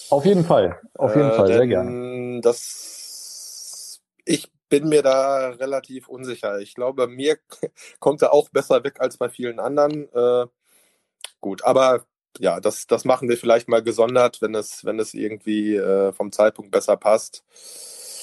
Auf 0.10 0.26
jeden 0.26 0.44
Fall, 0.44 0.80
auf 0.96 1.16
jeden 1.16 1.30
äh, 1.30 1.34
Fall, 1.34 1.48
sehr 1.48 1.68
gerne. 1.68 2.42
Das, 2.42 4.02
ich 4.26 4.52
bin 4.70 4.90
mir 4.90 5.04
da 5.04 5.50
relativ 5.50 6.08
unsicher. 6.08 6.60
Ich 6.60 6.74
glaube, 6.74 7.08
mir 7.08 7.38
kommt 8.00 8.24
er 8.24 8.34
auch 8.34 8.50
besser 8.50 8.84
weg 8.84 9.02
als 9.02 9.18
bei 9.18 9.30
vielen 9.30 9.60
anderen. 9.60 10.12
Äh, 10.14 10.48
gut, 11.42 11.64
aber 11.64 12.06
ja, 12.40 12.60
das, 12.60 12.88
das 12.88 13.06
machen 13.06 13.30
wir 13.30 13.38
vielleicht 13.38 13.68
mal 13.70 13.84
gesondert, 13.84 14.42
wenn 14.42 14.56
es, 14.56 14.84
wenn 14.84 15.00
es 15.00 15.14
irgendwie 15.14 15.76
äh, 15.76 16.12
vom 16.12 16.32
Zeitpunkt 16.32 16.72
besser 16.72 16.98
passt. 16.98 17.44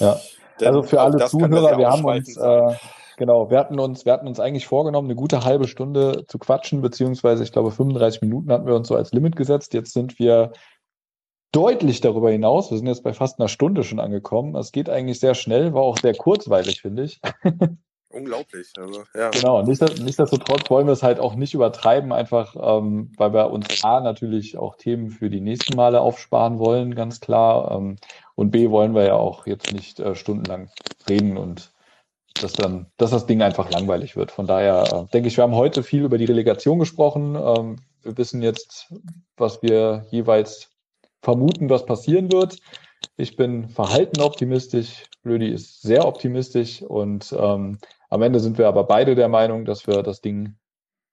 Ja. 0.03 0.21
Also 0.67 0.83
für 0.83 1.01
alle 1.01 1.25
Zuhörer, 1.27 1.79
wir 1.79 1.89
haben 1.89 2.05
uns, 2.05 2.37
äh, 2.37 2.75
genau, 3.17 3.51
wir 3.51 3.59
hatten 3.59 3.79
uns, 3.79 4.05
wir 4.05 4.13
hatten 4.13 4.27
uns 4.27 4.39
eigentlich 4.41 4.67
vorgenommen, 4.67 5.09
eine 5.09 5.17
gute 5.17 5.45
halbe 5.45 5.67
Stunde 5.67 6.25
zu 6.27 6.39
quatschen, 6.39 6.83
beziehungsweise 6.83 7.43
ich 7.43 7.53
glaube 7.53 7.71
35 7.71 8.21
Minuten 8.23 8.53
hatten 8.53 8.67
wir 8.67 8.75
uns 8.75 8.89
so 8.89 8.97
als 8.97 9.13
Limit 9.13 9.37
gesetzt. 9.37 9.75
Jetzt 9.75 9.93
sind 9.93 10.19
wir 10.19 10.53
deutlich 11.53 12.01
darüber 12.01 12.31
hinaus. 12.31 12.71
Wir 12.71 12.79
sind 12.79 12.87
jetzt 12.87 13.03
bei 13.03 13.13
fast 13.13 13.39
einer 13.39 13.49
Stunde 13.49 13.85
schon 13.85 14.01
angekommen. 14.01 14.57
Es 14.57 14.73
geht 14.73 14.89
eigentlich 14.89 15.21
sehr 15.21 15.35
schnell, 15.35 15.75
war 15.75 15.83
auch 15.83 15.99
sehr 15.99 16.15
kurzweilig, 16.15 16.81
finde 16.81 17.05
ich. 17.05 17.21
Unglaublich. 18.13 18.71
Also, 18.77 19.05
ja. 19.15 19.31
Genau, 19.31 19.63
nichtsdestotrotz 19.63 20.69
wollen 20.69 20.87
wir 20.87 20.93
es 20.93 21.03
halt 21.03 21.19
auch 21.19 21.35
nicht 21.35 21.55
übertreiben, 21.55 22.13
einfach 22.13 22.55
ähm, 22.61 23.11
weil 23.17 23.33
wir 23.33 23.51
uns 23.51 23.83
A 23.85 24.01
natürlich 24.01 24.59
auch 24.59 24.77
Themen 24.77 25.11
für 25.11 25.31
die 25.31 25.41
nächsten 25.41 25.77
Male 25.77 26.01
aufsparen 26.01 26.59
wollen, 26.59 26.95
ganz 26.95 27.21
klar. 27.21 27.71
Ähm, 27.73 27.97
und 28.35 28.51
B 28.51 28.71
wollen 28.71 28.95
wir 28.95 29.05
ja 29.05 29.15
auch 29.15 29.47
jetzt 29.47 29.73
nicht 29.73 30.01
äh, 30.01 30.15
stundenlang 30.15 30.71
reden 31.09 31.37
und 31.37 31.73
dass 32.41 32.53
dann, 32.53 32.87
dass 32.97 33.11
das 33.11 33.27
Ding 33.27 33.43
einfach 33.43 33.71
langweilig 33.71 34.17
wird. 34.17 34.31
Von 34.31 34.47
daher 34.47 34.85
äh, 34.93 35.13
denke 35.13 35.29
ich, 35.29 35.37
wir 35.37 35.45
haben 35.45 35.55
heute 35.55 35.83
viel 35.83 36.05
über 36.05 36.19
die 36.19 36.25
Relegation 36.25 36.79
gesprochen. 36.79 37.35
Ähm, 37.35 37.77
wir 38.03 38.17
wissen 38.17 38.43
jetzt, 38.43 38.93
was 39.37 39.63
wir 39.63 40.07
jeweils 40.11 40.71
vermuten, 41.23 41.71
was 41.71 41.87
passieren 41.87 42.33
wird. 42.33 42.59
Ich 43.17 43.37
bin 43.37 43.69
verhalten 43.69 44.21
optimistisch, 44.21 45.05
Blödi 45.23 45.49
ist 45.49 45.83
sehr 45.83 46.07
optimistisch 46.07 46.83
und 46.83 47.35
ähm, 47.39 47.79
am 48.09 48.23
Ende 48.23 48.41
sind 48.41 48.59
wir 48.59 48.69
aber 48.69 48.85
beide 48.85 49.15
der 49.15 49.29
Meinung, 49.29 49.65
dass 49.65 49.87
wir 49.87 50.03
das 50.03 50.21
Ding 50.21 50.55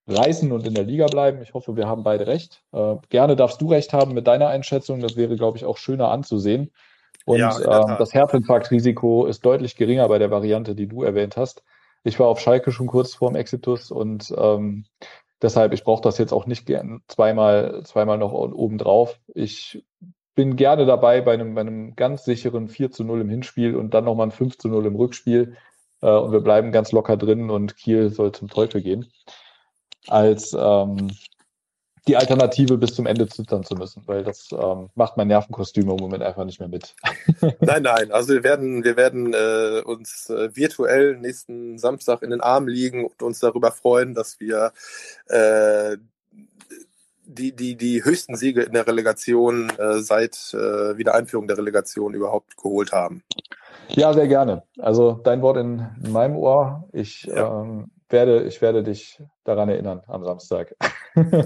reißen 0.07 0.51
und 0.51 0.65
in 0.65 0.73
der 0.73 0.83
Liga 0.83 1.05
bleiben. 1.05 1.41
Ich 1.41 1.53
hoffe, 1.53 1.75
wir 1.75 1.87
haben 1.87 2.03
beide 2.03 2.27
recht. 2.27 2.63
Äh, 2.71 2.95
gerne 3.09 3.35
darfst 3.35 3.61
du 3.61 3.67
recht 3.67 3.93
haben 3.93 4.13
mit 4.13 4.27
deiner 4.27 4.47
Einschätzung. 4.47 4.99
Das 4.99 5.15
wäre, 5.15 5.35
glaube 5.35 5.57
ich, 5.57 5.65
auch 5.65 5.77
schöner 5.77 6.09
anzusehen. 6.09 6.71
Und 7.29 7.37
ja, 7.37 7.59
äh, 7.59 7.97
das 7.99 8.15
Herzinfarktrisiko 8.15 9.27
ist 9.27 9.45
deutlich 9.45 9.75
geringer 9.75 10.07
bei 10.07 10.17
der 10.17 10.31
Variante, 10.31 10.73
die 10.73 10.87
du 10.87 11.03
erwähnt 11.03 11.37
hast. 11.37 11.61
Ich 12.03 12.19
war 12.19 12.25
auf 12.25 12.39
Schalke 12.39 12.71
schon 12.71 12.87
kurz 12.87 13.13
vorm 13.13 13.35
Exitus 13.35 13.91
und 13.91 14.33
ähm, 14.35 14.85
deshalb, 15.39 15.73
ich 15.73 15.83
brauche 15.83 16.01
das 16.01 16.17
jetzt 16.17 16.33
auch 16.33 16.47
nicht 16.47 16.65
gern 16.65 17.03
zweimal, 17.07 17.83
zweimal 17.83 18.17
noch 18.17 18.33
oben 18.33 18.79
drauf. 18.79 19.19
Ich 19.35 19.85
bin 20.33 20.55
gerne 20.55 20.87
dabei 20.87 21.21
bei 21.21 21.33
einem, 21.33 21.53
bei 21.53 21.61
einem 21.61 21.95
ganz 21.95 22.25
sicheren 22.25 22.67
4 22.67 22.89
zu 22.89 23.03
0 23.03 23.21
im 23.21 23.29
Hinspiel 23.29 23.75
und 23.75 23.93
dann 23.93 24.05
nochmal 24.05 24.29
ein 24.29 24.31
5 24.31 24.57
zu 24.57 24.67
0 24.67 24.87
im 24.87 24.95
Rückspiel. 24.95 25.55
Äh, 26.01 26.09
und 26.09 26.31
wir 26.31 26.41
bleiben 26.41 26.71
ganz 26.71 26.91
locker 26.91 27.15
drin 27.15 27.51
und 27.51 27.77
Kiel 27.77 28.09
soll 28.09 28.31
zum 28.31 28.47
Teufel 28.47 28.81
gehen. 28.81 29.05
Als 30.07 30.57
ähm, 30.59 31.11
die 32.09 32.17
Alternative 32.17 32.79
bis 32.79 32.95
zum 32.95 33.05
Ende 33.05 33.27
zittern 33.27 33.63
zu 33.63 33.75
müssen, 33.75 34.01
weil 34.07 34.23
das 34.23 34.49
ähm, 34.51 34.89
macht 34.95 35.15
mein 35.15 35.27
Nervenkostüm 35.27 35.87
im 35.91 35.97
Moment 35.97 36.23
einfach 36.23 36.43
nicht 36.43 36.59
mehr 36.59 36.67
mit. 36.67 36.95
nein, 37.61 37.83
nein, 37.83 38.11
also 38.11 38.33
wir 38.33 38.43
werden, 38.43 38.83
wir 38.83 38.97
werden 38.97 39.31
äh, 39.35 39.81
uns 39.85 40.27
äh, 40.31 40.49
virtuell 40.55 41.17
nächsten 41.17 41.77
Samstag 41.77 42.23
in 42.23 42.31
den 42.31 42.41
Arm 42.41 42.67
liegen 42.67 43.05
und 43.05 43.21
uns 43.21 43.39
darüber 43.39 43.71
freuen, 43.71 44.15
dass 44.15 44.39
wir 44.39 44.71
äh, 45.27 45.97
die, 47.27 47.55
die, 47.55 47.75
die 47.75 48.03
höchsten 48.03 48.35
Siege 48.35 48.63
in 48.63 48.73
der 48.73 48.87
Relegation 48.87 49.69
äh, 49.77 49.99
seit 49.99 50.51
äh, 50.55 50.97
Wiedereinführung 50.97 51.47
der 51.47 51.59
Relegation 51.59 52.15
überhaupt 52.15 52.57
geholt 52.57 52.91
haben. 52.91 53.21
Ja, 53.89 54.13
sehr 54.13 54.27
gerne. 54.27 54.63
Also 54.79 55.19
dein 55.23 55.43
Wort 55.43 55.57
in, 55.57 55.85
in 56.03 56.11
meinem 56.11 56.35
Ohr. 56.37 56.89
Ich 56.91 57.25
ja. 57.25 57.61
ähm, 57.61 57.91
werde, 58.09 58.43
ich 58.43 58.61
werde 58.61 58.83
dich 58.83 59.21
daran 59.43 59.69
erinnern 59.69 60.01
am 60.07 60.23
Samstag. 60.23 60.75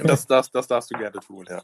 Das, 0.03 0.28
das, 0.28 0.51
das 0.51 0.68
darfst 0.68 0.91
du 0.93 0.97
gerne 0.99 1.20
tun, 1.20 1.45
ja. 1.49 1.64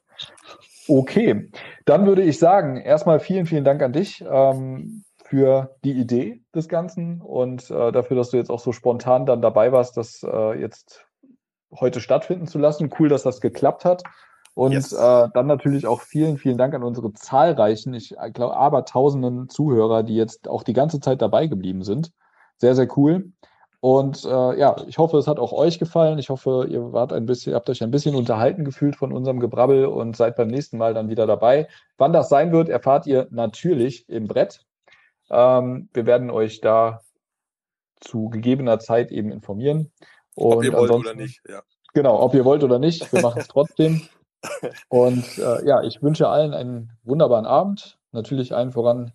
Okay, 0.87 1.51
dann 1.85 2.07
würde 2.07 2.23
ich 2.23 2.39
sagen, 2.39 2.77
erstmal 2.77 3.19
vielen, 3.19 3.45
vielen 3.45 3.65
Dank 3.65 3.83
an 3.83 3.93
dich 3.93 4.23
ähm, 4.27 5.03
für 5.25 5.75
die 5.83 5.91
Idee 5.91 6.41
des 6.55 6.69
Ganzen 6.69 7.21
und 7.21 7.69
äh, 7.69 7.91
dafür, 7.91 8.17
dass 8.17 8.31
du 8.31 8.37
jetzt 8.37 8.49
auch 8.49 8.61
so 8.61 8.71
spontan 8.71 9.27
dann 9.27 9.43
dabei 9.43 9.71
warst, 9.71 9.97
das 9.97 10.23
äh, 10.23 10.59
jetzt 10.59 11.05
heute 11.77 12.01
stattfinden 12.01 12.47
zu 12.47 12.57
lassen. 12.57 12.89
Cool, 12.97 13.09
dass 13.09 13.23
das 13.23 13.41
geklappt 13.41 13.85
hat. 13.85 14.01
Und 14.55 14.71
yes. 14.71 14.91
äh, 14.91 15.27
dann 15.33 15.45
natürlich 15.45 15.85
auch 15.85 16.01
vielen, 16.01 16.37
vielen 16.37 16.57
Dank 16.57 16.73
an 16.73 16.83
unsere 16.83 17.13
zahlreichen, 17.13 17.93
ich 17.93 18.15
glaube, 18.33 18.57
aber 18.57 18.85
tausenden 18.85 19.49
Zuhörer, 19.49 20.03
die 20.03 20.15
jetzt 20.15 20.47
auch 20.47 20.63
die 20.63 20.73
ganze 20.73 20.99
Zeit 20.99 21.21
dabei 21.21 21.47
geblieben 21.47 21.83
sind. 21.83 22.11
Sehr, 22.57 22.75
sehr 22.75 22.87
cool. 22.97 23.31
Und 23.81 24.25
äh, 24.25 24.59
ja, 24.59 24.75
ich 24.87 24.97
hoffe, 24.97 25.17
es 25.17 25.27
hat 25.27 25.39
auch 25.39 25.53
euch 25.53 25.79
gefallen. 25.79 26.19
Ich 26.19 26.29
hoffe, 26.29 26.67
ihr 26.69 26.91
wart 26.91 27.13
ein 27.13 27.25
bisschen, 27.25 27.53
habt 27.53 27.69
euch 27.69 27.81
ein 27.81 27.91
bisschen 27.91 28.15
unterhalten 28.15 28.65
gefühlt 28.65 28.97
von 28.97 29.13
unserem 29.13 29.39
Gebrabbel 29.39 29.85
und 29.85 30.17
seid 30.17 30.35
beim 30.35 30.49
nächsten 30.49 30.77
Mal 30.77 30.93
dann 30.93 31.09
wieder 31.09 31.25
dabei. 31.25 31.67
Wann 31.97 32.11
das 32.11 32.27
sein 32.27 32.51
wird, 32.51 32.67
erfahrt 32.67 33.07
ihr 33.07 33.27
natürlich 33.31 34.09
im 34.09 34.27
Brett. 34.27 34.65
Ähm, 35.29 35.89
wir 35.93 36.05
werden 36.05 36.29
euch 36.29 36.59
da 36.59 37.01
zu 38.01 38.29
gegebener 38.29 38.79
Zeit 38.79 39.11
eben 39.11 39.31
informieren. 39.31 39.91
Und 40.35 40.57
ob 40.57 40.63
ihr 40.63 40.73
wollt 40.73 40.91
oder 40.91 41.13
nicht, 41.13 41.41
ja. 41.47 41.61
Genau, 41.93 42.21
ob 42.21 42.33
ihr 42.33 42.45
wollt 42.45 42.63
oder 42.63 42.79
nicht, 42.79 43.11
wir 43.13 43.21
machen 43.21 43.41
es 43.41 43.47
trotzdem. 43.47 44.01
Und 44.89 45.37
äh, 45.37 45.65
ja, 45.65 45.83
ich 45.83 46.01
wünsche 46.01 46.27
allen 46.27 46.53
einen 46.53 46.91
wunderbaren 47.03 47.45
Abend. 47.45 47.97
Natürlich 48.11 48.53
allen 48.53 48.71
voran 48.71 49.11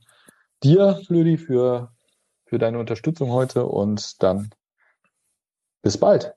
dir, 0.63 1.01
Flödi, 1.07 1.37
für, 1.37 1.94
für 2.55 2.59
deine 2.61 2.79
Unterstützung 2.79 3.33
heute 3.33 3.67
und 3.67 4.23
dann 4.23 4.51
bis 5.83 5.99
bald. 5.99 6.37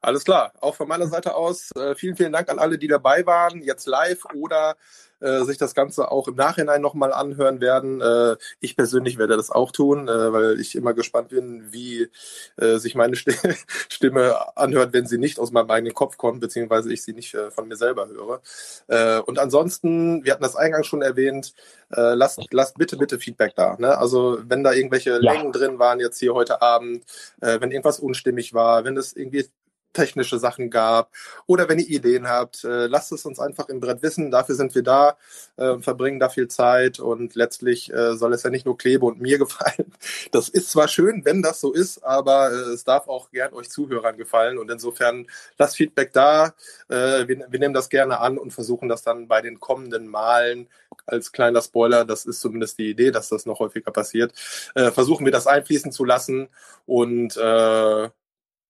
Alles 0.00 0.24
klar, 0.24 0.52
auch 0.60 0.76
von 0.76 0.86
meiner 0.86 1.08
Seite 1.08 1.34
aus. 1.34 1.72
Äh, 1.72 1.96
vielen, 1.96 2.16
vielen 2.16 2.32
Dank 2.32 2.48
an 2.48 2.60
alle, 2.60 2.78
die 2.78 2.86
dabei 2.86 3.26
waren, 3.26 3.62
jetzt 3.62 3.86
live 3.86 4.24
oder 4.32 4.76
äh, 5.20 5.42
sich 5.42 5.58
das 5.58 5.74
Ganze 5.74 6.12
auch 6.12 6.28
im 6.28 6.36
Nachhinein 6.36 6.80
nochmal 6.80 7.12
anhören 7.12 7.60
werden. 7.60 8.00
Äh, 8.00 8.36
ich 8.60 8.76
persönlich 8.76 9.18
werde 9.18 9.36
das 9.36 9.50
auch 9.50 9.72
tun, 9.72 10.06
äh, 10.06 10.32
weil 10.32 10.60
ich 10.60 10.76
immer 10.76 10.94
gespannt 10.94 11.30
bin, 11.30 11.72
wie 11.72 12.08
äh, 12.56 12.78
sich 12.78 12.94
meine 12.94 13.16
Stimme 13.88 14.56
anhört, 14.56 14.92
wenn 14.92 15.06
sie 15.06 15.18
nicht 15.18 15.40
aus 15.40 15.50
meinem 15.50 15.70
eigenen 15.70 15.94
Kopf 15.94 16.16
kommt, 16.16 16.40
beziehungsweise 16.40 16.92
ich 16.92 17.02
sie 17.02 17.12
nicht 17.12 17.34
äh, 17.34 17.50
von 17.50 17.66
mir 17.66 17.76
selber 17.76 18.08
höre. 18.08 18.40
Und 19.26 19.38
ansonsten, 19.38 20.24
wir 20.24 20.32
hatten 20.32 20.42
das 20.42 20.56
eingangs 20.56 20.86
schon 20.86 21.02
erwähnt, 21.02 21.54
äh, 21.90 22.14
lasst, 22.14 22.40
lasst 22.52 22.78
bitte, 22.78 22.96
bitte 22.96 23.18
Feedback 23.18 23.54
da. 23.54 23.76
Ne? 23.78 23.96
Also 23.98 24.38
wenn 24.44 24.62
da 24.62 24.72
irgendwelche 24.72 25.10
ja. 25.10 25.16
Längen 25.18 25.52
drin 25.52 25.78
waren 25.78 26.00
jetzt 26.00 26.18
hier 26.18 26.34
heute 26.34 26.62
Abend, 26.62 27.04
wenn 27.38 27.70
irgendwas 27.70 28.00
unstimmig 28.00 28.54
war, 28.54 28.84
wenn 28.84 28.96
es 28.96 29.14
irgendwie 29.14 29.48
technische 29.92 30.38
Sachen 30.38 30.70
gab 30.70 31.10
oder 31.46 31.68
wenn 31.68 31.78
ihr 31.78 31.88
Ideen 31.88 32.28
habt, 32.28 32.64
äh, 32.64 32.86
lasst 32.86 33.12
es 33.12 33.24
uns 33.24 33.38
einfach 33.38 33.68
im 33.68 33.80
Brett 33.80 34.02
wissen. 34.02 34.30
Dafür 34.30 34.54
sind 34.54 34.74
wir 34.74 34.82
da, 34.82 35.16
äh, 35.56 35.78
verbringen 35.78 36.20
da 36.20 36.28
viel 36.28 36.48
Zeit 36.48 37.00
und 37.00 37.34
letztlich 37.34 37.92
äh, 37.92 38.16
soll 38.16 38.32
es 38.32 38.42
ja 38.42 38.50
nicht 38.50 38.66
nur 38.66 38.78
Klebe 38.78 39.06
und 39.06 39.20
mir 39.20 39.38
gefallen. 39.38 39.92
Das 40.30 40.48
ist 40.48 40.70
zwar 40.70 40.88
schön, 40.88 41.24
wenn 41.24 41.42
das 41.42 41.60
so 41.60 41.72
ist, 41.72 42.04
aber 42.04 42.50
äh, 42.50 42.72
es 42.72 42.84
darf 42.84 43.08
auch 43.08 43.30
gern 43.30 43.52
euch 43.54 43.70
Zuhörern 43.70 44.16
gefallen 44.16 44.58
und 44.58 44.70
insofern 44.70 45.26
lasst 45.58 45.76
Feedback 45.76 46.12
da. 46.12 46.54
Äh, 46.88 47.26
wir, 47.26 47.46
wir 47.48 47.58
nehmen 47.58 47.74
das 47.74 47.88
gerne 47.88 48.20
an 48.20 48.38
und 48.38 48.52
versuchen 48.52 48.88
das 48.88 49.02
dann 49.02 49.28
bei 49.28 49.40
den 49.40 49.60
kommenden 49.60 50.08
Malen 50.08 50.68
als 51.06 51.32
kleiner 51.32 51.62
Spoiler, 51.62 52.04
das 52.04 52.26
ist 52.26 52.40
zumindest 52.40 52.78
die 52.78 52.90
Idee, 52.90 53.10
dass 53.10 53.28
das 53.28 53.46
noch 53.46 53.60
häufiger 53.60 53.90
passiert, 53.90 54.32
äh, 54.74 54.90
versuchen 54.90 55.24
wir 55.24 55.32
das 55.32 55.46
einfließen 55.46 55.92
zu 55.92 56.04
lassen 56.04 56.48
und 56.86 57.36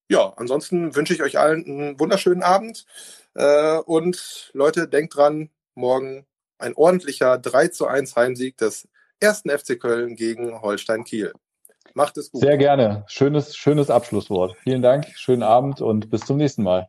ja, 0.09 0.33
ansonsten 0.37 0.95
wünsche 0.95 1.15
ich 1.15 1.23
euch 1.23 1.39
allen 1.39 1.65
einen 1.65 2.01
wunderschönen 2.01 2.43
Abend. 2.43 2.87
Äh, 3.35 3.79
und 3.79 4.51
Leute, 4.55 4.89
denkt 4.89 5.17
dran, 5.17 5.51
morgen 5.75 6.27
ein 6.59 6.75
ordentlicher 6.75 7.39
3 7.39 7.69
zu 7.69 7.87
1 7.87 8.17
Heimsieg 8.17 8.57
des 8.57 8.89
ersten 9.21 9.51
FC 9.51 9.79
Köln 9.79 10.17
gegen 10.17 10.61
Holstein 10.61 11.05
Kiel. 11.05 11.33
Macht 11.95 12.17
es 12.17 12.31
gut. 12.31 12.43
Sehr 12.43 12.59
gerne. 12.59 13.05
Schönes, 13.09 13.57
schönes 13.57 13.91
Abschlusswort. 13.91 14.57
Vielen 14.63 14.83
Dank, 14.83 15.07
schönen 15.15 15.43
Abend 15.43 15.81
und 15.81 16.11
bis 16.11 16.23
zum 16.23 16.37
nächsten 16.37 16.63
Mal. 16.63 16.89